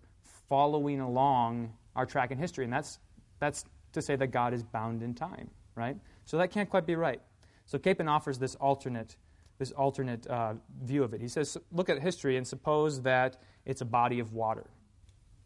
following 0.48 1.00
along 1.00 1.72
our 1.96 2.04
track 2.04 2.30
in 2.30 2.38
history, 2.38 2.64
and 2.64 2.72
that's, 2.72 2.98
that's 3.40 3.64
to 3.92 4.02
say 4.02 4.14
that 4.16 4.28
God 4.28 4.52
is 4.52 4.62
bound 4.62 5.02
in 5.02 5.14
time, 5.14 5.50
right? 5.74 5.96
So 6.26 6.36
that 6.36 6.50
can't 6.50 6.68
quite 6.68 6.86
be 6.86 6.96
right. 6.96 7.20
So 7.64 7.78
Capon 7.78 8.08
offers 8.08 8.38
this 8.38 8.54
alternate, 8.56 9.16
this 9.58 9.72
alternate 9.72 10.26
uh, 10.26 10.54
view 10.82 11.02
of 11.02 11.14
it. 11.14 11.20
He 11.20 11.28
says, 11.28 11.56
look 11.72 11.88
at 11.88 12.00
history 12.00 12.36
and 12.36 12.46
suppose 12.46 13.00
that 13.02 13.40
it's 13.64 13.80
a 13.80 13.86
body 13.86 14.20
of 14.20 14.34
water, 14.34 14.66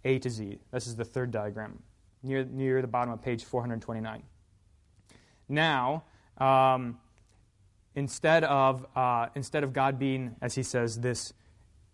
A 0.05 0.19
to 0.19 0.31
Z. 0.31 0.59
This 0.73 0.89
is 0.89 0.97
the 0.97 1.05
third 1.05 1.31
diagram, 1.31 1.81
near, 2.25 2.45
near 2.45 2.83
the 2.83 2.89
bottom 2.89 3.13
of 3.13 3.23
page 3.23 3.45
429. 3.45 4.23
Now, 5.49 6.05
um, 6.39 6.99
instead 7.95 8.45
of, 8.45 8.87
uh, 8.97 9.29
instead 9.35 9.65
of 9.65 9.73
God 9.73 9.99
being, 9.99 10.37
as 10.41 10.55
he 10.55 10.63
says, 10.63 11.01
this, 11.01 11.33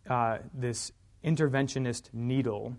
uh, 0.08 0.38
this 0.54 0.92
interventionist 1.24 2.10
needle, 2.12 2.74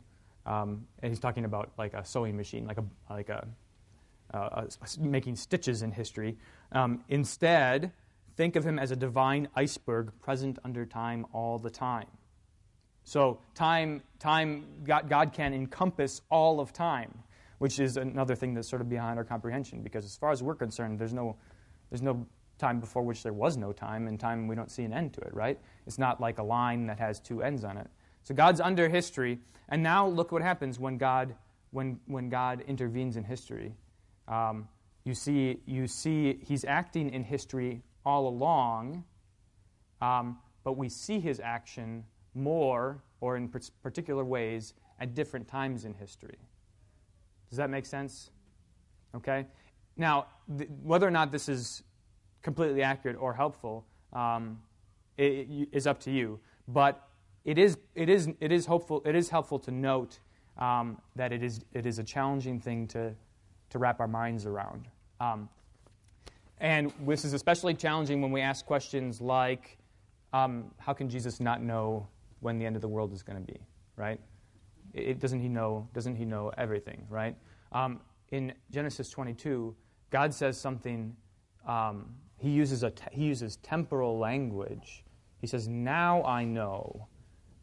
um, 0.45 0.87
and 1.01 1.11
he's 1.11 1.19
talking 1.19 1.45
about 1.45 1.71
like 1.77 1.93
a 1.93 2.03
sewing 2.05 2.35
machine, 2.37 2.65
like 2.65 2.77
a, 2.77 2.85
like 3.09 3.29
a, 3.29 3.47
uh, 4.33 4.65
making 4.99 5.35
stitches 5.35 5.81
in 5.81 5.91
history. 5.91 6.37
Um, 6.71 7.03
instead, 7.09 7.91
think 8.35 8.55
of 8.55 8.65
him 8.65 8.79
as 8.79 8.91
a 8.91 8.95
divine 8.95 9.47
iceberg 9.55 10.11
present 10.21 10.59
under 10.63 10.85
time 10.85 11.25
all 11.33 11.59
the 11.59 11.69
time. 11.69 12.07
So, 13.03 13.39
time, 13.55 14.03
time 14.19 14.65
God, 14.83 15.09
God 15.09 15.33
can 15.33 15.53
encompass 15.53 16.21
all 16.29 16.59
of 16.59 16.71
time, 16.71 17.23
which 17.57 17.79
is 17.79 17.97
another 17.97 18.35
thing 18.35 18.53
that's 18.53 18.69
sort 18.69 18.81
of 18.81 18.89
behind 18.89 19.17
our 19.17 19.25
comprehension, 19.25 19.81
because 19.81 20.05
as 20.05 20.15
far 20.15 20.31
as 20.31 20.43
we're 20.43 20.55
concerned, 20.55 20.99
there's 20.99 21.13
no, 21.13 21.35
there's 21.89 22.03
no 22.03 22.27
time 22.59 22.79
before 22.79 23.03
which 23.03 23.23
there 23.23 23.33
was 23.33 23.57
no 23.57 23.71
time, 23.71 24.07
and 24.07 24.19
time 24.19 24.47
we 24.47 24.55
don't 24.55 24.69
see 24.69 24.83
an 24.83 24.93
end 24.93 25.13
to 25.13 25.21
it, 25.21 25.33
right? 25.33 25.59
It's 25.87 25.97
not 25.97 26.21
like 26.21 26.37
a 26.37 26.43
line 26.43 26.85
that 26.87 26.99
has 26.99 27.19
two 27.19 27.41
ends 27.41 27.63
on 27.63 27.77
it. 27.77 27.87
So 28.23 28.35
God's 28.35 28.61
under 28.61 28.87
history, 28.89 29.39
and 29.69 29.81
now 29.81 30.07
look 30.07 30.31
what 30.31 30.41
happens 30.41 30.79
when 30.79 30.97
God, 30.97 31.33
when, 31.71 31.99
when 32.05 32.29
God 32.29 32.63
intervenes 32.67 33.17
in 33.17 33.23
history. 33.23 33.73
Um, 34.27 34.67
you, 35.05 35.15
see, 35.15 35.61
you 35.65 35.87
see 35.87 36.39
he's 36.43 36.65
acting 36.65 37.11
in 37.11 37.23
history 37.23 37.81
all 38.05 38.27
along, 38.27 39.03
um, 40.01 40.37
but 40.63 40.73
we 40.73 40.89
see 40.89 41.19
his 41.19 41.39
action 41.39 42.03
more 42.35 43.01
or 43.21 43.37
in 43.37 43.49
particular 43.81 44.23
ways 44.23 44.73
at 44.99 45.15
different 45.15 45.47
times 45.47 45.85
in 45.85 45.93
history. 45.93 46.37
Does 47.49 47.57
that 47.57 47.69
make 47.69 47.85
sense? 47.85 48.29
Okay? 49.15 49.45
Now, 49.97 50.27
th- 50.57 50.69
whether 50.83 51.07
or 51.07 51.11
not 51.11 51.31
this 51.31 51.49
is 51.49 51.83
completely 52.41 52.81
accurate 52.81 53.17
or 53.19 53.33
helpful 53.33 53.85
um, 54.13 54.59
it, 55.17 55.47
it 55.49 55.69
is 55.71 55.87
up 55.87 55.99
to 56.01 56.11
you. 56.11 56.39
But 56.67 57.07
it 57.45 57.57
is, 57.57 57.77
it 57.95 58.09
is, 58.09 58.29
it 58.39 58.51
is, 58.51 58.65
hopeful, 58.65 59.01
it 59.05 59.15
is 59.15 59.29
helpful 59.29 59.59
to 59.59 59.71
note 59.71 60.19
um, 60.57 60.99
that 61.15 61.31
it 61.31 61.43
is, 61.43 61.61
it 61.73 61.85
is 61.85 61.99
a 61.99 62.03
challenging 62.03 62.59
thing 62.59 62.87
to, 62.87 63.13
to 63.69 63.79
wrap 63.79 63.99
our 63.99 64.07
minds 64.07 64.45
around. 64.45 64.87
Um, 65.19 65.49
and 66.59 66.93
this 67.05 67.23
is 67.23 67.33
especially 67.33 67.73
challenging 67.73 68.21
when 68.21 68.31
we 68.31 68.41
ask 68.41 68.65
questions 68.65 69.21
like 69.21 69.77
um, 70.33 70.71
how 70.77 70.93
can 70.93 71.09
Jesus 71.09 71.39
not 71.39 71.61
know 71.61 72.07
when 72.41 72.57
the 72.57 72.65
end 72.65 72.75
of 72.75 72.81
the 72.81 72.87
world 72.87 73.13
is 73.13 73.23
going 73.23 73.43
to 73.43 73.53
be, 73.53 73.59
right? 73.95 74.19
It, 74.93 75.19
doesn't, 75.19 75.39
he 75.39 75.47
know, 75.47 75.87
doesn't 75.93 76.15
he 76.15 76.25
know 76.25 76.51
everything, 76.57 77.05
right? 77.09 77.35
Um, 77.71 78.01
in 78.31 78.53
Genesis 78.71 79.09
22, 79.09 79.75
God 80.09 80.33
says 80.33 80.59
something 80.59 81.15
um, 81.65 82.09
he 82.39 82.49
uses, 82.49 82.83
a 82.83 82.91
te- 82.91 83.05
he 83.11 83.25
uses 83.25 83.57
temporal 83.57 84.17
language. 84.17 85.03
He 85.41 85.47
says, 85.47 85.67
Now 85.67 86.23
I 86.23 86.45
know, 86.45 87.07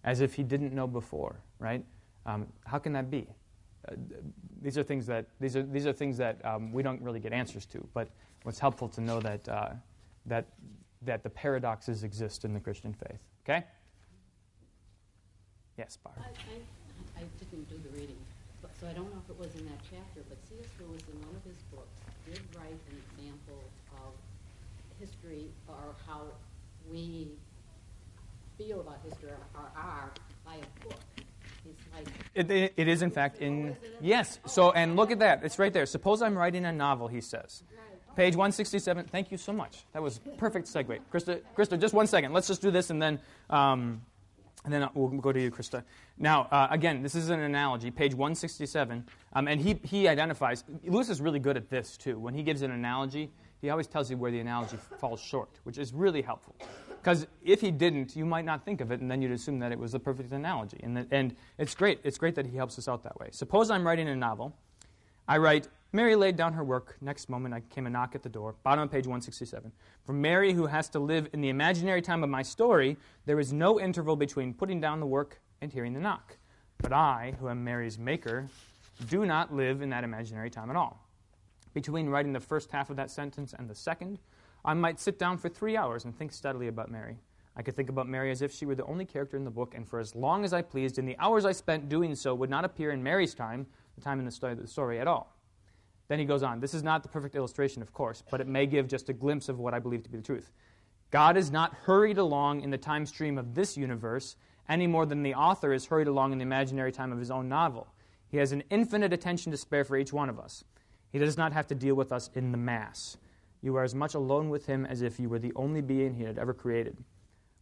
as 0.05 0.20
if 0.20 0.35
he 0.35 0.43
didn't 0.43 0.74
know 0.74 0.87
before, 0.87 1.41
right? 1.59 1.85
Um, 2.27 2.47
how 2.64 2.79
can 2.79 2.93
that 2.93 3.11
be? 3.11 3.27
Uh, 3.89 3.95
these 4.61 4.77
are 4.77 4.83
things 4.83 5.07
that, 5.07 5.27
these 5.41 5.57
are, 5.57 5.62
these 5.62 5.87
are 5.87 5.93
things 5.93 6.16
that 6.18 6.45
um, 6.45 6.72
we 6.72 6.83
don't 6.83 7.01
really 7.01 7.20
get 7.20 7.33
answers 7.33 7.64
to, 7.66 7.87
but 7.95 8.09
what's 8.43 8.59
helpful 8.59 8.89
to 8.89 9.01
know 9.01 9.20
that, 9.20 9.49
uh, 9.49 9.70
that, 10.27 10.47
that 11.03 11.22
the 11.22 11.31
paradoxes 11.31 12.05
exist 12.05 12.45
in 12.45 12.53
the 12.53 12.61
Christian 12.61 12.93
faith. 12.93 13.20
Okay? 13.45 13.64
Yes, 15.79 15.97
Barb. 16.03 16.16
I, 16.18 16.29
I, 17.18 17.22
I 17.22 17.24
didn't 17.39 17.68
do 17.68 17.77
the 17.83 17.97
reading, 17.97 18.18
but, 18.61 18.72
so 18.81 18.87
I 18.89 18.93
don't 18.93 19.12
know 19.12 19.22
if 19.24 19.31
it 19.31 19.39
was 19.39 19.55
in 19.55 19.64
that 19.66 19.81
chapter, 19.91 20.20
but 20.29 20.37
C.S. 20.49 20.68
Lewis, 20.81 21.03
in 21.12 21.20
one 21.24 21.37
of 21.37 21.45
his 21.45 21.62
books, 21.70 21.97
did 22.27 22.41
write 22.57 22.81
an 22.91 22.99
example 23.07 23.62
of 24.03 24.12
history 24.99 25.47
or 25.68 25.94
how 26.07 26.22
we 26.90 27.28
feel 28.59 28.80
about 28.80 28.99
history 29.09 29.30
or, 29.55 29.61
are 29.76 30.11
by 30.44 30.57
a 30.57 30.84
book. 30.84 31.01
Like 31.94 32.07
it, 32.34 32.51
it, 32.51 32.74
it 32.76 32.88
is, 32.88 33.03
in 33.03 33.11
fact, 33.11 33.38
in. 33.38 33.76
Yes. 34.01 34.38
So, 34.47 34.70
and 34.70 34.94
look 34.94 35.11
at 35.11 35.18
that. 35.18 35.42
It's 35.42 35.59
right 35.59 35.72
there. 35.72 35.84
Suppose 35.84 36.22
I'm 36.22 36.38
writing 36.38 36.64
a 36.64 36.72
novel, 36.72 37.09
he 37.09 37.20
says. 37.20 37.64
Page 38.14 38.34
167. 38.34 39.07
Thank 39.07 39.30
you 39.30 39.36
so 39.36 39.53
much. 39.53 39.84
That 39.92 40.03
was 40.03 40.20
perfect 40.38 40.68
segue. 40.68 41.01
Krista, 41.12 41.40
Krista, 41.57 41.78
just 41.78 41.92
one 41.92 42.07
second. 42.07 42.32
Let's 42.32 42.47
just 42.47 42.62
do 42.62 42.70
this 42.70 42.90
and 42.90 43.03
then. 43.03 43.20
Um, 43.51 44.01
and 44.64 44.72
then 44.72 44.88
we'll 44.94 45.09
go 45.09 45.32
to 45.32 45.40
you, 45.40 45.51
Krista. 45.51 45.84
Now, 46.18 46.49
uh, 46.51 46.66
again, 46.70 47.01
this 47.01 47.14
is 47.14 47.30
an 47.30 47.38
analogy, 47.38 47.92
page 47.92 48.14
167. 48.14 49.05
Um, 49.32 49.47
and 49.47 49.61
he, 49.61 49.78
he 49.84 50.09
identifies, 50.09 50.64
Lewis 50.84 51.09
is 51.09 51.20
really 51.20 51.38
good 51.38 51.57
at 51.57 51.70
this, 51.70 51.97
too. 51.97 52.18
When 52.18 52.34
he 52.34 52.42
gives 52.42 52.62
an 52.62 52.72
analogy, 52.72 53.30
he 53.61 53.71
always 53.71 53.87
tells 53.87 54.11
you 54.11 54.17
where 54.17 54.31
the 54.31 54.41
analogy 54.41 54.77
falls 54.99 55.21
short, 55.21 55.49
which 55.65 55.79
is 55.79 55.93
really 55.93 56.23
helpful. 56.23 56.55
Because 56.89 57.27
if 57.45 57.61
he 57.61 57.71
didn't, 57.71 58.17
you 58.17 58.27
might 58.27 58.45
not 58.45 58.65
think 58.65 58.81
of 58.81 58.91
it, 58.91 59.01
and 59.01 59.11
then 59.11 59.23
you'd 59.23 59.33
assume 59.33 59.59
that 59.61 59.73
it 59.73 59.79
was 59.79 59.93
the 59.93 60.01
perfect 60.01 60.33
analogy. 60.33 60.81
And, 60.83 60.97
the, 60.97 61.07
and 61.11 61.37
it's 61.57 61.75
great. 61.75 62.01
It's 62.03 62.19
great 62.19 62.35
that 62.35 62.47
he 62.47 62.57
helps 62.57 62.79
us 62.79 62.89
out 62.89 63.03
that 63.05 63.19
way. 63.19 63.29
Suppose 63.31 63.71
I'm 63.71 63.87
writing 63.87 64.09
a 64.09 64.17
novel. 64.17 64.57
I 65.29 65.39
write, 65.39 65.69
Mary 65.93 66.17
laid 66.17 66.37
down 66.37 66.53
her 66.53 66.65
work. 66.65 66.97
Next 67.01 67.29
moment, 67.29 67.55
I 67.55 67.61
came 67.61 67.87
a 67.87 67.91
knock 67.91 68.15
at 68.15 68.23
the 68.23 68.29
door. 68.29 68.57
Bottom 68.63 68.85
of 68.85 68.91
page 68.91 69.07
167. 69.07 69.73
For 70.05 70.13
Mary, 70.13 70.53
who 70.53 70.67
has 70.67 70.89
to 70.91 70.99
live 70.99 71.29
in 71.33 71.41
the 71.41 71.49
imaginary 71.49 72.03
time 72.03 72.23
of 72.23 72.29
my 72.29 72.43
story, 72.43 72.97
there 73.25 73.41
is 73.41 73.53
no 73.53 73.81
interval 73.81 74.17
between 74.17 74.53
putting 74.53 74.81
down 74.81 75.01
the 75.01 75.07
work 75.07 75.41
and 75.61 75.73
hearing 75.73 75.95
the 75.95 76.01
knock. 76.01 76.37
But 76.79 76.93
I, 76.93 77.35
who 77.41 77.49
am 77.49 77.65
Mary's 77.65 77.99
maker, 77.99 78.49
do 79.09 79.25
not 79.25 79.55
live 79.55 79.81
in 79.81 79.91
that 79.91 80.05
imaginary 80.05 80.51
time 80.51 80.71
at 80.71 80.77
all 80.77 81.06
between 81.77 82.09
writing 82.09 82.33
the 82.33 82.41
first 82.41 82.70
half 82.70 82.89
of 82.89 82.97
that 82.97 83.11
sentence 83.11 83.53
and 83.53 83.68
the 83.68 83.74
second, 83.74 84.18
I 84.64 84.72
might 84.72 84.99
sit 84.99 85.18
down 85.18 85.37
for 85.37 85.51
three 85.51 85.77
hours 85.77 86.07
and 86.07 86.16
think 86.16 86.33
steadily 86.33 86.68
about 86.68 86.91
Mary. 86.91 87.18
I 87.55 87.61
could 87.61 87.77
think 87.77 87.91
about 87.91 88.09
Mary 88.09 88.31
as 88.31 88.41
if 88.41 88.51
she 88.51 88.64
were 88.64 88.74
the 88.74 88.87
only 88.87 89.05
character 89.05 89.37
in 89.37 89.45
the 89.45 89.51
book, 89.51 89.74
and 89.74 89.87
for 89.87 90.01
as 90.01 90.14
long 90.14 90.43
as 90.43 90.55
I 90.55 90.62
pleased, 90.62 90.99
and 90.99 91.07
the 91.07 91.18
hours 91.18 91.45
I 91.45 91.53
spent 91.53 91.91
doing 91.91 92.14
so 92.14 92.35
would 92.35 92.49
not 92.49 92.64
appear 92.64 92.93
in 92.93 93.03
Mary's 93.03 93.35
time, 93.35 93.66
the 93.95 94.01
time 94.01 94.18
in 94.18 94.24
the 94.24 94.31
story, 94.31 94.55
the 94.55 94.66
story 94.66 94.99
at 95.01 95.07
all. 95.07 95.37
Then 96.09 96.18
he 96.18 96.24
goes 96.24 96.43
on. 96.43 96.61
This 96.61 96.72
is 96.72 96.83
not 96.83 97.03
the 97.03 97.11
perfect 97.11 97.37
illustration, 97.37 97.83
of 97.83 97.93
course, 97.93 98.24
but 98.31 98.41
it 98.41 98.47
may 98.47 98.64
give 98.64 98.89
just 98.89 99.11
a 99.11 99.12
glimpse 99.12 99.51
of 99.51 99.59
what 99.59 99.74
I 99.74 99.79
believe 99.79 100.03
to 100.05 100.09
be 100.09 100.16
the 100.16 100.22
truth. 100.22 100.53
God 101.11 101.37
is 101.37 101.51
not 101.51 101.74
hurried 101.74 102.16
along 102.16 102.62
in 102.62 102.70
the 102.70 102.79
time 102.79 103.05
stream 103.05 103.37
of 103.37 103.55
this 103.55 103.77
universe 103.77 104.37
any 104.66 104.87
more 104.87 105.05
than 105.05 105.22
the 105.22 105.35
author 105.35 105.74
is 105.74 105.85
hurried 105.85 106.09
along 106.09 106.33
in 106.33 106.39
the 106.39 106.43
imaginary 106.43 106.91
time 106.91 107.12
of 107.12 107.18
his 107.18 107.31
own 107.31 107.51
novel. 107.51 107.87
He 108.29 108.39
has 108.39 108.53
an 108.53 108.62
infinite 108.70 109.12
attention 109.12 109.53
to 109.53 109.59
spare 109.59 109.85
for 109.85 109.99
each 109.99 110.14
one 110.14 110.31
of 110.31 110.41
us. 110.41 110.64
He 111.17 111.25
does 111.25 111.39
not 111.39 111.55
have 111.55 111.67
to 111.69 111.75
deal 111.75 111.95
with 111.95 112.12
us 112.12 112.29
in 112.35 112.53
the 112.53 112.59
mass. 112.59 113.17
You 113.62 113.75
are 113.77 113.85
as 113.85 113.95
much 113.95 114.12
alone 114.12 114.51
with 114.51 114.67
him 114.67 114.85
as 114.85 115.01
if 115.01 115.19
you 115.19 115.31
were 115.31 115.39
the 115.39 115.55
only 115.57 115.81
being 115.81 116.12
he 116.12 116.25
had 116.25 116.37
ever 116.37 116.53
created. 116.53 116.99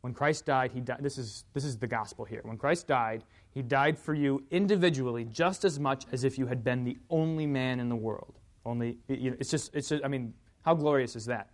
When 0.00 0.12
Christ 0.12 0.44
died, 0.44 0.72
he 0.72 0.80
died. 0.80 0.98
This 1.00 1.18
is, 1.18 1.44
this 1.52 1.64
is 1.64 1.78
the 1.78 1.86
gospel 1.86 2.24
here. 2.24 2.40
When 2.42 2.56
Christ 2.56 2.88
died, 2.88 3.22
he 3.52 3.62
died 3.62 3.96
for 3.96 4.12
you 4.12 4.42
individually 4.50 5.24
just 5.24 5.64
as 5.64 5.78
much 5.78 6.04
as 6.10 6.24
if 6.24 6.36
you 6.36 6.48
had 6.48 6.64
been 6.64 6.82
the 6.82 6.98
only 7.10 7.46
man 7.46 7.78
in 7.78 7.88
the 7.88 7.94
world. 7.94 8.40
Only, 8.66 8.98
you 9.06 9.30
know, 9.30 9.36
it's 9.38 9.52
just, 9.52 9.72
it's 9.72 9.90
just, 9.90 10.04
I 10.04 10.08
mean, 10.08 10.34
how 10.62 10.74
glorious 10.74 11.14
is 11.14 11.26
that? 11.26 11.50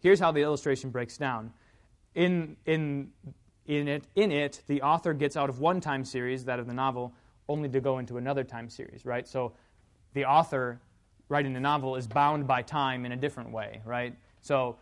Here's 0.00 0.18
how 0.18 0.32
the 0.32 0.42
illustration 0.42 0.90
breaks 0.90 1.16
down. 1.16 1.52
In, 2.16 2.56
in, 2.66 3.12
in, 3.64 3.86
it, 3.86 4.08
in 4.16 4.32
it, 4.32 4.62
the 4.66 4.82
author 4.82 5.14
gets 5.14 5.36
out 5.36 5.48
of 5.48 5.60
one 5.60 5.80
time 5.80 6.04
series, 6.04 6.46
that 6.46 6.58
of 6.58 6.66
the 6.66 6.74
novel, 6.74 7.14
only 7.48 7.68
to 7.68 7.80
go 7.80 7.98
into 7.98 8.16
another 8.16 8.42
time 8.42 8.68
series, 8.68 9.06
right? 9.06 9.28
So 9.28 9.52
the 10.14 10.24
author 10.24 10.80
writing 11.28 11.54
a 11.56 11.60
novel 11.60 11.96
is 11.96 12.06
bound 12.06 12.46
by 12.46 12.62
time 12.62 13.04
in 13.04 13.12
a 13.12 13.16
different 13.16 13.50
way, 13.50 13.80
right? 13.84 14.14
So 14.40 14.76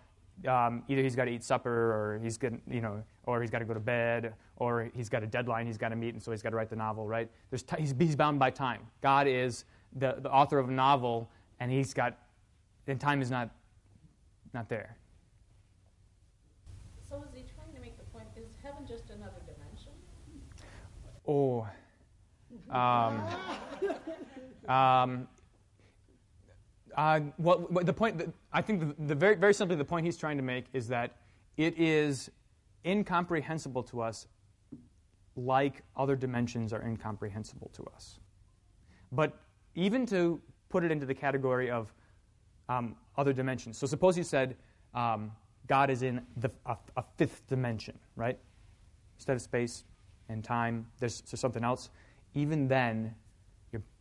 um, 0.47 0.83
either 0.89 1.03
he's 1.03 1.17
got 1.17 1.25
to 1.25 1.31
eat 1.31 1.43
supper, 1.43 1.71
or 1.71 2.21
he's 2.23 2.39
got, 2.39 2.53
you 2.71 2.81
know, 2.81 3.03
or 3.25 3.41
he's 3.41 3.51
got 3.51 3.61
to 3.61 3.65
go 3.65 3.75
to 3.75 3.81
bed, 3.81 4.35
or 4.57 4.91
he's 4.95 5.09
got 5.09 5.23
a 5.23 5.27
deadline 5.27 5.67
he's 5.67 5.79
got 5.79 5.89
to 5.89 5.97
meet, 5.97 6.15
and 6.15 6.23
so 6.23 6.31
he's 6.31 6.43
got 6.43 6.51
to 6.51 6.57
write 6.57 6.71
the 6.71 6.77
novel, 6.77 7.07
right? 7.07 7.29
There's 7.51 7.63
t- 7.63 7.77
he's, 7.79 7.95
he's 7.99 8.17
bound 8.17 8.39
by 8.39 8.51
time. 8.51 8.83
God 9.01 9.27
is 9.27 9.65
the, 9.97 10.17
the 10.19 10.31
author 10.31 10.59
of 10.59 10.69
a 10.69 10.73
novel, 10.73 11.31
and 11.59 11.71
he's 11.71 11.95
got, 11.95 12.19
and 12.87 13.01
time 13.01 13.23
is 13.23 13.31
not, 13.31 13.51
not 14.53 14.69
there. 14.69 14.97
So 17.09 17.17
is 17.23 17.35
he 17.35 17.45
trying 17.55 17.75
to 17.75 17.81
make 17.81 17.97
the 17.99 18.05
point, 18.05 18.27
is 18.37 18.55
heaven 18.63 18.87
just 18.87 19.11
another 19.11 19.41
dimension? 19.47 19.93
Oh. 21.27 21.67
Um, 22.71 23.23
um, 24.69 25.29
uh, 26.97 27.21
what 27.37 27.87
the 27.87 27.93
point, 27.93 28.19
that, 28.19 28.29
I 28.53 28.63
think 28.63 28.81
the, 28.81 29.07
the, 29.07 29.15
very, 29.15 29.37
very 29.37 29.55
simply 29.55 29.77
the 29.77 29.85
point 29.85 30.07
he's 30.07 30.17
trying 30.17 30.39
to 30.39 30.43
make 30.43 30.65
is 30.73 30.89
that 30.89 31.17
it 31.57 31.79
is 31.79 32.31
incomprehensible 32.85 33.83
to 33.85 34.01
us 34.01 34.27
like 35.37 35.83
other 35.97 36.17
dimensions 36.17 36.73
are 36.73 36.83
incomprehensible 36.83 37.71
to 37.75 37.85
us. 37.95 38.19
But 39.13 39.39
even 39.75 40.07
to 40.07 40.41
put 40.71 40.85
it 40.85 40.91
into 40.91 41.07
the 41.07 41.15
category 41.15 41.71
of 41.71 41.93
um, 42.69 42.97
other 43.17 43.33
dimensions. 43.33 43.79
So 43.79 43.87
suppose 43.87 44.17
you 44.17 44.25
said 44.25 44.57
um, 44.95 45.31
God 45.67 45.91
is 45.91 46.03
in 46.03 46.23
the, 46.37 46.51
a, 46.65 46.77
a, 46.97 47.05
fifth 47.17 47.47
dimension, 47.47 47.99
right? 48.17 48.39
Instead 49.19 49.37
of 49.37 49.43
space 49.43 49.85
and 50.29 50.43
time, 50.43 50.87
there's, 50.99 51.21
there's 51.23 51.41
something 51.41 51.65
else. 51.65 51.91
Even 52.35 52.67
then, 52.67 53.15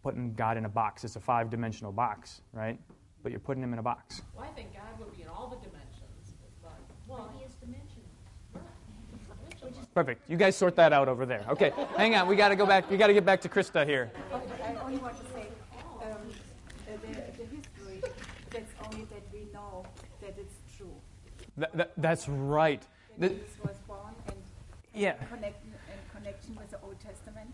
putting 0.05 0.35
God 0.35 0.55
in 0.55 0.65
a 0.65 0.69
box. 0.69 1.03
It's 1.03 1.15
a 1.15 1.19
five 1.19 1.49
dimensional 1.49 1.91
box, 1.91 2.41
right? 2.53 2.77
But 3.23 3.31
you're 3.31 3.39
putting 3.39 3.63
him 3.63 3.73
in 3.73 3.79
a 3.79 3.81
box. 3.81 4.21
Well, 4.35 4.45
I 4.45 4.53
think 4.53 4.71
God 4.71 4.83
would 4.99 5.11
be 5.17 5.23
in 5.23 5.27
all 5.27 5.47
the 5.47 5.55
dimensions, 5.55 6.35
but, 6.61 6.77
well, 7.07 7.33
he 7.35 7.43
is 7.43 7.55
dimensional. 7.55 8.03
Perfect. 9.95 10.29
You 10.29 10.37
guys 10.37 10.55
sort 10.55 10.75
that 10.75 10.93
out 10.93 11.07
over 11.07 11.25
there. 11.25 11.43
Okay, 11.49 11.73
hang 11.97 12.13
on. 12.13 12.27
We 12.27 12.35
got 12.35 12.49
to 12.49 12.55
go 12.55 12.67
back. 12.67 12.87
We 12.87 12.97
got 12.97 13.07
to 13.07 13.15
get 13.15 13.25
back 13.25 13.41
to 13.41 13.49
Krista 13.49 13.83
here. 13.83 14.11
I 14.31 14.75
only 14.83 14.97
want 14.97 15.17
to 15.17 15.25
say 15.33 15.47
um, 16.03 16.17
the, 16.85 17.07
the 17.07 17.45
history, 17.55 18.03
that's 18.51 18.71
only 18.85 19.05
that 19.05 19.23
we 19.33 19.47
know 19.51 19.87
that 20.21 20.35
it's 20.37 20.53
true. 20.77 20.93
Th- 21.57 21.71
th- 21.75 21.89
that's 21.97 22.29
right. 22.29 22.83
That 23.17 23.29
The- 23.29 23.29
Jesus 23.29 23.57
was 23.63 23.77
born 23.87 24.13
and 24.27 24.37
yeah. 24.93 25.13
connect, 25.31 25.65
in 25.65 25.71
connection 26.15 26.55
with 26.55 26.69
the 26.69 26.79
Old 26.83 26.99
Testament. 26.99 27.49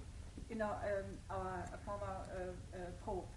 You 0.52 0.58
know, 0.58 0.66
um, 0.66 1.06
our 1.30 1.64
former 1.86 2.04
uh, 2.36 2.76
uh, 2.76 2.80
Pope, 3.06 3.30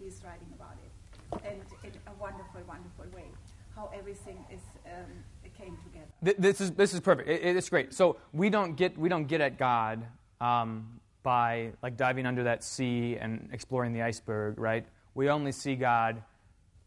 he's 0.00 0.20
writing 0.24 0.48
about 0.52 0.74
it. 0.82 1.46
And 1.48 1.62
in 1.84 1.92
a 2.08 2.14
wonderful, 2.20 2.60
wonderful 2.66 3.04
way, 3.14 3.28
how 3.76 3.88
everything 3.96 4.44
is 4.52 4.62
um, 4.84 5.12
came 5.56 5.76
together. 5.84 6.06
Th- 6.24 6.36
This 6.36 6.60
is 6.60 6.72
this 6.72 6.92
is 6.92 6.98
perfect. 6.98 7.28
It, 7.28 7.56
it's 7.56 7.68
great. 7.68 7.94
So 7.94 8.16
we 8.32 8.50
don't 8.50 8.74
get 8.74 8.98
we 8.98 9.08
don't 9.08 9.26
get 9.26 9.40
at 9.40 9.58
God 9.58 10.06
um, 10.40 11.00
by 11.22 11.70
like 11.84 11.96
diving 11.96 12.26
under 12.26 12.42
that 12.42 12.64
sea 12.64 13.16
and 13.16 13.48
exploring 13.52 13.92
the 13.92 14.02
iceberg, 14.02 14.58
right? 14.58 14.84
We 15.14 15.30
only 15.30 15.52
see 15.52 15.76
God 15.76 16.20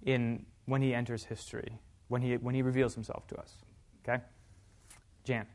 in 0.05 0.45
when 0.65 0.81
He 0.81 0.93
enters 0.93 1.23
history, 1.23 1.79
when 2.09 2.21
He 2.21 2.35
when 2.35 2.53
He 2.53 2.63
reveals 2.63 2.95
Himself 2.95 3.27
to 3.27 3.37
us. 3.37 3.53
Okay, 4.03 4.21
Jan. 5.23 5.47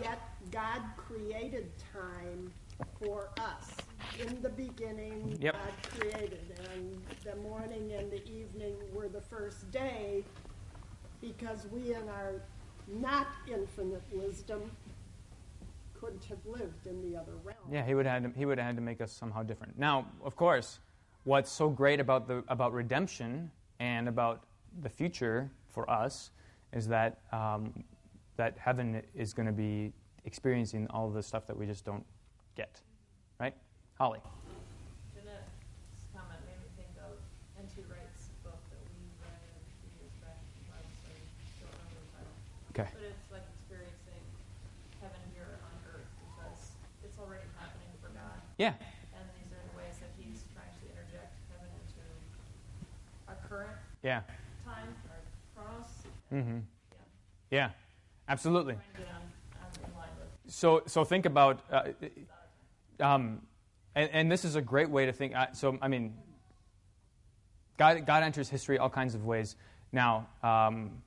Yet 0.00 0.20
God 0.52 0.82
created 0.96 1.70
time 1.92 2.50
for 2.98 3.30
us. 3.40 3.76
In 4.20 4.42
the 4.42 4.50
beginning, 4.50 5.38
Yep. 5.40 5.54
God 5.54 6.00
created, 6.00 6.54
and 6.74 7.02
the 7.24 7.36
morning 7.36 7.92
and 7.92 8.10
the 8.10 8.22
evening 8.30 8.76
were 8.92 9.08
the 9.08 9.20
first 9.20 9.70
day 9.70 10.24
because 11.20 11.66
we, 11.72 11.94
in 11.94 12.08
our 12.08 12.42
not 12.88 13.28
infinite 13.50 14.02
wisdom, 14.12 14.70
couldn't 15.98 16.24
have 16.24 16.44
lived 16.44 16.86
in 16.86 17.00
the 17.00 17.16
other 17.16 17.32
realm. 17.44 17.56
Yeah, 17.70 17.84
he 17.84 17.94
would 17.94 18.06
have 18.06 18.22
had 18.22 18.34
to, 18.34 18.38
he 18.38 18.44
would 18.44 18.58
have 18.58 18.66
had 18.66 18.76
to 18.76 18.82
make 18.82 19.00
us 19.00 19.12
somehow 19.12 19.42
different. 19.42 19.78
Now, 19.78 20.06
of 20.24 20.34
course, 20.34 20.80
what's 21.24 21.50
so 21.50 21.68
great 21.68 22.00
about 22.00 22.26
the 22.26 22.42
about 22.48 22.72
redemption 22.72 23.50
and 23.78 24.08
about 24.08 24.44
the 24.82 24.88
future 24.88 25.50
for 25.68 25.88
us 25.88 26.30
is 26.72 26.88
that 26.88 27.20
um, 27.30 27.84
that 28.36 28.58
heaven 28.58 29.02
is 29.14 29.32
going 29.32 29.46
to 29.46 29.52
be 29.52 29.92
experiencing 30.24 30.86
all 30.90 31.08
the 31.10 31.22
stuff 31.22 31.46
that 31.46 31.56
we 31.56 31.66
just 31.66 31.84
don't 31.84 32.04
get, 32.56 32.80
right? 33.40 33.54
Holly. 33.98 34.20
Jeanette's 35.14 36.04
comment 36.12 36.40
made 36.46 36.58
me 36.60 36.68
think 36.76 36.92
of 37.00 37.16
N.T. 37.58 37.82
Wright's 37.88 38.28
book 38.44 38.58
that 38.70 38.80
we 38.92 38.98
read 39.22 39.32
a 39.32 39.60
few 39.80 39.90
years 40.00 40.14
back, 40.20 40.36
obviously, 40.72 41.16
don't 41.60 41.72
remember 41.72 42.00
the 42.02 42.10
title. 42.12 42.34
Okay. 42.74 42.88
But 42.92 43.04
it's 43.08 43.28
like 43.32 43.46
experiencing 43.56 44.24
heaven 45.00 45.22
here 45.32 45.60
on 45.64 45.72
earth 45.92 46.10
because 46.28 46.76
it's 47.04 47.18
already 47.20 47.46
happening 47.56 47.92
for 48.02 48.10
God. 48.12 48.38
Yeah. 48.58 48.74
And 49.16 49.24
these 49.38 49.50
are 49.52 49.62
the 49.62 49.74
ways 49.78 49.96
that 50.02 50.12
he's 50.18 50.44
trying 50.52 50.72
to 50.80 50.84
interject 50.92 51.32
heaven 51.52 51.70
into 51.72 52.04
our 53.28 53.38
current 53.48 53.76
Yeah. 54.02 54.24
time, 54.64 54.90
our 55.12 55.20
chronos. 55.54 55.92
Mm-hmm. 56.32 56.60
Yeah. 57.50 57.68
Yeah. 57.70 57.70
Absolutely. 58.28 58.74
Trying 58.74 58.92
to 58.94 58.98
get 59.04 59.12
on, 59.14 59.24
on 59.60 59.68
in 59.84 59.90
line 59.98 60.14
with 60.18 60.30
So, 60.52 60.82
so 60.86 61.04
think 61.04 61.26
about, 61.26 61.60
uh, 61.70 61.92
um, 63.00 63.42
and, 63.94 64.10
and 64.12 64.32
this 64.32 64.44
is 64.44 64.56
a 64.56 64.62
great 64.62 64.90
way 64.90 65.06
to 65.06 65.12
think. 65.12 65.34
So, 65.52 65.78
I 65.80 65.88
mean, 65.88 66.14
God, 67.78 68.06
God 68.06 68.22
enters 68.22 68.48
history 68.48 68.78
all 68.78 68.90
kinds 68.90 69.14
of 69.14 69.24
ways. 69.24 69.56
Now, 69.92 70.28
um, 70.42 71.02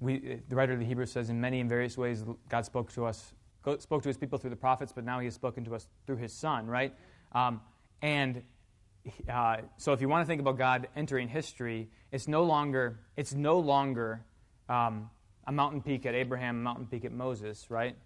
we, 0.00 0.40
the 0.48 0.56
writer 0.56 0.72
of 0.72 0.78
the 0.78 0.84
Hebrews 0.84 1.12
says, 1.12 1.30
in 1.30 1.40
many 1.40 1.60
and 1.60 1.68
various 1.68 1.96
ways, 1.98 2.24
God 2.48 2.64
spoke 2.64 2.92
to 2.94 3.06
us, 3.06 3.34
spoke 3.78 4.02
to 4.02 4.08
his 4.08 4.16
people 4.16 4.38
through 4.38 4.50
the 4.50 4.56
prophets, 4.56 4.92
but 4.92 5.04
now 5.04 5.18
he 5.18 5.26
has 5.26 5.34
spoken 5.34 5.64
to 5.64 5.74
us 5.74 5.86
through 6.06 6.16
his 6.16 6.32
Son, 6.32 6.66
right? 6.66 6.94
Um, 7.32 7.60
and 8.02 8.42
uh, 9.30 9.56
so, 9.76 9.92
if 9.92 10.00
you 10.00 10.08
want 10.08 10.22
to 10.22 10.26
think 10.26 10.40
about 10.40 10.56
God 10.56 10.88
entering 10.96 11.28
history, 11.28 11.88
it's 12.10 12.26
no 12.26 12.44
longer, 12.44 13.00
it's 13.16 13.34
no 13.34 13.58
longer 13.58 14.24
um, 14.68 15.10
a 15.46 15.52
mountain 15.52 15.82
peak 15.82 16.06
at 16.06 16.14
Abraham, 16.14 16.56
a 16.56 16.60
mountain 16.60 16.86
peak 16.86 17.04
at 17.04 17.12
Moses, 17.12 17.66
right? 17.70 17.96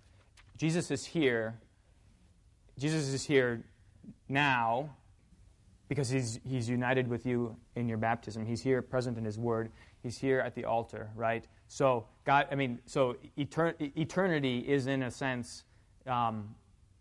Jesus 0.57 0.91
is 0.91 1.05
here. 1.05 1.61
Jesus 2.79 3.09
is 3.09 3.25
here 3.25 3.65
now 4.29 4.89
because 5.89 6.09
he's, 6.09 6.39
he's 6.45 6.69
united 6.69 7.09
with 7.09 7.27
you 7.27 7.57
in 7.75 7.89
your 7.89 7.99
baptism. 7.99 8.47
He's 8.47 8.61
here 8.61 8.83
present 8.83 9.19
in 9.19 9.25
his 9.25 9.39
word. 9.39 9.71
He's 10.03 10.19
here 10.19 10.41
at 10.41 10.55
the 10.55 10.65
altar, 10.65 11.11
right? 11.17 11.45
So, 11.67 12.07
God, 12.25 12.47
I 12.53 12.55
mean, 12.55 12.79
so 12.87 13.17
etern- 13.37 13.75
eternity 13.97 14.59
is 14.61 14.87
in 14.87 15.03
a 15.03 15.11
sense, 15.11 15.65
um, 16.07 16.55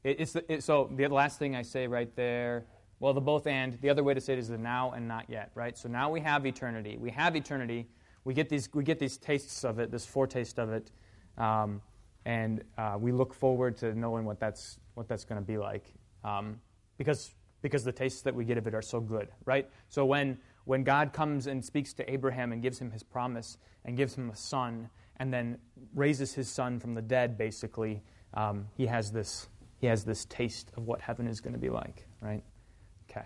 it, 0.03 0.19
it's 0.19 0.33
the, 0.33 0.51
it, 0.51 0.63
so 0.63 0.89
the 0.95 1.07
last 1.07 1.37
thing 1.37 1.55
I 1.55 1.61
say 1.61 1.85
right 1.85 2.13
there, 2.15 2.65
well, 2.99 3.13
the 3.13 3.21
both 3.21 3.45
and, 3.45 3.79
the 3.81 3.89
other 3.89 4.03
way 4.03 4.13
to 4.13 4.21
say 4.21 4.33
it 4.33 4.39
is 4.39 4.47
the 4.47 4.57
now 4.57 4.91
and 4.91 5.07
not 5.07 5.25
yet, 5.29 5.51
right? 5.53 5.77
So 5.77 5.87
now 5.87 6.09
we 6.09 6.19
have 6.21 6.45
eternity. 6.45 6.97
We 6.97 7.11
have 7.11 7.35
eternity. 7.35 7.87
We 8.23 8.33
get 8.33 8.49
these, 8.49 8.69
we 8.73 8.83
get 8.83 8.97
these 8.97 9.17
tastes 9.17 9.63
of 9.63 9.79
it, 9.79 9.91
this 9.91 10.05
foretaste 10.05 10.57
of 10.57 10.71
it. 10.71 10.91
Um, 11.37 11.81
and 12.25 12.63
uh, 12.77 12.97
we 12.99 13.11
look 13.11 13.33
forward 13.33 13.77
to 13.77 13.93
knowing 13.93 14.25
what 14.25 14.39
that's 14.39 14.79
what 14.97 15.07
that's 15.07 15.23
going 15.23 15.39
to 15.39 15.45
be 15.45 15.57
like, 15.57 15.93
um, 16.23 16.59
because 16.97 17.35
because 17.61 17.83
the 17.83 17.91
tastes 17.91 18.21
that 18.21 18.33
we 18.33 18.45
get 18.45 18.57
of 18.57 18.67
it 18.67 18.73
are 18.73 18.81
so 18.81 18.99
good, 18.99 19.29
right? 19.45 19.69
So 19.89 20.05
when 20.05 20.39
when 20.65 20.83
God 20.83 21.13
comes 21.13 21.47
and 21.47 21.63
speaks 21.63 21.93
to 21.93 22.11
Abraham 22.11 22.51
and 22.51 22.61
gives 22.61 22.79
him 22.79 22.91
his 22.91 23.03
promise 23.03 23.57
and 23.85 23.95
gives 23.95 24.15
him 24.15 24.29
a 24.29 24.35
son, 24.35 24.89
and 25.17 25.31
then 25.31 25.59
raises 25.93 26.33
his 26.33 26.49
son 26.49 26.79
from 26.79 26.95
the 26.95 27.01
dead, 27.01 27.37
basically, 27.37 28.01
um, 28.33 28.67
he 28.75 28.87
has 28.87 29.11
this 29.11 29.47
he 29.79 29.85
has 29.85 30.03
this 30.03 30.25
taste 30.25 30.71
of 30.75 30.87
what 30.87 30.99
heaven 30.99 31.27
is 31.27 31.39
going 31.41 31.53
to 31.53 31.59
be 31.59 31.69
like, 31.69 32.07
right? 32.19 32.43
Okay, 33.09 33.25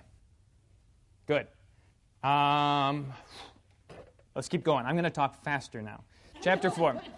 good. 1.25 1.47
Um, 2.27 3.13
let's 4.35 4.49
keep 4.49 4.63
going. 4.65 4.85
I'm 4.85 4.95
going 4.95 5.05
to 5.05 5.09
talk 5.09 5.41
faster 5.41 5.81
now. 5.81 6.03
Chapter 6.41 6.69
four. 6.69 7.01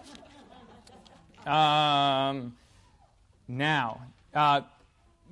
Um, 1.46 2.56
now, 3.50 4.02
uh, 4.34 4.62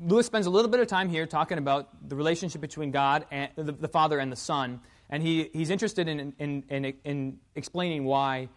Lewis 0.03 0.25
spends 0.25 0.47
a 0.47 0.49
little 0.49 0.69
bit 0.69 0.79
of 0.79 0.87
time 0.87 1.09
here 1.09 1.25
talking 1.25 1.57
about 1.57 2.09
the 2.09 2.15
relationship 2.15 2.61
between 2.61 2.91
God 2.91 3.25
and 3.31 3.51
the, 3.55 3.71
the 3.71 3.87
Father 3.87 4.19
and 4.19 4.31
the 4.31 4.35
Son, 4.35 4.79
and 5.09 5.21
he, 5.21 5.49
he's 5.53 5.69
interested 5.69 6.07
in, 6.07 6.33
in, 6.39 6.63
in, 6.69 6.93
in 7.03 7.37
explaining 7.55 8.05
why 8.05 8.49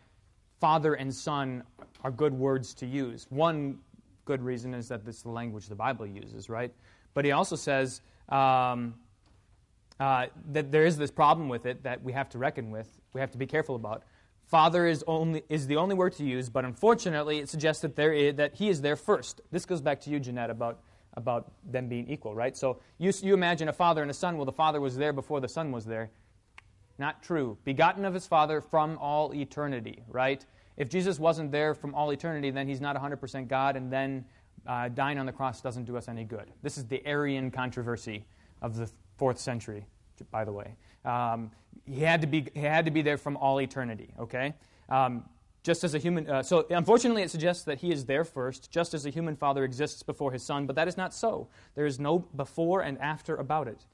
Father 0.60 0.94
and 0.94 1.14
Son 1.14 1.62
are 2.02 2.10
good 2.10 2.32
words 2.32 2.74
to 2.74 2.86
use. 2.86 3.26
One 3.30 3.78
good 4.24 4.42
reason 4.42 4.72
is 4.74 4.88
that 4.88 5.04
this 5.04 5.16
is 5.16 5.22
the 5.22 5.30
language 5.30 5.66
the 5.66 5.74
Bible 5.74 6.06
uses, 6.06 6.48
right? 6.48 6.72
But 7.12 7.24
he 7.24 7.32
also 7.32 7.56
says 7.56 8.00
um, 8.28 8.94
uh, 10.00 10.26
that 10.52 10.72
there 10.72 10.86
is 10.86 10.96
this 10.96 11.10
problem 11.10 11.48
with 11.48 11.66
it 11.66 11.82
that 11.82 12.02
we 12.02 12.12
have 12.12 12.28
to 12.30 12.38
reckon 12.38 12.70
with, 12.70 12.88
we 13.12 13.20
have 13.20 13.30
to 13.32 13.38
be 13.38 13.46
careful 13.46 13.76
about. 13.76 14.04
Father 14.46 14.86
is, 14.86 15.02
only, 15.06 15.42
is 15.48 15.66
the 15.66 15.76
only 15.76 15.94
word 15.94 16.12
to 16.14 16.24
use, 16.24 16.48
but 16.48 16.64
unfortunately, 16.64 17.38
it 17.38 17.48
suggests 17.48 17.82
that, 17.82 17.96
there 17.96 18.12
is, 18.12 18.36
that 18.36 18.54
he 18.54 18.68
is 18.68 18.80
there 18.80 18.96
first. 18.96 19.40
This 19.50 19.64
goes 19.64 19.80
back 19.80 20.00
to 20.02 20.10
you, 20.10 20.20
Jeanette, 20.20 20.50
about, 20.50 20.80
about 21.14 21.50
them 21.64 21.88
being 21.88 22.08
equal, 22.08 22.34
right? 22.34 22.56
So 22.56 22.80
you, 22.98 23.12
you 23.22 23.34
imagine 23.34 23.68
a 23.68 23.72
father 23.72 24.02
and 24.02 24.10
a 24.10 24.14
son. 24.14 24.36
Well, 24.36 24.46
the 24.46 24.52
father 24.52 24.80
was 24.80 24.96
there 24.96 25.12
before 25.12 25.40
the 25.40 25.48
son 25.48 25.72
was 25.72 25.84
there. 25.84 26.10
Not 26.98 27.22
true. 27.22 27.58
Begotten 27.64 28.04
of 28.04 28.14
his 28.14 28.26
father 28.26 28.60
from 28.60 28.98
all 28.98 29.34
eternity, 29.34 30.02
right? 30.08 30.44
if 30.76 30.88
Jesus 30.88 31.18
wasn't 31.18 31.52
there 31.52 31.74
from 31.74 31.94
all 31.94 32.10
eternity, 32.10 32.50
then 32.50 32.66
he's 32.66 32.80
not 32.80 32.96
100% 32.96 33.48
God, 33.48 33.76
and 33.76 33.92
then 33.92 34.24
uh, 34.66 34.88
dying 34.88 35.18
on 35.18 35.26
the 35.26 35.32
cross 35.32 35.60
doesn't 35.60 35.84
do 35.84 35.96
us 35.96 36.08
any 36.08 36.24
good. 36.24 36.50
This 36.62 36.78
is 36.78 36.86
the 36.86 37.04
Arian 37.06 37.50
controversy 37.50 38.24
of 38.60 38.76
the 38.76 38.90
fourth 39.16 39.38
century, 39.38 39.86
by 40.30 40.44
the 40.44 40.52
way. 40.52 40.74
Um, 41.04 41.50
he, 41.86 42.00
had 42.00 42.20
to 42.22 42.26
be, 42.26 42.46
he 42.54 42.60
had 42.60 42.84
to 42.84 42.90
be 42.90 43.02
there 43.02 43.18
from 43.18 43.36
all 43.36 43.60
eternity, 43.60 44.14
okay? 44.18 44.54
Um, 44.88 45.24
just 45.62 45.82
as 45.82 45.94
a 45.94 45.98
human, 45.98 46.28
uh, 46.28 46.42
so 46.42 46.66
unfortunately, 46.70 47.22
it 47.22 47.30
suggests 47.30 47.64
that 47.64 47.78
he 47.78 47.90
is 47.90 48.04
there 48.04 48.24
first, 48.24 48.70
just 48.70 48.92
as 48.92 49.06
a 49.06 49.10
human 49.10 49.34
father 49.34 49.64
exists 49.64 50.02
before 50.02 50.30
his 50.32 50.42
son, 50.42 50.66
but 50.66 50.76
that 50.76 50.88
is 50.88 50.96
not 50.96 51.14
so. 51.14 51.48
There 51.74 51.86
is 51.86 51.98
no 51.98 52.18
before 52.18 52.82
and 52.82 52.98
after 52.98 53.36
about 53.36 53.68
it. 53.68 53.86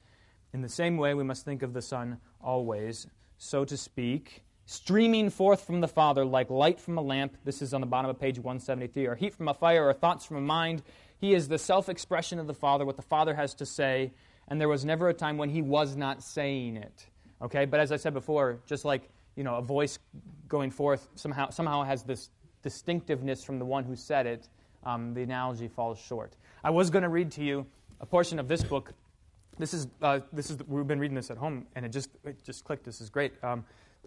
In 0.53 0.61
the 0.61 0.69
same 0.69 0.97
way, 0.97 1.13
we 1.13 1.23
must 1.23 1.45
think 1.45 1.63
of 1.63 1.73
the 1.73 1.81
Son 1.81 2.17
always, 2.41 3.07
so 3.37 3.63
to 3.63 3.77
speak, 3.77 4.43
streaming 4.65 5.29
forth 5.29 5.65
from 5.65 5.79
the 5.79 5.87
Father 5.87 6.25
like 6.25 6.49
light 6.49 6.79
from 6.79 6.97
a 6.97 7.01
lamp. 7.01 7.37
This 7.45 7.61
is 7.61 7.73
on 7.73 7.79
the 7.79 7.87
bottom 7.87 8.09
of 8.09 8.19
page 8.19 8.37
173, 8.37 9.05
or 9.05 9.15
heat 9.15 9.33
from 9.33 9.47
a 9.47 9.53
fire, 9.53 9.87
or 9.87 9.93
thoughts 9.93 10.25
from 10.25 10.37
a 10.37 10.41
mind. 10.41 10.83
He 11.19 11.33
is 11.33 11.47
the 11.47 11.57
self 11.57 11.87
expression 11.87 12.37
of 12.37 12.47
the 12.47 12.53
Father, 12.53 12.85
what 12.85 12.97
the 12.97 13.01
Father 13.01 13.33
has 13.33 13.53
to 13.55 13.65
say, 13.65 14.11
and 14.51 14.59
there 14.59 14.67
was 14.67 14.83
never 14.83 15.07
a 15.07 15.13
time 15.13 15.37
when 15.37 15.49
he 15.49 15.61
was 15.61 15.95
not 15.95 16.21
saying 16.21 16.75
it. 16.75 17.07
Okay, 17.41 17.63
but 17.63 17.79
as 17.79 17.93
I 17.93 17.95
said 17.95 18.13
before, 18.13 18.59
just 18.67 18.83
like 18.83 19.09
you 19.37 19.45
know, 19.45 19.55
a 19.55 19.61
voice 19.61 19.97
going 20.49 20.69
forth 20.69 21.07
somehow, 21.15 21.49
somehow 21.49 21.83
has 21.83 22.03
this 22.03 22.29
distinctiveness 22.61 23.45
from 23.45 23.59
the 23.59 23.65
one 23.65 23.85
who 23.85 23.95
said 23.95 24.27
it, 24.27 24.49
um, 24.83 25.13
the 25.13 25.21
analogy 25.21 25.69
falls 25.69 25.97
short. 25.97 26.35
I 26.65 26.69
was 26.69 26.89
going 26.89 27.03
to 27.03 27.09
read 27.09 27.31
to 27.31 27.43
you 27.43 27.65
a 28.01 28.05
portion 28.05 28.39
of 28.39 28.49
this 28.49 28.61
book. 28.61 28.93
This 29.57 29.73
is, 29.73 29.87
uh, 30.01 30.19
this 30.33 30.49
is 30.49 30.57
we've 30.67 30.85
been 30.85 30.99
reading 30.99 31.15
this 31.15 31.31
at 31.31 31.37
home, 31.37 31.65
and 31.75 31.85
it 31.85 31.89
just, 31.89 32.09
it 32.25 32.43
just 32.43 32.65
clicked. 32.65 32.83
This 32.83 32.99
is 32.99 33.09
great. 33.09 33.31
Um, 33.43 33.63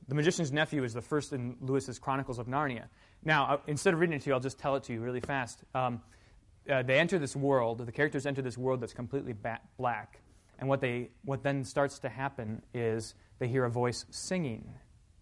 the 0.09 0.15
Magician's 0.15 0.53
Nephew 0.53 0.85
is 0.85 0.93
the 0.93 1.01
first 1.01 1.33
in 1.33 1.57
Lewis's 1.63 1.99
Chronicles 1.99 2.39
of 2.39 2.49
Narnia. 2.49 2.85
Now, 3.25 3.47
uh, 3.47 3.57
instead 3.67 3.95
of 3.95 4.01
reading 4.01 4.17
it 4.17 4.23
to 4.23 4.31
you, 4.31 4.35
I'll 4.35 4.41
just 4.41 4.59
tell 4.59 4.77
it 4.77 4.83
to 4.85 4.93
you 4.93 5.01
really 5.01 5.21
fast. 5.21 5.65
Um, 5.75 6.03
uh, 6.71 6.83
they 6.83 6.99
enter 6.99 7.19
this 7.19 7.35
world, 7.35 7.79
the 7.79 7.93
characters 7.93 8.27
enter 8.27 8.43
this 8.43 8.59
world 8.59 8.81
that's 8.81 8.93
completely 8.93 9.33
ba- 9.33 9.61
black. 9.79 10.21
And 10.59 10.69
what, 10.69 10.81
they, 10.81 11.11
what 11.25 11.43
then 11.43 11.65
starts 11.65 11.99
to 12.01 12.09
happen 12.09 12.63
is 12.73 13.15
they 13.39 13.49
hear 13.49 13.65
a 13.65 13.71
voice 13.71 14.07
singing 14.11 14.75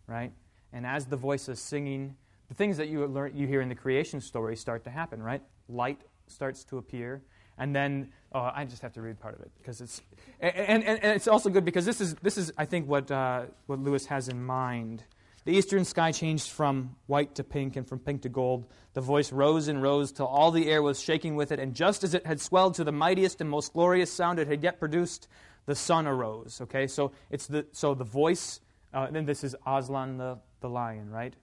right? 0.06 0.32
And 0.72 0.86
as 0.86 1.06
the 1.06 1.16
voice 1.16 1.48
is 1.48 1.60
singing, 1.60 2.16
the 2.48 2.54
things 2.54 2.76
that 2.76 2.88
you, 2.88 3.06
learn, 3.06 3.36
you 3.36 3.46
hear 3.46 3.60
in 3.60 3.68
the 3.68 3.74
creation 3.74 4.20
story 4.20 4.56
start 4.56 4.84
to 4.84 4.90
happen, 4.90 5.22
right? 5.22 5.42
Light 5.68 6.02
starts 6.26 6.64
to 6.64 6.78
appear. 6.78 7.22
And 7.58 7.74
then, 7.74 8.10
oh, 8.32 8.50
I 8.54 8.64
just 8.64 8.82
have 8.82 8.92
to 8.94 9.02
read 9.02 9.20
part 9.20 9.34
of 9.34 9.40
it 9.40 9.50
because 9.58 9.80
it's, 9.80 10.00
and, 10.40 10.82
and, 10.84 11.02
and 11.02 11.16
it's 11.16 11.28
also 11.28 11.50
good 11.50 11.64
because 11.64 11.84
this 11.84 12.00
is, 12.00 12.14
this 12.16 12.38
is 12.38 12.52
I 12.56 12.64
think, 12.64 12.88
what, 12.88 13.10
uh, 13.10 13.44
what 13.66 13.78
Lewis 13.78 14.06
has 14.06 14.28
in 14.28 14.42
mind. 14.42 15.04
The 15.44 15.52
eastern 15.52 15.84
sky 15.84 16.12
changed 16.12 16.50
from 16.50 16.96
white 17.06 17.34
to 17.36 17.44
pink 17.44 17.76
and 17.76 17.86
from 17.86 17.98
pink 17.98 18.22
to 18.22 18.28
gold. 18.28 18.66
The 18.94 19.00
voice 19.00 19.32
rose 19.32 19.68
and 19.68 19.82
rose 19.82 20.12
till 20.12 20.26
all 20.26 20.50
the 20.50 20.70
air 20.70 20.82
was 20.82 21.00
shaking 21.00 21.34
with 21.34 21.50
it, 21.50 21.58
and 21.58 21.74
just 21.74 22.04
as 22.04 22.14
it 22.14 22.26
had 22.26 22.40
swelled 22.40 22.74
to 22.74 22.84
the 22.84 22.92
mightiest 22.92 23.40
and 23.40 23.50
most 23.50 23.72
glorious 23.72 24.12
sound 24.12 24.38
it 24.38 24.46
had 24.46 24.62
yet 24.62 24.78
produced, 24.78 25.28
the 25.66 25.74
sun 25.74 26.06
arose. 26.06 26.60
Okay, 26.60 26.86
so 26.86 27.12
it's 27.30 27.46
the 27.46 27.66
so 27.72 27.94
the 27.94 28.04
voice 28.04 28.60
uh, 28.94 29.10
then 29.10 29.24
this 29.24 29.42
is 29.42 29.56
Aslan 29.66 30.18
the, 30.18 30.38
the 30.60 30.68
lion, 30.68 31.10
right? 31.10 31.34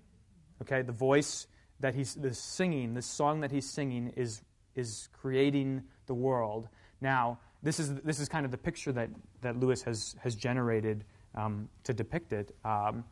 Okay, 0.61 0.81
the 0.81 0.91
voice 0.91 1.47
that 1.79 1.95
he's 1.95 2.13
the 2.13 2.33
singing, 2.33 2.93
this 2.93 3.05
song 3.05 3.39
that 3.41 3.51
he's 3.51 3.69
singing 3.69 4.13
is 4.15 4.41
is 4.75 5.09
creating 5.13 5.83
the 6.05 6.13
world. 6.13 6.67
Now, 7.01 7.39
this 7.63 7.79
is 7.79 7.95
this 7.95 8.19
is 8.19 8.29
kind 8.29 8.45
of 8.45 8.51
the 8.51 8.57
picture 8.57 8.91
that, 8.91 9.09
that 9.41 9.59
Lewis 9.59 9.81
has 9.83 10.15
has 10.21 10.35
generated 10.35 11.05
um, 11.35 11.69
to 11.83 11.93
depict 11.93 12.33
it 12.33 12.55
um, 12.63 13.03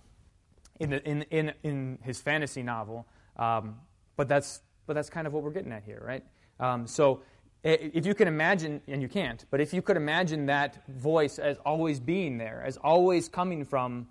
in, 0.80 0.89
the, 0.89 1.03
in 1.07 1.21
in 1.32 1.53
in 1.63 1.99
his 2.03 2.19
fantasy 2.21 2.63
novel. 2.63 3.07
Um, 3.38 3.78
but 4.15 4.28
that's 4.28 4.61
but 4.86 4.93
that's 4.93 5.09
kind 5.09 5.28
of 5.28 5.34
what 5.34 5.43
we're 5.43 5.51
getting 5.51 5.71
at 5.71 5.84
here, 5.84 6.01
right? 6.05 6.23
Um, 6.59 6.88
so 6.88 7.21
if 7.63 8.05
you 8.05 8.13
can 8.13 8.28
imagine, 8.28 8.82
and 8.88 9.01
you 9.01 9.09
can't, 9.09 9.43
but 9.49 9.59
if 9.59 9.73
you 9.73 9.82
could 9.82 9.97
imagine 9.97 10.45
that 10.45 10.88
voice 10.88 11.38
as 11.38 11.57
always 11.65 11.99
being 11.99 12.38
there, 12.38 12.63
as 12.65 12.78
always 12.78 13.28
coming 13.28 13.65
from 13.65 14.07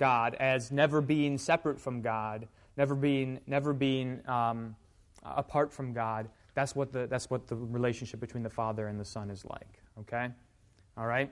God 0.00 0.34
as 0.40 0.72
never 0.72 1.00
being 1.00 1.38
separate 1.38 1.78
from 1.78 2.00
God, 2.00 2.48
never 2.76 2.96
being, 2.96 3.38
never 3.46 3.72
being 3.72 4.26
um, 4.26 4.74
apart 5.22 5.72
from 5.72 5.92
God. 5.92 6.28
That's 6.54 6.74
what, 6.74 6.92
the, 6.92 7.06
that's 7.06 7.30
what 7.30 7.46
the 7.46 7.54
relationship 7.54 8.18
between 8.18 8.42
the 8.42 8.50
Father 8.50 8.88
and 8.88 8.98
the 8.98 9.04
Son 9.04 9.30
is 9.30 9.44
like. 9.44 9.80
Okay? 10.00 10.28
All 10.96 11.06
right? 11.06 11.30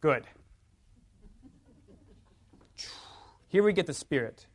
Good. 0.00 0.24
Here 3.56 3.62
we 3.62 3.72
get 3.72 3.86
the 3.86 3.94
Spirit. 3.94 4.46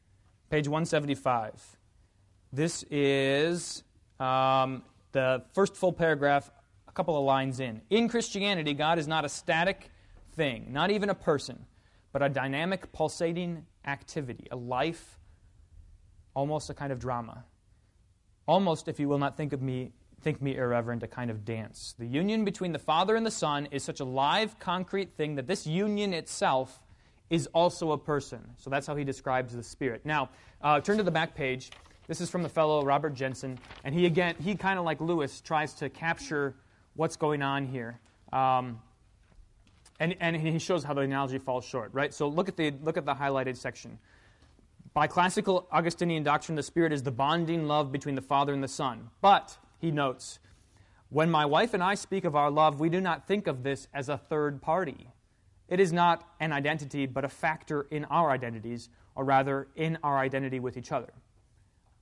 Page 0.51 0.67
175. 0.67 1.75
This 2.53 2.85
is 2.91 3.83
um, 4.19 4.83
the 5.11 5.41
first 5.55 5.75
full 5.75 5.91
paragraph, 5.91 6.51
a 6.87 6.91
couple 6.91 7.17
of 7.17 7.23
lines 7.23 7.59
in. 7.59 7.81
In 7.89 8.07
Christianity, 8.07 8.75
God 8.75 8.99
is 8.99 9.07
not 9.07 9.25
a 9.25 9.29
static 9.29 9.89
thing, 10.33 10.71
not 10.71 10.91
even 10.91 11.09
a 11.09 11.15
person 11.15 11.65
but 12.13 12.21
a 12.21 12.29
dynamic, 12.29 12.91
pulsating 12.91 13.65
activity, 13.85 14.45
a 14.51 14.55
life, 14.55 15.17
almost 16.35 16.69
a 16.69 16.75
kind 16.75 16.91
of 16.91 16.99
drama. 16.99 17.43
Almost, 18.47 18.87
if 18.87 18.99
you 18.99 19.09
will 19.09 19.17
not 19.17 19.35
think 19.35 19.51
of 19.51 19.63
me, 19.63 19.93
think 20.21 20.43
me 20.43 20.55
irreverent, 20.55 21.01
a 21.01 21.07
kind 21.07 21.31
of 21.31 21.43
dance. 21.43 21.95
The 21.97 22.05
union 22.05 22.45
between 22.45 22.71
the 22.71 22.77
Father 22.77 23.15
and 23.15 23.25
the 23.25 23.31
Son 23.31 23.67
is 23.71 23.81
such 23.81 23.99
a 23.99 24.05
live, 24.05 24.59
concrete 24.59 25.15
thing 25.17 25.33
that 25.37 25.47
this 25.47 25.65
union 25.65 26.13
itself 26.13 26.79
is 27.31 27.47
also 27.47 27.93
a 27.93 27.97
person. 27.97 28.41
So 28.57 28.69
that's 28.69 28.85
how 28.85 28.95
he 28.95 29.03
describes 29.03 29.55
the 29.55 29.63
Spirit. 29.63 30.05
Now, 30.05 30.29
uh, 30.61 30.81
turn 30.81 30.97
to 30.97 31.03
the 31.03 31.11
back 31.11 31.33
page. 31.33 31.71
This 32.07 32.19
is 32.19 32.29
from 32.29 32.43
the 32.43 32.49
fellow 32.49 32.83
Robert 32.83 33.15
Jenson, 33.15 33.57
and 33.85 33.95
he 33.95 34.05
again, 34.05 34.35
he 34.43 34.53
kind 34.53 34.77
of 34.77 34.83
like 34.83 34.99
Lewis 34.99 35.39
tries 35.39 35.73
to 35.75 35.89
capture 35.89 36.55
what's 36.95 37.15
going 37.15 37.41
on 37.41 37.65
here. 37.65 37.99
Um, 38.33 38.81
and, 39.99 40.15
and 40.19 40.35
he 40.35 40.59
shows 40.59 40.83
how 40.83 40.93
the 40.93 41.01
analogy 41.01 41.37
falls 41.37 41.63
short, 41.63 41.91
right? 41.93 42.13
So 42.13 42.27
look 42.27 42.49
at 42.49 42.57
the, 42.57 42.73
look 42.83 42.97
at 42.97 43.05
the 43.05 43.13
highlighted 43.13 43.55
section. 43.55 43.97
By 44.93 45.07
classical 45.07 45.67
Augustinian 45.71 46.23
doctrine, 46.23 46.57
the 46.57 46.63
Spirit 46.63 46.91
is 46.91 47.01
the 47.01 47.11
bonding 47.11 47.65
love 47.65 47.93
between 47.93 48.15
the 48.15 48.21
Father 48.21 48.51
and 48.51 48.61
the 48.61 48.67
Son. 48.67 49.09
But, 49.21 49.57
he 49.79 49.89
notes, 49.89 50.39
when 51.09 51.31
my 51.31 51.45
wife 51.45 51.73
and 51.73 51.81
I 51.81 51.95
speak 51.95 52.25
of 52.25 52.35
our 52.35 52.51
love, 52.51 52.79
we 52.81 52.89
do 52.89 52.99
not 52.99 53.25
think 53.25 53.47
of 53.47 53.63
this 53.63 53.87
as 53.93 54.09
a 54.09 54.17
third 54.17 54.61
party. 54.61 55.07
It 55.71 55.79
is 55.79 55.93
not 55.93 56.27
an 56.41 56.51
identity, 56.51 57.05
but 57.05 57.23
a 57.23 57.29
factor 57.29 57.87
in 57.89 58.03
our 58.05 58.29
identities, 58.29 58.89
or 59.15 59.23
rather, 59.23 59.69
in 59.77 59.97
our 60.03 60.19
identity 60.19 60.59
with 60.59 60.75
each 60.75 60.91
other. 60.91 61.13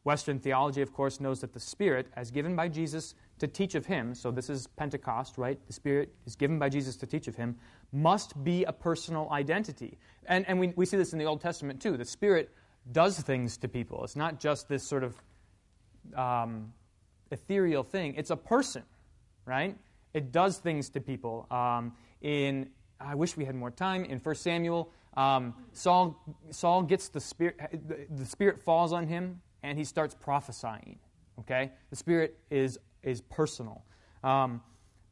Western 0.03 0.39
theology, 0.39 0.81
of 0.81 0.91
course, 0.91 1.19
knows 1.19 1.41
that 1.41 1.53
the 1.53 1.59
Spirit, 1.59 2.07
as 2.15 2.31
given 2.31 2.55
by 2.55 2.67
Jesus 2.67 3.13
to 3.37 3.47
teach 3.47 3.75
of 3.75 3.85
Him, 3.85 4.15
so 4.15 4.31
this 4.31 4.49
is 4.49 4.65
Pentecost, 4.65 5.37
right? 5.37 5.59
The 5.67 5.73
Spirit 5.73 6.11
is 6.25 6.35
given 6.35 6.57
by 6.57 6.69
Jesus 6.69 6.95
to 6.97 7.05
teach 7.05 7.27
of 7.27 7.35
Him, 7.35 7.57
must 7.91 8.43
be 8.43 8.63
a 8.63 8.73
personal 8.73 9.29
identity. 9.31 9.99
And, 10.25 10.47
and 10.47 10.59
we, 10.59 10.73
we 10.75 10.87
see 10.87 10.97
this 10.97 11.13
in 11.13 11.19
the 11.19 11.25
Old 11.25 11.39
Testament 11.39 11.79
too. 11.79 11.95
The 11.95 12.05
Spirit 12.05 12.49
does 12.91 13.19
things 13.19 13.57
to 13.57 13.67
people. 13.67 14.03
It's 14.03 14.15
not 14.15 14.39
just 14.39 14.67
this 14.67 14.81
sort 14.81 15.03
of 15.03 15.15
um, 16.15 16.73
ethereal 17.29 17.83
thing, 17.83 18.15
it's 18.17 18.31
a 18.31 18.35
person, 18.35 18.81
right? 19.45 19.77
It 20.15 20.31
does 20.31 20.57
things 20.57 20.89
to 20.91 21.01
people. 21.01 21.45
Um, 21.51 21.93
in 22.21 22.69
I 22.99 23.15
wish 23.15 23.37
we 23.37 23.45
had 23.45 23.55
more 23.55 23.71
time. 23.71 24.05
In 24.05 24.19
1 24.19 24.35
Samuel, 24.35 24.91
um, 25.15 25.53
Saul, 25.73 26.21
Saul 26.51 26.83
gets 26.83 27.09
the 27.09 27.19
spirit, 27.19 27.59
the 28.15 28.25
spirit 28.25 28.59
falls 28.59 28.93
on 28.93 29.07
him, 29.07 29.41
and 29.63 29.77
he 29.77 29.83
starts 29.83 30.15
prophesying. 30.15 30.99
Okay? 31.39 31.71
The 31.89 31.95
spirit 31.95 32.37
is, 32.49 32.79
is 33.03 33.21
personal. 33.21 33.83
Um, 34.23 34.61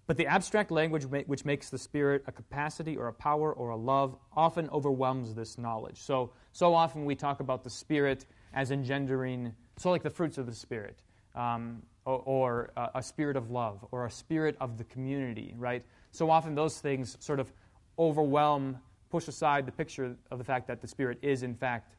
but 0.08 0.16
the 0.16 0.26
abstract 0.26 0.72
language 0.72 1.04
which 1.06 1.44
makes 1.44 1.70
the 1.70 1.78
Spirit 1.78 2.24
a 2.28 2.32
capacity 2.32 2.96
or 2.96 3.08
a 3.10 3.14
power 3.14 3.52
or 3.52 3.70
a 3.70 3.76
love 3.76 4.16
often 4.36 4.70
overwhelms 4.70 5.36
this 5.36 5.58
knowledge. 5.58 5.98
So, 6.02 6.32
so 6.54 6.74
often 6.74 7.04
we 7.04 7.14
talk 7.14 7.42
about 7.42 7.66
the 7.66 7.70
Spirit 7.70 8.26
as 8.54 8.72
engendering, 8.72 9.54
so 9.78 9.92
like 9.92 10.04
the 10.04 10.10
fruits 10.10 10.38
of 10.38 10.46
the 10.46 10.56
Spirit, 10.56 11.04
um, 11.36 11.84
or, 12.06 12.20
or 12.20 12.72
a, 12.78 12.92
a 12.96 13.04
spirit 13.04 13.36
of 13.36 13.52
love, 13.52 13.86
or 13.92 14.06
a 14.06 14.12
spirit 14.12 14.56
of 14.62 14.78
the 14.78 14.86
community, 14.86 15.54
right? 15.58 15.84
So 16.12 16.30
often 16.30 16.56
those 16.56 16.80
things 16.80 17.18
sort 17.20 17.42
of 17.42 17.52
overwhelm, 17.98 18.78
push 19.10 19.28
aside 19.28 19.66
the 19.66 19.72
picture 19.72 20.16
of 20.32 20.38
the 20.38 20.44
fact 20.44 20.68
that 20.68 20.82
the 20.82 20.88
Spirit 20.88 21.18
is, 21.22 21.44
in 21.44 21.56
fact, 21.56 21.96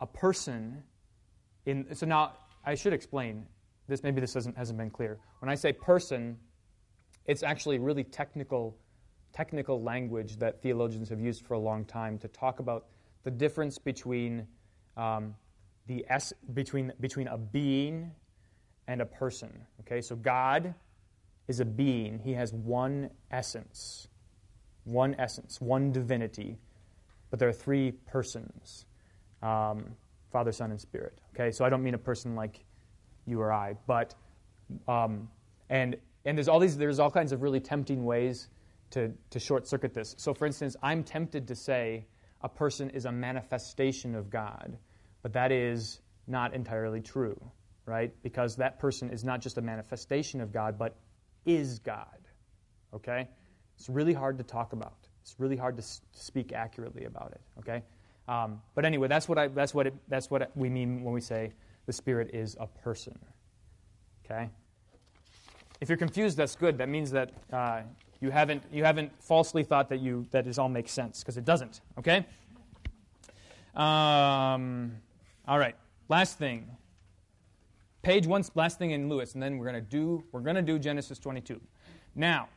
a 0.00 0.06
person. 0.06 0.82
In, 1.66 1.94
so 1.94 2.06
now 2.06 2.32
I 2.64 2.74
should 2.74 2.92
explain 2.92 3.46
this. 3.88 4.02
Maybe 4.02 4.20
this 4.20 4.34
hasn't, 4.34 4.56
hasn't 4.56 4.78
been 4.78 4.90
clear. 4.90 5.18
When 5.40 5.48
I 5.48 5.54
say 5.54 5.72
person, 5.72 6.36
it's 7.26 7.42
actually 7.42 7.78
really 7.78 8.04
technical, 8.04 8.76
technical 9.32 9.82
language 9.82 10.36
that 10.38 10.62
theologians 10.62 11.08
have 11.10 11.20
used 11.20 11.44
for 11.44 11.54
a 11.54 11.58
long 11.58 11.84
time 11.84 12.18
to 12.18 12.28
talk 12.28 12.60
about 12.60 12.86
the 13.24 13.30
difference 13.30 13.78
between 13.78 14.46
um, 14.96 15.34
the 15.86 16.04
S, 16.08 16.32
between 16.54 16.92
between 17.00 17.28
a 17.28 17.38
being 17.38 18.10
and 18.86 19.02
a 19.02 19.06
person. 19.06 19.50
Okay, 19.80 20.00
so 20.00 20.16
God 20.16 20.74
is 21.46 21.60
a 21.60 21.64
being. 21.64 22.18
He 22.18 22.32
has 22.32 22.52
one 22.52 23.10
essence, 23.30 24.08
one 24.88 25.14
essence, 25.18 25.60
one 25.60 25.92
divinity, 25.92 26.58
but 27.30 27.38
there 27.38 27.48
are 27.48 27.52
three 27.52 27.92
persons. 27.92 28.86
Um, 29.42 29.96
Father, 30.30 30.52
Son, 30.52 30.70
and 30.70 30.80
Spirit. 30.80 31.20
Okay, 31.34 31.50
so 31.50 31.64
I 31.64 31.70
don't 31.70 31.82
mean 31.82 31.94
a 31.94 31.98
person 31.98 32.34
like 32.34 32.64
you 33.26 33.40
or 33.40 33.52
I, 33.52 33.76
but 33.86 34.14
um, 34.86 35.28
and 35.70 35.96
and 36.24 36.36
there's 36.36 36.48
all 36.48 36.58
these 36.58 36.76
there's 36.76 36.98
all 36.98 37.10
kinds 37.10 37.32
of 37.32 37.42
really 37.42 37.60
tempting 37.60 38.04
ways 38.04 38.48
to 38.90 39.12
to 39.30 39.38
short 39.38 39.66
circuit 39.66 39.94
this. 39.94 40.14
So, 40.18 40.34
for 40.34 40.46
instance, 40.46 40.76
I'm 40.82 41.02
tempted 41.02 41.48
to 41.48 41.54
say 41.54 42.06
a 42.42 42.48
person 42.48 42.90
is 42.90 43.04
a 43.06 43.12
manifestation 43.12 44.14
of 44.14 44.30
God, 44.30 44.76
but 45.22 45.32
that 45.32 45.52
is 45.52 46.00
not 46.26 46.54
entirely 46.54 47.00
true, 47.00 47.40
right? 47.86 48.12
Because 48.22 48.56
that 48.56 48.78
person 48.78 49.10
is 49.10 49.24
not 49.24 49.40
just 49.40 49.58
a 49.58 49.62
manifestation 49.62 50.40
of 50.40 50.52
God, 50.52 50.78
but 50.78 50.96
is 51.46 51.78
God. 51.78 52.06
Okay, 52.92 53.28
it's 53.78 53.88
really 53.88 54.12
hard 54.12 54.38
to 54.38 54.44
talk 54.44 54.72
about. 54.72 54.94
It's 55.22 55.36
really 55.38 55.56
hard 55.56 55.76
to 55.76 55.82
speak 56.12 56.52
accurately 56.52 57.04
about 57.04 57.32
it. 57.32 57.40
Okay. 57.60 57.82
Um, 58.26 58.60
but 58.74 58.84
anyway, 58.84 59.08
that's 59.08 59.28
what, 59.28 59.38
I, 59.38 59.48
that's, 59.48 59.72
what 59.72 59.86
it, 59.86 59.94
that's 60.08 60.30
what 60.30 60.50
we 60.56 60.68
mean 60.68 61.02
when 61.02 61.14
we 61.14 61.20
say 61.20 61.52
the 61.86 61.92
Spirit 61.92 62.30
is 62.34 62.56
a 62.60 62.66
person. 62.66 63.18
Okay? 64.24 64.50
If 65.80 65.88
you're 65.88 65.96
confused, 65.96 66.36
that's 66.36 66.56
good. 66.56 66.76
That 66.76 66.88
means 66.88 67.10
that 67.12 67.32
uh, 67.52 67.82
you, 68.20 68.30
haven't, 68.30 68.64
you 68.72 68.84
haven't 68.84 69.12
falsely 69.22 69.62
thought 69.62 69.88
that, 69.90 70.00
you, 70.00 70.26
that 70.32 70.44
this 70.44 70.58
all 70.58 70.68
makes 70.68 70.92
sense, 70.92 71.20
because 71.20 71.36
it 71.36 71.44
doesn't. 71.44 71.80
Okay? 71.98 72.26
Um, 73.74 74.92
all 75.46 75.58
right. 75.58 75.76
Last 76.08 76.36
thing. 76.36 76.66
Page 78.02 78.26
one, 78.26 78.44
last 78.54 78.78
thing 78.78 78.90
in 78.90 79.08
Lewis, 79.08 79.34
and 79.34 79.42
then 79.42 79.58
we're 79.58 79.70
to 79.72 79.80
do 79.80 80.24
we're 80.32 80.40
to 80.42 80.62
do 80.62 80.78
Genesis 80.78 81.18
22. 81.18 81.60
Now, 82.14 82.48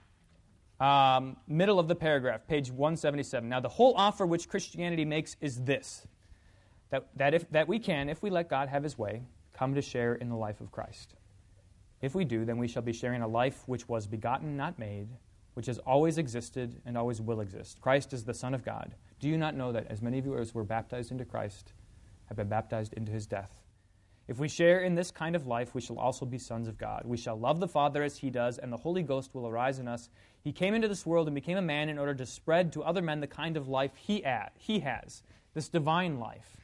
um, 0.82 1.38
middle 1.48 1.80
of 1.80 1.88
the 1.88 1.96
paragraph, 1.96 2.48
page 2.48 2.72
177. 2.72 3.48
Now, 3.48 3.60
the 3.60 3.70
whole 3.70 3.94
offer 3.96 4.26
which 4.26 4.50
Christianity 4.50 5.06
makes 5.06 5.38
is 5.40 5.64
this 5.64 6.08
that, 6.90 7.08
that, 7.16 7.34
if, 7.34 7.50
that 7.52 7.68
we 7.68 7.80
can, 7.80 8.10
if 8.10 8.22
we 8.22 8.30
let 8.30 8.50
God 8.50 8.68
have 8.68 8.84
his 8.84 8.98
way, 8.98 9.22
come 9.54 9.76
to 9.76 9.82
share 9.82 10.16
in 10.16 10.28
the 10.28 10.36
life 10.36 10.60
of 10.60 10.72
Christ. 10.72 11.14
If 12.02 12.16
we 12.16 12.26
do, 12.26 12.44
then 12.44 12.58
we 12.58 12.68
shall 12.68 12.82
be 12.82 12.92
sharing 12.92 13.22
a 13.22 13.28
life 13.28 13.64
which 13.68 13.88
was 13.88 14.08
begotten, 14.08 14.58
not 14.58 14.80
made, 14.80 15.08
which 15.54 15.68
has 15.68 15.78
always 15.80 16.18
existed 16.18 16.82
and 16.86 16.98
always 16.98 17.22
will 17.22 17.42
exist. 17.42 17.80
Christ 17.80 18.12
is 18.12 18.24
the 18.24 18.34
Son 18.34 18.54
of 18.54 18.66
God. 18.66 18.96
Do 19.20 19.30
you 19.30 19.38
not 19.38 19.56
know 19.56 19.72
that 19.72 19.88
as 19.90 20.02
many 20.02 20.18
of 20.18 20.26
you 20.26 20.36
as 20.38 20.54
were 20.54 20.64
baptized 20.64 21.12
into 21.12 21.26
Christ 21.26 21.74
have 22.26 22.38
been 22.38 22.50
baptized 22.50 22.94
into 22.94 23.12
his 23.12 23.28
death? 23.28 23.62
If 24.28 24.40
we 24.40 24.48
share 24.48 24.80
in 24.80 24.96
this 24.96 25.12
kind 25.12 25.36
of 25.36 25.46
life, 25.46 25.76
we 25.76 25.82
shall 25.82 26.00
also 26.00 26.26
be 26.26 26.38
sons 26.38 26.68
of 26.68 26.78
God. 26.78 27.04
We 27.06 27.18
shall 27.18 27.38
love 27.38 27.60
the 27.60 27.68
Father 27.68 28.02
as 28.02 28.18
he 28.18 28.30
does, 28.30 28.58
and 28.58 28.72
the 28.72 28.78
Holy 28.78 29.04
Ghost 29.04 29.36
will 29.36 29.48
arise 29.48 29.78
in 29.78 29.88
us. 29.88 30.10
He 30.44 30.52
came 30.52 30.74
into 30.74 30.88
this 30.88 31.06
world 31.06 31.28
and 31.28 31.36
became 31.36 31.58
a 31.58 31.62
man 31.62 31.90
in 31.90 32.00
order 32.00 32.16
to 32.16 32.26
spread 32.26 32.74
to 32.74 32.84
other 32.84 33.02
men 33.02 33.20
the 33.20 33.28
kind 33.28 33.58
of 33.58 33.68
life 33.68 33.92
he, 33.96 34.22
had, 34.22 34.50
he 34.58 34.80
has, 34.80 35.22
this 35.54 35.70
divine 35.70 36.20
life, 36.20 36.58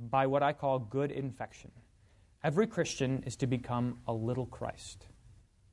by 0.00 0.26
what 0.26 0.42
I 0.42 0.52
call 0.52 0.78
good 0.78 1.10
infection. 1.10 1.70
Every 2.42 2.66
Christian 2.66 3.22
is 3.26 3.36
to 3.36 3.46
become 3.46 3.98
a 4.06 4.12
little 4.12 4.46
Christ. 4.46 5.06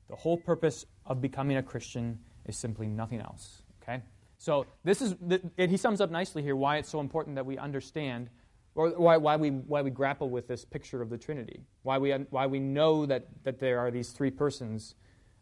The 0.08 0.16
whole 0.16 0.36
purpose 0.36 0.84
of 1.06 1.20
becoming 1.20 1.56
a 1.56 1.62
Christian 1.62 2.18
is 2.44 2.56
simply 2.56 2.88
nothing 2.88 3.20
else. 3.20 3.62
Okay? 3.82 4.02
So 4.38 4.66
this 4.84 5.00
is, 5.00 5.14
he 5.56 5.76
sums 5.76 6.00
up 6.00 6.10
nicely 6.10 6.42
here 6.42 6.56
why 6.56 6.76
it's 6.76 6.90
so 6.90 7.00
important 7.00 7.36
that 7.36 7.46
we 7.46 7.56
understand 7.56 8.28
or 8.74 8.90
why, 8.90 9.16
why, 9.16 9.36
we, 9.36 9.48
why 9.48 9.80
we 9.80 9.90
grapple 9.90 10.28
with 10.28 10.46
this 10.46 10.64
picture 10.64 11.00
of 11.00 11.08
the 11.08 11.16
Trinity, 11.16 11.62
why 11.82 11.96
we, 11.96 12.12
why 12.12 12.46
we 12.46 12.60
know 12.60 13.06
that, 13.06 13.26
that 13.42 13.58
there 13.58 13.78
are 13.78 13.90
these 13.90 14.10
three 14.10 14.30
persons 14.30 14.94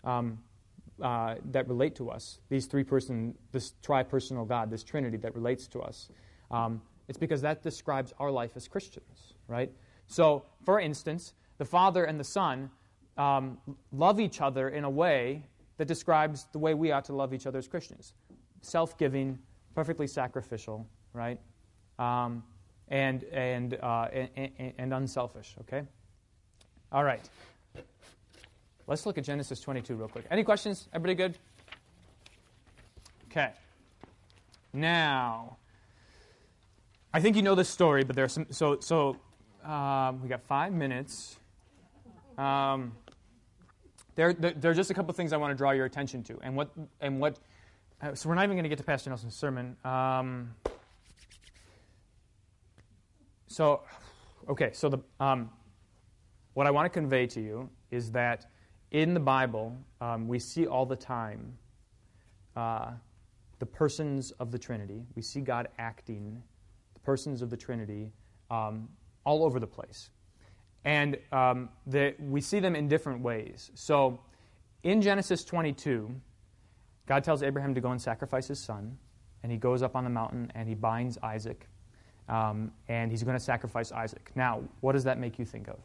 um, 0.04 0.38
uh, 1.02 1.36
that 1.50 1.68
relate 1.68 1.96
to 1.96 2.10
us, 2.10 2.40
these 2.48 2.66
three 2.66 2.84
person, 2.84 3.34
this 3.52 3.74
tri-personal 3.82 4.44
God, 4.44 4.70
this 4.70 4.84
Trinity 4.84 5.16
that 5.18 5.34
relates 5.34 5.66
to 5.68 5.80
us. 5.80 6.08
Um, 6.50 6.82
it's 7.08 7.18
because 7.18 7.42
that 7.42 7.62
describes 7.62 8.12
our 8.18 8.30
life 8.30 8.52
as 8.56 8.68
Christians, 8.68 9.34
right? 9.48 9.70
So, 10.06 10.44
for 10.64 10.80
instance, 10.80 11.34
the 11.58 11.64
Father 11.64 12.04
and 12.04 12.18
the 12.18 12.24
Son 12.24 12.70
um, 13.16 13.58
love 13.92 14.20
each 14.20 14.40
other 14.40 14.68
in 14.68 14.84
a 14.84 14.90
way 14.90 15.44
that 15.76 15.86
describes 15.88 16.46
the 16.52 16.58
way 16.58 16.74
we 16.74 16.92
ought 16.92 17.04
to 17.06 17.14
love 17.14 17.34
each 17.34 17.46
other 17.46 17.58
as 17.58 17.68
Christians 17.68 18.14
self 18.62 18.96
giving, 18.96 19.38
perfectly 19.74 20.06
sacrificial, 20.06 20.86
right? 21.12 21.38
Um, 21.98 22.42
and, 22.88 23.24
and, 23.24 23.74
uh, 23.74 24.08
and, 24.12 24.72
and 24.78 24.94
unselfish, 24.94 25.54
okay? 25.62 25.82
All 26.92 27.04
right. 27.04 27.28
Let's 28.86 29.06
look 29.06 29.16
at 29.16 29.24
Genesis 29.24 29.60
22 29.60 29.94
real 29.94 30.08
quick. 30.08 30.26
Any 30.30 30.44
questions? 30.44 30.88
Everybody 30.92 31.14
good? 31.14 31.38
Okay. 33.30 33.50
Now, 34.74 35.56
I 37.12 37.20
think 37.20 37.36
you 37.36 37.42
know 37.42 37.54
this 37.54 37.68
story, 37.68 38.04
but 38.04 38.14
there's 38.14 38.32
some. 38.32 38.46
So, 38.50 38.78
so 38.80 39.16
um, 39.64 40.20
we 40.22 40.28
got 40.28 40.42
five 40.42 40.72
minutes. 40.72 41.36
Um, 42.36 42.92
there, 44.16 44.34
there, 44.34 44.52
there, 44.52 44.70
are 44.70 44.74
just 44.74 44.90
a 44.90 44.94
couple 44.94 45.14
things 45.14 45.32
I 45.32 45.36
want 45.38 45.52
to 45.52 45.56
draw 45.56 45.70
your 45.70 45.86
attention 45.86 46.22
to, 46.24 46.38
and 46.42 46.54
what, 46.54 46.70
and 47.00 47.20
what. 47.20 47.38
Uh, 48.02 48.14
so 48.14 48.28
we're 48.28 48.34
not 48.34 48.44
even 48.44 48.56
going 48.56 48.64
to 48.64 48.68
get 48.68 48.78
to 48.78 48.84
Pastor 48.84 49.10
Nelson's 49.10 49.34
sermon. 49.34 49.76
Um, 49.84 50.54
so, 53.46 53.82
okay, 54.48 54.70
so 54.72 54.88
the, 54.88 54.98
um, 55.20 55.50
what 56.52 56.66
I 56.66 56.70
want 56.70 56.86
to 56.86 56.90
convey 56.90 57.26
to 57.28 57.40
you 57.40 57.70
is 57.90 58.10
that 58.12 58.46
in 58.94 59.12
the 59.12 59.20
Bible, 59.20 59.76
um, 60.00 60.28
we 60.28 60.38
see 60.38 60.68
all 60.68 60.86
the 60.86 60.96
time 60.96 61.58
uh, 62.56 62.92
the 63.58 63.66
persons 63.66 64.30
of 64.38 64.52
the 64.52 64.58
Trinity. 64.58 65.02
We 65.16 65.22
see 65.22 65.40
God 65.40 65.66
acting 65.78 66.40
the 66.94 67.00
persons 67.00 67.42
of 67.42 67.50
the 67.50 67.56
Trinity 67.56 68.12
um, 68.52 68.88
all 69.24 69.44
over 69.44 69.58
the 69.58 69.66
place. 69.66 70.10
And 70.84 71.18
um, 71.32 71.70
the, 71.88 72.14
we 72.20 72.40
see 72.40 72.60
them 72.60 72.76
in 72.76 72.86
different 72.86 73.20
ways. 73.20 73.72
So 73.74 74.20
in 74.84 75.02
Genesis 75.02 75.44
22, 75.44 76.14
God 77.06 77.24
tells 77.24 77.42
Abraham 77.42 77.74
to 77.74 77.80
go 77.80 77.90
and 77.90 78.00
sacrifice 78.00 78.46
his 78.46 78.60
son, 78.60 78.96
and 79.42 79.50
he 79.50 79.58
goes 79.58 79.82
up 79.82 79.96
on 79.96 80.04
the 80.04 80.10
mountain 80.10 80.52
and 80.54 80.68
he 80.68 80.74
binds 80.76 81.18
Isaac 81.20 81.66
um, 82.28 82.70
and 82.88 83.10
he's 83.10 83.24
going 83.24 83.36
to 83.36 83.42
sacrifice 83.42 83.90
Isaac. 83.90 84.30
Now, 84.36 84.62
what 84.82 84.92
does 84.92 85.02
that 85.02 85.18
make 85.18 85.36
you 85.36 85.44
think 85.44 85.66
of? 85.66 85.80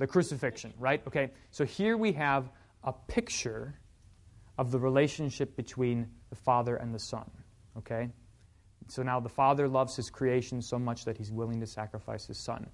The 0.00 0.06
crucifixion, 0.06 0.72
right? 0.78 1.02
Okay, 1.06 1.30
so 1.50 1.66
here 1.66 1.98
we 1.98 2.10
have 2.12 2.48
a 2.84 2.92
picture 3.06 3.74
of 4.56 4.70
the 4.70 4.78
relationship 4.78 5.54
between 5.56 6.08
the 6.30 6.36
Father 6.36 6.76
and 6.76 6.94
the 6.94 6.98
Son, 6.98 7.30
okay? 7.76 8.08
So 8.88 9.02
now 9.02 9.20
the 9.20 9.28
Father 9.28 9.68
loves 9.68 9.94
his 9.94 10.08
creation 10.08 10.62
so 10.62 10.78
much 10.78 11.04
that 11.04 11.18
he's 11.18 11.30
willing 11.30 11.60
to 11.60 11.66
sacrifice 11.66 12.26
his 12.26 12.38
Son. 12.38 12.66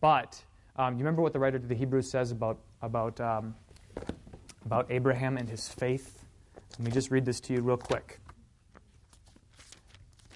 But 0.00 0.42
um, 0.76 0.94
you 0.94 1.00
remember 1.00 1.20
what 1.20 1.34
the 1.34 1.38
writer 1.38 1.58
to 1.58 1.66
the 1.66 1.74
Hebrews 1.74 2.10
says 2.10 2.30
about, 2.30 2.60
about, 2.80 3.20
um, 3.20 3.54
about 4.64 4.86
Abraham 4.90 5.36
and 5.36 5.50
his 5.50 5.68
faith? 5.68 6.24
Let 6.78 6.80
me 6.80 6.90
just 6.90 7.10
read 7.10 7.26
this 7.26 7.40
to 7.40 7.52
you 7.52 7.60
real 7.60 7.76
quick. 7.76 8.20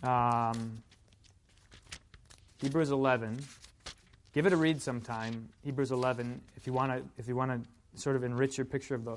Um, 0.03 0.83
Hebrews 2.61 2.91
11. 2.91 3.39
Give 4.33 4.47
it 4.47 4.53
a 4.53 4.57
read 4.57 4.81
sometime. 4.81 5.51
Hebrews 5.63 5.93
11. 5.93 6.41
If 6.57 6.67
you 6.67 6.73
want 6.73 6.93
to, 6.93 7.03
if 7.19 7.29
you 7.29 7.37
want 7.37 7.51
to 7.51 8.01
sort 8.01 8.17
of 8.17 8.25
enrich 8.25 8.57
your 8.57 8.65
picture 8.65 8.95
of 8.95 9.05
the, 9.05 9.17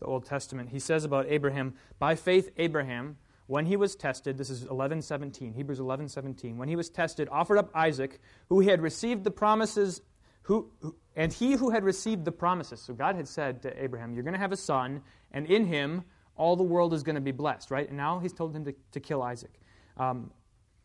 the 0.00 0.06
Old 0.06 0.26
Testament, 0.26 0.70
he 0.70 0.80
says 0.80 1.04
about 1.04 1.26
Abraham, 1.28 1.74
by 1.98 2.14
faith 2.16 2.50
Abraham, 2.56 3.16
when 3.46 3.66
he 3.66 3.76
was 3.76 3.94
tested, 3.94 4.36
this 4.36 4.50
is 4.50 4.64
11:17, 4.64 5.54
Hebrews 5.54 5.78
11:17. 5.78 6.56
When 6.56 6.68
he 6.68 6.74
was 6.74 6.90
tested, 6.90 7.28
offered 7.30 7.58
up 7.58 7.70
Isaac, 7.74 8.20
who 8.48 8.58
he 8.60 8.68
had 8.68 8.82
received 8.82 9.22
the 9.22 9.30
promises, 9.30 10.02
who, 10.42 10.70
and 11.14 11.32
he 11.32 11.52
who 11.52 11.70
had 11.70 11.84
received 11.84 12.24
the 12.24 12.32
promises. 12.32 12.80
So 12.80 12.92
God 12.92 13.14
had 13.14 13.28
said 13.28 13.62
to 13.62 13.82
Abraham, 13.82 14.14
"You're 14.14 14.24
going 14.24 14.34
to 14.34 14.40
have 14.40 14.52
a 14.52 14.56
son, 14.56 15.02
and 15.30 15.46
in 15.46 15.66
him 15.66 16.04
all 16.34 16.56
the 16.56 16.64
world 16.64 16.92
is 16.92 17.04
going 17.04 17.14
to 17.14 17.20
be 17.20 17.30
blessed." 17.30 17.70
Right? 17.70 17.86
And 17.86 17.96
now 17.96 18.18
he's 18.18 18.32
told 18.32 18.54
him 18.54 18.64
to, 18.64 18.74
to 18.92 19.00
kill 19.00 19.22
Isaac 19.22 19.60
um, 19.96 20.30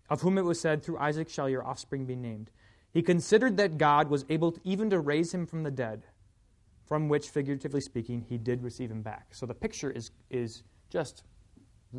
of 0.09 0.21
whom 0.21 0.37
it 0.37 0.43
was 0.43 0.59
said, 0.59 0.83
Through 0.83 0.97
Isaac 0.97 1.29
shall 1.29 1.49
your 1.49 1.65
offspring 1.65 2.05
be 2.05 2.15
named. 2.15 2.49
He 2.93 3.01
considered 3.01 3.57
that 3.57 3.77
God 3.77 4.09
was 4.09 4.25
able 4.29 4.51
to, 4.51 4.59
even 4.63 4.89
to 4.89 4.99
raise 4.99 5.33
him 5.33 5.45
from 5.45 5.63
the 5.63 5.71
dead, 5.71 6.03
from 6.85 7.07
which, 7.07 7.29
figuratively 7.29 7.81
speaking, 7.81 8.25
he 8.27 8.37
did 8.37 8.61
receive 8.63 8.91
him 8.91 9.01
back. 9.01 9.27
So 9.31 9.45
the 9.45 9.53
picture 9.53 9.91
is, 9.91 10.11
is 10.29 10.63
just 10.89 11.23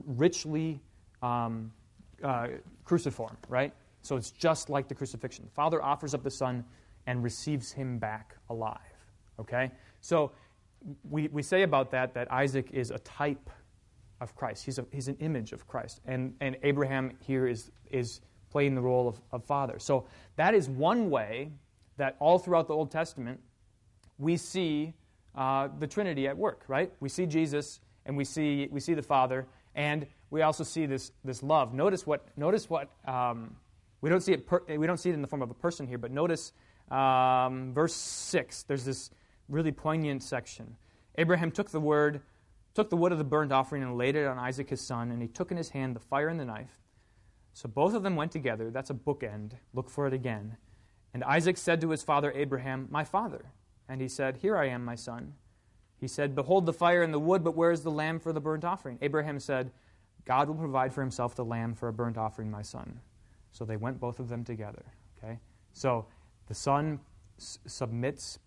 richly 0.07 0.81
um, 1.23 1.73
uh, 2.23 2.49
cruciform, 2.85 3.37
right? 3.49 3.73
So 4.03 4.17
it's 4.17 4.31
just 4.31 4.69
like 4.69 4.89
the 4.89 4.95
crucifixion. 4.95 5.47
The 5.47 5.51
Father 5.53 5.83
offers 5.83 6.13
up 6.15 6.23
the 6.23 6.31
Son 6.31 6.65
and 7.07 7.23
receives 7.23 7.73
him 7.73 7.99
back 7.99 8.37
alive, 8.51 8.79
okay? 9.41 9.71
So 10.01 10.33
we, 11.09 11.29
we 11.29 11.43
say 11.43 11.63
about 11.63 11.91
that 11.93 12.13
that 12.15 12.31
Isaac 12.31 12.71
is 12.73 12.91
a 12.91 12.99
type 12.99 13.51
of 14.21 14.35
Christ. 14.37 14.65
He's, 14.65 14.79
a, 14.79 14.87
he's 14.93 15.09
an 15.09 15.17
image 15.21 15.53
of 15.53 15.67
Christ. 15.67 16.01
And, 16.07 16.35
and 16.41 16.57
Abraham 16.63 17.13
here 17.21 17.47
is, 17.47 17.71
is 17.91 18.21
playing 18.53 18.75
the 18.75 18.81
role 18.81 19.09
of, 19.09 19.17
of 19.31 19.45
father. 19.45 19.79
So 19.79 20.07
that 20.37 20.55
is 20.55 20.69
one 20.69 21.11
way 21.11 21.51
that 21.97 22.17
all 22.21 22.39
throughout 22.39 22.67
the 22.67 22.75
Old 22.75 22.91
Testament 22.91 23.41
we 24.19 24.37
see 24.37 24.95
uh, 25.35 25.69
the 25.79 25.87
Trinity 25.87 26.29
at 26.29 26.37
work, 26.37 26.61
right? 26.69 26.93
We 27.01 27.09
see 27.09 27.27
Jesus 27.27 27.81
and 28.07 28.17
we 28.17 28.25
see, 28.25 28.69
we 28.71 28.81
see 28.81 28.95
the 28.95 29.03
Father, 29.03 29.47
and 29.75 30.07
we 30.31 30.43
also 30.43 30.65
see 30.65 30.87
this, 30.87 31.13
this 31.25 31.43
love. 31.43 31.73
Notice 31.73 32.07
what, 32.07 32.21
notice 32.37 32.69
what 32.71 32.89
um, 33.07 33.57
We 34.03 34.11
don't 34.11 34.21
see 34.21 34.33
it. 34.33 34.47
Per, 34.47 34.61
we 34.77 34.87
don't 34.87 34.99
see 34.99 35.11
it 35.11 35.15
in 35.15 35.23
the 35.23 35.29
form 35.29 35.43
of 35.43 35.51
a 35.51 35.55
person 35.55 35.87
here, 35.87 35.99
but 35.99 36.11
notice 36.11 36.53
um, 36.91 37.73
verse 37.73 37.95
six. 37.95 38.65
There's 38.65 38.85
this 38.85 39.11
really 39.49 39.73
poignant 39.73 40.23
section. 40.23 40.77
Abraham 41.17 41.51
took 41.53 41.71
the 41.71 41.81
word, 41.81 42.21
took 42.75 42.91
the 42.91 42.97
wood 42.97 43.13
of 43.13 43.19
the 43.19 43.25
burnt 43.25 43.53
offering 43.53 43.83
and 43.83 43.97
laid 43.97 44.17
it 44.17 44.27
on 44.27 44.39
Isaac 44.39 44.71
his 44.71 44.81
son, 44.81 45.13
and 45.13 45.23
he 45.23 45.29
took 45.29 45.51
in 45.53 45.57
his 45.57 45.71
hand 45.71 45.95
the 45.95 46.01
fire 46.01 46.29
and 46.29 46.41
the 46.41 46.45
knife. 46.45 46.82
So 47.53 47.69
both 47.69 47.95
of 47.95 48.03
them 48.03 48.17
went 48.17 48.33
together. 48.33 48.71
That's 48.71 48.91
a 48.91 48.95
bookend. 48.95 49.53
Look 49.75 49.91
for 49.91 50.07
it 50.07 50.13
again. 50.13 50.57
And 51.15 51.23
Isaac 51.25 51.57
said 51.57 51.81
to 51.83 51.91
his 51.91 52.03
father 52.03 52.33
Abraham, 52.35 52.89
My 52.91 53.05
father. 53.05 53.45
And 53.89 54.01
he 54.01 54.09
said, 54.09 54.39
Here 54.39 54.57
I 54.57 54.69
am, 54.69 54.85
my 54.85 54.95
son. 54.95 55.35
He 56.01 56.09
said, 56.09 56.35
Behold 56.35 56.67
the 56.67 56.73
fire 56.73 57.03
and 57.03 57.13
the 57.13 57.19
wood, 57.19 57.45
but 57.45 57.55
where 57.55 57.71
is 57.71 57.83
the 57.83 57.91
lamb 57.91 58.19
for 58.19 58.33
the 58.33 58.41
burnt 58.41 58.65
offering? 58.65 58.99
Abraham 59.03 59.39
said, 59.39 59.71
God 60.25 60.49
will 60.49 60.55
provide 60.55 60.93
for 60.93 61.01
himself 61.01 61.35
the 61.35 61.45
lamb 61.45 61.75
for 61.75 61.89
a 61.89 61.93
burnt 61.93 62.17
offering, 62.17 62.51
my 62.51 62.63
son. 62.63 63.01
So 63.51 63.65
they 63.65 63.77
went 63.77 64.01
both 64.01 64.19
of 64.19 64.29
them 64.29 64.45
together. 64.45 64.85
Okay? 65.19 65.39
So 65.73 66.07
the 66.47 66.55
son 66.55 67.01
s- 67.39 67.59
submits 67.67 68.39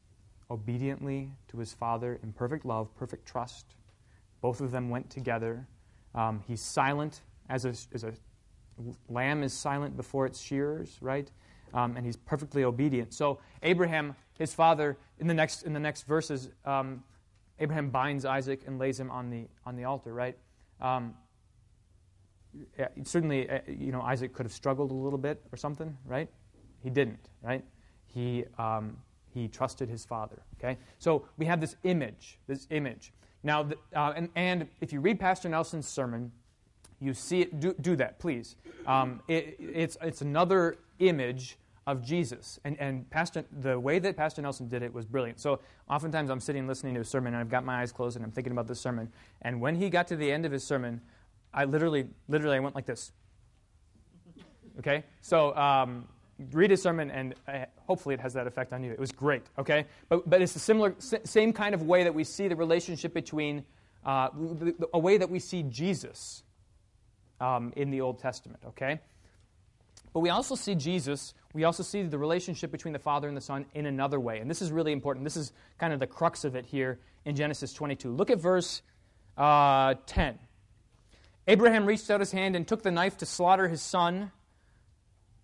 obediently 0.49 1.31
to 1.49 1.57
his 1.57 1.73
father 1.73 2.19
in 2.23 2.33
perfect 2.33 2.65
love, 2.65 2.93
perfect 2.95 3.27
trust. 3.27 3.75
Both 4.41 4.61
of 4.61 4.71
them 4.71 4.89
went 4.89 5.09
together. 5.09 5.67
Um, 6.13 6.43
he's 6.47 6.61
silent 6.61 7.21
as 7.49 7.65
a, 7.65 7.73
as 7.93 8.03
a 8.03 8.13
lamb 9.09 9.43
is 9.43 9.53
silent 9.53 9.95
before 9.95 10.25
its 10.25 10.39
shearers, 10.39 10.97
right? 11.01 11.29
Um, 11.73 11.97
and 11.97 12.05
he's 12.05 12.15
perfectly 12.15 12.63
obedient. 12.63 13.13
So 13.13 13.39
Abraham, 13.63 14.15
his 14.37 14.53
father, 14.53 14.97
in 15.19 15.27
the 15.27 15.33
next 15.33 15.63
in 15.63 15.73
the 15.73 15.79
next 15.79 16.03
verses, 16.03 16.49
um, 16.65 17.03
Abraham 17.59 17.89
binds 17.89 18.25
Isaac 18.25 18.61
and 18.67 18.79
lays 18.79 18.99
him 18.99 19.11
on 19.11 19.29
the 19.29 19.47
on 19.65 19.75
the 19.75 19.83
altar, 19.83 20.13
right? 20.13 20.37
Um, 20.81 21.15
yeah, 22.79 22.87
certainly, 23.03 23.49
uh, 23.49 23.59
you 23.67 23.91
know, 23.91 24.01
Isaac 24.01 24.33
could 24.33 24.45
have 24.45 24.53
struggled 24.53 24.91
a 24.91 24.93
little 24.93 25.19
bit 25.19 25.41
or 25.51 25.57
something, 25.57 25.97
right? 26.05 26.29
He 26.81 26.89
didn't, 26.89 27.29
right? 27.41 27.63
He 28.05 28.45
um, 28.57 28.97
he 29.33 29.47
trusted 29.47 29.89
his 29.89 30.05
father. 30.05 30.43
Okay, 30.57 30.77
so 30.97 31.27
we 31.37 31.45
have 31.45 31.59
this 31.59 31.75
image, 31.83 32.39
this 32.47 32.67
image. 32.69 33.11
Now, 33.43 33.63
the, 33.63 33.77
uh, 33.95 34.13
and, 34.15 34.29
and 34.35 34.67
if 34.81 34.91
you 34.91 35.01
read 35.01 35.19
Pastor 35.19 35.49
Nelson's 35.49 35.87
sermon, 35.87 36.31
you 36.99 37.13
see 37.13 37.41
it. 37.41 37.59
Do, 37.59 37.75
do 37.79 37.95
that, 37.97 38.19
please. 38.19 38.55
Um, 38.85 39.21
it, 39.27 39.57
it's 39.59 39.97
it's 40.01 40.21
another 40.21 40.77
image 40.99 41.57
of 41.87 42.03
Jesus, 42.03 42.59
and 42.63 42.79
and 42.79 43.09
Pastor 43.09 43.45
the 43.59 43.79
way 43.79 43.99
that 43.99 44.17
Pastor 44.17 44.41
Nelson 44.41 44.67
did 44.67 44.81
it 44.81 44.93
was 44.93 45.05
brilliant. 45.05 45.39
So 45.39 45.59
oftentimes 45.89 46.29
I'm 46.29 46.39
sitting 46.39 46.67
listening 46.67 46.95
to 46.95 47.01
a 47.01 47.05
sermon, 47.05 47.33
and 47.33 47.41
I've 47.41 47.49
got 47.49 47.65
my 47.65 47.81
eyes 47.81 47.91
closed, 47.91 48.15
and 48.15 48.25
I'm 48.25 48.31
thinking 48.31 48.51
about 48.51 48.67
the 48.67 48.75
sermon. 48.75 49.11
And 49.41 49.61
when 49.61 49.75
he 49.75 49.89
got 49.89 50.07
to 50.07 50.15
the 50.15 50.31
end 50.31 50.45
of 50.45 50.51
his 50.51 50.63
sermon, 50.63 51.01
I 51.53 51.65
literally 51.65 52.07
literally 52.27 52.57
I 52.57 52.59
went 52.59 52.75
like 52.75 52.85
this. 52.85 53.11
Okay, 54.79 55.03
so. 55.21 55.55
Um, 55.55 56.07
read 56.51 56.69
his 56.69 56.81
sermon, 56.81 57.09
and 57.11 57.33
uh, 57.47 57.59
hopefully 57.77 58.13
it 58.13 58.19
has 58.19 58.33
that 58.33 58.45
effect 58.45 58.73
on 58.73 58.83
you. 58.83 58.91
It 58.91 58.99
was 58.99 59.11
great, 59.11 59.43
okay? 59.57 59.85
But, 60.09 60.29
but 60.29 60.41
it's 60.41 60.55
a 60.57 60.59
similar, 60.59 60.93
same 60.99 61.53
kind 61.53 61.73
of 61.73 61.83
way 61.83 62.03
that 62.03 62.13
we 62.13 62.25
see 62.25 62.49
the 62.49 62.57
relationship 62.57 63.13
between, 63.13 63.63
uh, 64.05 64.27
a 64.93 64.99
way 64.99 65.17
that 65.17 65.29
we 65.29 65.39
see 65.39 65.63
Jesus 65.63 66.43
um, 67.39 67.73
in 67.75 67.89
the 67.89 68.01
Old 68.01 68.19
Testament, 68.19 68.61
okay? 68.67 68.99
But 70.13 70.21
we 70.21 70.29
also 70.29 70.55
see 70.55 70.75
Jesus, 70.75 71.33
we 71.53 71.65
also 71.65 71.83
see 71.83 72.03
the 72.03 72.17
relationship 72.17 72.71
between 72.71 72.93
the 72.93 72.99
Father 72.99 73.27
and 73.27 73.35
the 73.35 73.41
Son 73.41 73.65
in 73.73 73.85
another 73.85 74.19
way. 74.19 74.39
And 74.39 74.49
this 74.49 74.61
is 74.61 74.71
really 74.71 74.93
important. 74.93 75.25
This 75.25 75.35
is 75.35 75.51
kind 75.77 75.91
of 75.91 75.99
the 75.99 76.07
crux 76.07 76.45
of 76.45 76.55
it 76.55 76.65
here 76.65 76.99
in 77.25 77.35
Genesis 77.35 77.73
22. 77.73 78.11
Look 78.11 78.29
at 78.29 78.39
verse 78.39 78.81
uh, 79.37 79.95
10. 80.05 80.39
Abraham 81.47 81.85
reached 81.85 82.09
out 82.09 82.21
his 82.21 82.31
hand 82.31 82.55
and 82.55 82.67
took 82.67 82.81
the 82.81 82.91
knife 82.91 83.17
to 83.17 83.25
slaughter 83.25 83.67
his 83.67 83.81
son. 83.81 84.31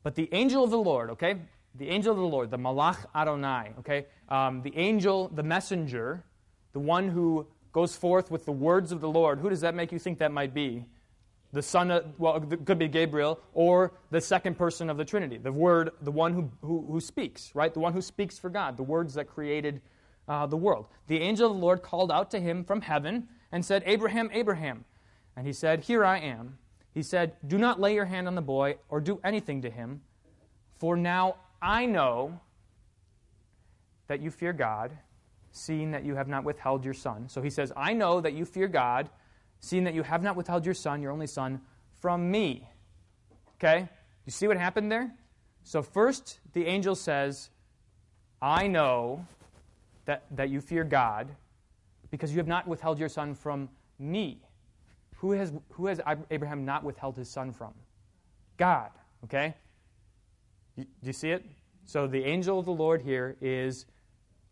But 0.04 0.16
the 0.16 0.30
angel 0.32 0.64
of 0.64 0.72
the 0.72 0.80
Lord, 0.80 1.12
okay? 1.12 1.36
The 1.76 1.90
angel 1.90 2.14
of 2.14 2.18
the 2.18 2.26
Lord, 2.26 2.50
the 2.50 2.58
Malach 2.58 3.06
Adonai, 3.14 3.74
okay? 3.80 4.06
Um, 4.30 4.62
the 4.62 4.76
angel, 4.78 5.28
the 5.28 5.44
messenger, 5.44 6.24
the 6.74 6.80
one 6.80 7.10
who 7.10 7.46
goes 7.72 7.96
forth 7.96 8.32
with 8.32 8.46
the 8.46 8.52
words 8.52 8.92
of 8.92 9.02
the 9.02 9.10
Lord. 9.10 9.40
Who 9.40 9.50
does 9.50 9.62
that 9.62 9.76
make 9.76 9.92
you 9.92 10.00
think 10.00 10.20
that 10.20 10.32
might 10.32 10.54
be? 10.54 10.86
The 11.54 11.62
son 11.62 11.92
of, 11.92 12.06
well, 12.18 12.38
it 12.38 12.66
could 12.66 12.80
be 12.80 12.88
Gabriel, 12.88 13.40
or 13.54 13.94
the 14.10 14.22
second 14.22 14.58
person 14.58 14.90
of 14.90 14.98
the 14.98 15.04
Trinity. 15.04 15.38
The 15.38 15.52
word, 15.52 15.92
the 16.02 16.12
one 16.12 16.34
who, 16.34 16.50
who, 16.62 16.86
who 16.90 17.02
speaks, 17.02 17.54
right? 17.54 17.74
The 17.74 17.80
one 17.80 17.94
who 17.94 18.02
speaks 18.02 18.40
for 18.40 18.50
God, 18.50 18.78
the 18.78 18.84
words 18.84 19.14
that 19.16 19.28
created 19.28 19.82
uh, 20.28 20.46
the 20.46 20.58
world. 20.58 20.86
The 21.08 21.20
angel 21.20 21.52
of 21.52 21.58
the 21.58 21.62
Lord 21.62 21.82
called 21.82 22.12
out 22.12 22.32
to 22.32 22.40
him 22.40 22.64
from 22.64 22.82
heaven 22.82 23.28
and 23.52 23.66
said, 23.66 23.84
Abraham, 23.86 24.30
Abraham. 24.32 24.86
And 25.36 25.46
he 25.46 25.54
said, 25.54 25.82
Here 25.82 26.06
I 26.06 26.20
am. 26.20 26.58
He 26.94 27.04
said, 27.04 27.36
Do 27.48 27.58
not 27.58 27.80
lay 27.80 27.94
your 27.94 28.06
hand 28.06 28.28
on 28.28 28.36
the 28.36 28.42
boy 28.42 28.78
or 28.90 29.02
do 29.02 29.20
anything 29.24 29.62
to 29.64 29.70
him, 29.70 30.02
for 30.78 30.96
now 30.96 31.36
I 31.62 31.86
know 31.86 32.40
that 34.08 34.22
you 34.22 34.32
fear 34.32 34.52
God, 34.52 34.92
seeing 35.52 35.92
that 35.92 36.04
you 36.04 36.16
have 36.16 36.28
not 36.28 36.44
withheld 36.44 36.84
your 36.84 36.94
son. 36.94 37.30
So 37.30 37.42
he 37.42 37.50
says, 37.50 37.72
I 37.78 37.94
know 37.94 38.20
that 38.22 38.34
you 38.34 38.46
fear 38.46 38.68
God, 38.68 39.10
seeing 39.62 39.84
that 39.86 39.94
you 39.94 40.04
have 40.04 40.22
not 40.22 40.36
withheld 40.36 40.66
your 40.66 40.74
son, 40.74 41.02
your 41.02 41.12
only 41.12 41.28
son, 41.28 41.62
from 42.00 42.30
me. 42.30 42.68
Okay? 43.56 43.88
You 44.26 44.32
see 44.32 44.48
what 44.48 44.58
happened 44.58 44.92
there? 44.92 45.14
So 45.64 45.82
first, 45.82 46.40
the 46.54 46.66
angel 46.66 46.96
says, 46.96 47.50
I 48.42 48.68
know 48.68 49.26
that, 50.06 50.26
that 50.32 50.50
you 50.50 50.62
fear 50.62 50.84
God 50.84 51.30
because 52.10 52.32
you 52.32 52.38
have 52.38 52.48
not 52.48 52.68
withheld 52.68 53.00
your 53.00 53.10
son 53.10 53.36
from 53.36 53.70
me. 54.00 54.42
Who 55.18 55.32
has, 55.32 55.54
who 55.70 55.86
has 55.86 56.02
Abraham 56.32 56.66
not 56.66 56.84
withheld 56.84 57.16
his 57.16 57.30
son 57.30 57.52
from? 57.52 57.74
God. 58.58 58.90
Okay? 59.24 59.56
Do 60.76 60.86
you 61.04 61.14
see 61.14 61.30
it? 61.30 61.46
So 61.86 62.08
the 62.08 62.24
angel 62.24 62.60
of 62.60 62.66
the 62.66 62.72
Lord 62.72 63.02
here 63.02 63.38
is 63.42 63.86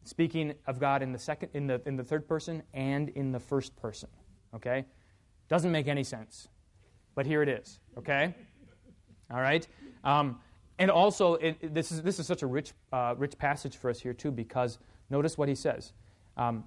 speaking 0.03 0.53
of 0.68 0.80
God 0.80 1.01
in 1.01 1.12
the 1.12 1.20
second, 1.20 1.49
in 1.53 1.68
the 1.68 1.82
in 1.86 1.95
the 1.95 2.03
third 2.03 2.28
person 2.28 2.64
and 2.74 3.10
in 3.10 3.32
the 3.32 3.39
first 3.39 3.76
person. 3.76 4.10
Okay? 4.55 4.86
Doesn't 5.50 5.72
make 5.72 5.88
any 5.88 6.04
sense, 6.04 6.47
but 7.16 7.26
here 7.26 7.41
it 7.41 7.50
is. 7.50 7.80
Okay? 7.97 8.34
All 9.32 9.41
right. 9.41 9.68
Um, 10.04 10.39
and 10.78 10.89
also, 10.89 11.34
it, 11.36 11.74
this 11.74 11.91
is 11.91 12.02
this 12.02 12.20
is 12.20 12.28
such 12.28 12.41
a 12.41 12.47
rich 12.47 12.72
uh, 12.93 13.16
rich 13.18 13.38
passage 13.38 13.76
for 13.76 13.89
us 13.89 14.00
here 14.00 14.14
too, 14.14 14.32
because 14.32 14.80
notice 15.10 15.38
what 15.38 15.50
he 15.50 15.56
says. 15.56 15.91
Um, 16.38 16.64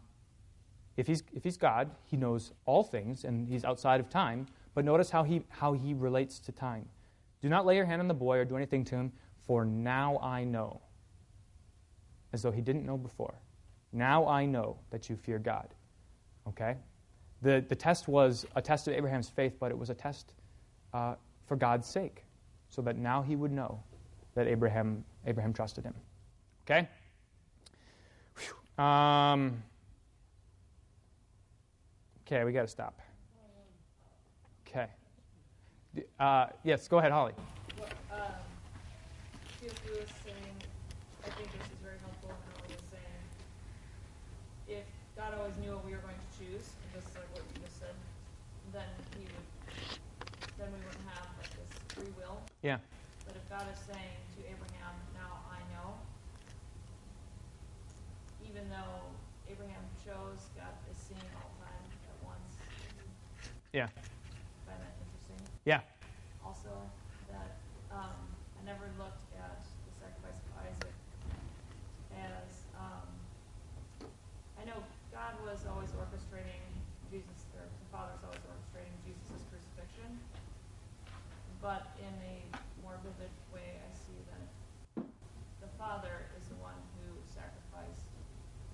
if 0.97 1.07
he's, 1.07 1.23
if 1.33 1.45
he's 1.45 1.57
God, 1.57 1.91
he 2.05 2.17
knows 2.17 2.53
all 2.67 2.83
things 2.83 3.25
and 3.25 3.49
he's 3.49 3.65
outside 3.65 4.01
of 4.01 4.09
time. 4.09 4.47
But 4.75 4.85
notice 4.85 5.11
how 5.11 5.23
he, 5.23 5.43
how 5.49 5.73
he 5.73 5.95
relates 5.95 6.39
to 6.41 6.53
time. 6.53 6.89
Do 7.41 7.49
not 7.49 7.67
lay 7.67 7.77
your 7.77 7.85
hand 7.85 8.01
on 8.01 8.09
the 8.09 8.15
boy 8.15 8.39
or 8.39 8.45
do 8.45 8.57
anything 8.57 8.85
to 8.85 8.97
him, 8.97 9.13
for 9.47 9.65
now 9.65 10.19
I 10.19 10.45
know. 10.45 10.81
As 12.33 12.43
though 12.43 12.51
he 12.51 12.61
didn't 12.61 12.87
know 12.87 12.97
before. 12.97 13.35
Now 13.93 14.27
I 14.27 14.47
know 14.47 14.79
that 14.91 15.11
you 15.11 15.17
fear 15.17 15.39
God. 15.39 15.75
Okay? 16.49 16.77
The, 17.43 17.65
the 17.69 17.75
test 17.75 18.09
was 18.09 18.47
a 18.57 18.63
test 18.63 18.89
of 18.89 18.95
Abraham's 18.95 19.29
faith, 19.29 19.57
but 19.59 19.71
it 19.71 19.79
was 19.79 19.91
a 19.91 19.95
test 19.95 20.33
uh, 20.95 21.15
for 21.47 21.57
God's 21.57 21.87
sake, 21.87 22.25
so 22.69 22.81
that 22.83 22.97
now 22.97 23.21
he 23.23 23.37
would 23.37 23.53
know 23.53 23.83
that 24.35 24.47
Abraham, 24.47 25.05
Abraham 25.27 25.53
trusted 25.53 25.85
him. 25.85 25.95
Okay? 26.65 26.89
Um, 28.79 29.63
Okay, 32.33 32.45
we 32.45 32.53
got 32.53 32.63
to 32.63 32.69
stop. 32.69 32.99
Okay. 34.67 34.87
Uh, 36.19 36.47
yes, 36.65 36.89
go 36.89 36.97
ahead, 36.97 37.13
Holly. 37.13 37.35
What, 37.77 37.93
um. 38.11 38.33
Lewis 39.61 40.09
saying, 40.25 40.57
I 41.27 41.31
think 41.31 41.53
this 41.53 41.61
is 41.61 41.79
very 41.85 41.99
helpful 42.01 42.31
how 42.31 42.57
he 42.67 42.73
was 42.73 42.83
saying, 42.89 44.81
if 44.81 44.85
God 45.15 45.35
always 45.39 45.53
knew 45.59 45.73
what 45.73 45.85
we 45.85 45.93
were 45.93 45.99
going 45.99 46.17
to 46.17 46.39
choose, 46.39 46.73
just 46.95 47.15
like 47.15 47.29
what 47.35 47.45
you 47.53 47.61
just 47.61 47.79
said, 47.79 47.95
then 48.73 48.89
he 49.13 49.29
would, 49.29 49.47
then 50.57 50.73
we 50.73 50.79
wouldn't 50.87 51.05
have 51.13 51.29
like 51.37 51.53
this 51.53 51.69
free 51.93 52.13
will. 52.17 52.41
Yeah. 52.63 52.79
But 53.27 53.35
if 53.35 53.43
God 53.51 53.67
is 53.75 53.79
saying 53.91 54.23
to 54.39 54.41
Abraham, 54.47 54.95
now 55.19 55.43
I 55.51 55.59
know, 55.75 55.99
even 58.47 58.71
though 58.71 59.03
Abraham 59.51 59.83
chose, 59.99 60.47
God 60.55 60.71
is 60.87 60.95
seeing 60.95 61.27
all 61.43 61.51
time 61.59 61.87
at 62.07 62.19
once. 62.23 62.55
Yeah. 63.75 63.91
Find 64.63 64.79
that 64.79 64.95
interesting. 65.03 65.43
Yeah. 65.67 65.83
Also, 66.47 66.71
that 67.35 67.59
um, 67.91 68.15
I 68.55 68.63
never 68.63 68.87
looked 68.95 69.27
at 69.35 69.59
the 69.59 69.93
sacrifice 69.99 70.39
of 70.39 70.63
Isaac 70.63 70.95
as 72.15 72.71
um, 72.79 73.11
I 74.55 74.63
know 74.71 74.79
God 75.11 75.35
was 75.43 75.67
always 75.67 75.91
orchestrating 75.99 76.63
Jesus, 77.11 77.51
or 77.59 77.67
the 77.67 77.89
Father 77.91 78.15
was 78.23 78.25
always 78.25 78.45
orchestrating 78.47 78.95
Jesus' 79.03 79.43
crucifixion, 79.51 80.23
but 81.63 81.87
in 81.99 82.13
a 82.27 82.83
more 82.83 82.99
vivid 83.05 83.31
way, 83.55 83.79
I 83.79 83.95
see 83.95 84.19
that 84.27 85.05
the 85.61 85.69
Father 85.79 86.27
is 86.39 86.49
the 86.49 86.57
one 86.57 86.75
who 86.99 87.15
sacrificed 87.33 88.03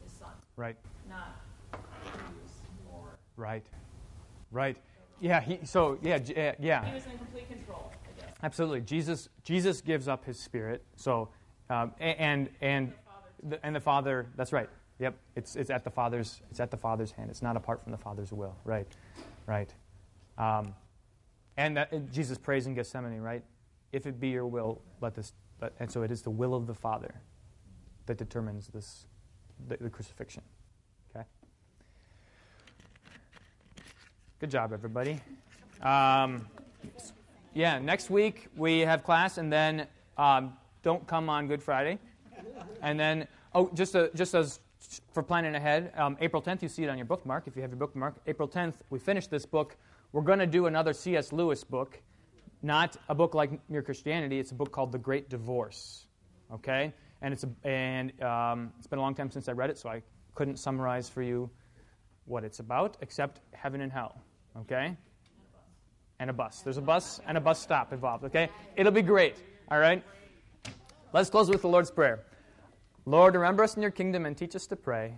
his 0.02 0.10
Son, 0.12 0.32
Right. 0.56 0.76
not 1.08 1.36
Jews 2.04 2.62
or 2.90 3.18
Right. 3.36 3.66
Right. 4.50 4.78
Yeah. 5.20 5.40
He, 5.40 5.60
so 5.64 5.98
yeah. 6.02 6.18
j- 6.18 6.48
uh, 6.48 6.54
he 6.58 6.94
was 6.94 7.04
in 7.06 7.18
complete 7.18 7.48
control, 7.48 7.92
I 8.04 8.20
guess. 8.20 8.34
Absolutely. 8.42 8.80
Jesus, 8.80 9.28
Jesus 9.44 9.82
gives 9.82 10.08
up 10.08 10.24
his 10.24 10.40
spirit. 10.40 10.82
So, 10.96 11.28
um, 11.68 11.92
and, 12.00 12.48
and, 12.62 12.92
the, 13.42 13.64
and 13.64 13.76
the 13.76 13.80
Father, 13.80 14.26
that's 14.36 14.52
right. 14.52 14.70
Yep. 14.98 15.14
It's, 15.36 15.54
it's, 15.56 15.70
at 15.70 15.84
the 15.84 15.90
Father's, 15.90 16.40
it's 16.50 16.58
at 16.58 16.70
the 16.70 16.76
Father's 16.78 17.12
hand. 17.12 17.28
It's 17.30 17.42
not 17.42 17.56
apart 17.56 17.82
from 17.82 17.92
the 17.92 17.98
Father's 17.98 18.32
will. 18.32 18.56
Right. 18.64 18.86
Right. 19.46 19.72
Um, 20.38 20.74
and 21.58 21.76
that, 21.76 22.12
Jesus 22.12 22.38
prays 22.38 22.66
in 22.66 22.74
Gethsemane, 22.74 23.20
right? 23.20 23.42
If 23.92 24.06
it 24.06 24.20
be 24.20 24.28
your 24.28 24.46
will, 24.46 24.80
let 25.00 25.14
this. 25.14 25.32
Let, 25.60 25.72
and 25.80 25.90
so 25.90 26.02
it 26.02 26.12
is 26.12 26.22
the 26.22 26.30
will 26.30 26.54
of 26.54 26.68
the 26.68 26.74
Father 26.74 27.12
that 28.06 28.16
determines 28.16 28.68
this, 28.68 29.06
the, 29.66 29.76
the 29.76 29.90
crucifixion. 29.90 30.42
Okay. 31.10 31.26
Good 34.38 34.52
job, 34.52 34.72
everybody. 34.72 35.20
Um, 35.82 36.46
yeah, 37.54 37.80
next 37.80 38.08
week 38.08 38.46
we 38.56 38.80
have 38.80 39.02
class, 39.02 39.36
and 39.36 39.52
then 39.52 39.88
um, 40.16 40.52
don't 40.84 41.04
come 41.08 41.28
on 41.28 41.48
Good 41.48 41.62
Friday. 41.62 41.98
And 42.82 43.00
then, 43.00 43.26
oh, 43.52 43.68
just, 43.74 43.96
a, 43.96 44.12
just 44.14 44.32
as 44.34 44.60
for 45.12 45.24
planning 45.24 45.56
ahead, 45.56 45.92
um, 45.96 46.16
April 46.20 46.40
10th, 46.40 46.62
you 46.62 46.68
see 46.68 46.84
it 46.84 46.88
on 46.88 46.98
your 46.98 47.06
bookmark 47.06 47.48
if 47.48 47.56
you 47.56 47.62
have 47.62 47.72
your 47.72 47.78
bookmark. 47.78 48.14
April 48.28 48.46
10th, 48.46 48.74
we 48.90 49.00
finish 49.00 49.26
this 49.26 49.44
book. 49.44 49.76
We're 50.12 50.22
going 50.22 50.38
to 50.38 50.46
do 50.46 50.66
another 50.66 50.92
C.S. 50.92 51.32
Lewis 51.32 51.64
book, 51.64 52.00
not 52.62 52.96
a 53.08 53.14
book 53.14 53.34
like 53.34 53.50
Mere 53.68 53.82
Christianity. 53.82 54.38
It's 54.38 54.52
a 54.52 54.54
book 54.54 54.72
called 54.72 54.92
The 54.92 54.98
Great 54.98 55.28
Divorce. 55.28 56.06
Okay? 56.52 56.92
And, 57.20 57.34
it's, 57.34 57.44
a, 57.44 57.68
and 57.68 58.20
um, 58.22 58.72
it's 58.78 58.86
been 58.86 58.98
a 58.98 59.02
long 59.02 59.14
time 59.14 59.30
since 59.30 59.48
I 59.48 59.52
read 59.52 59.70
it, 59.70 59.78
so 59.78 59.88
I 59.88 60.02
couldn't 60.34 60.58
summarize 60.58 61.08
for 61.08 61.22
you 61.22 61.50
what 62.24 62.44
it's 62.44 62.58
about, 62.58 62.96
except 63.00 63.40
heaven 63.52 63.80
and 63.80 63.92
hell. 63.92 64.20
Okay? 64.60 64.96
and 66.20 66.30
a 66.30 66.32
bus. 66.32 66.62
There's 66.62 66.76
a 66.76 66.82
bus 66.82 67.20
and 67.26 67.36
a 67.36 67.40
bus 67.40 67.60
stop 67.60 67.92
involved, 67.92 68.24
okay? 68.24 68.48
It'll 68.76 68.92
be 68.92 69.02
great, 69.02 69.36
all 69.70 69.78
right? 69.78 70.02
Let's 71.12 71.30
close 71.30 71.48
with 71.48 71.62
the 71.62 71.68
Lord's 71.68 71.90
Prayer. 71.90 72.24
Lord, 73.06 73.34
remember 73.34 73.62
us 73.62 73.76
in 73.76 73.82
your 73.82 73.90
kingdom 73.90 74.26
and 74.26 74.36
teach 74.36 74.54
us 74.56 74.66
to 74.66 74.76
pray. 74.76 75.14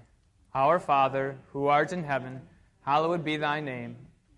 Our 0.54 0.78
Father, 0.78 1.36
who 1.52 1.66
art 1.66 1.92
in 1.92 2.04
heaven, 2.04 2.40
hallowed 2.82 3.24
be 3.24 3.36
thy 3.36 3.60
name. 3.60 3.96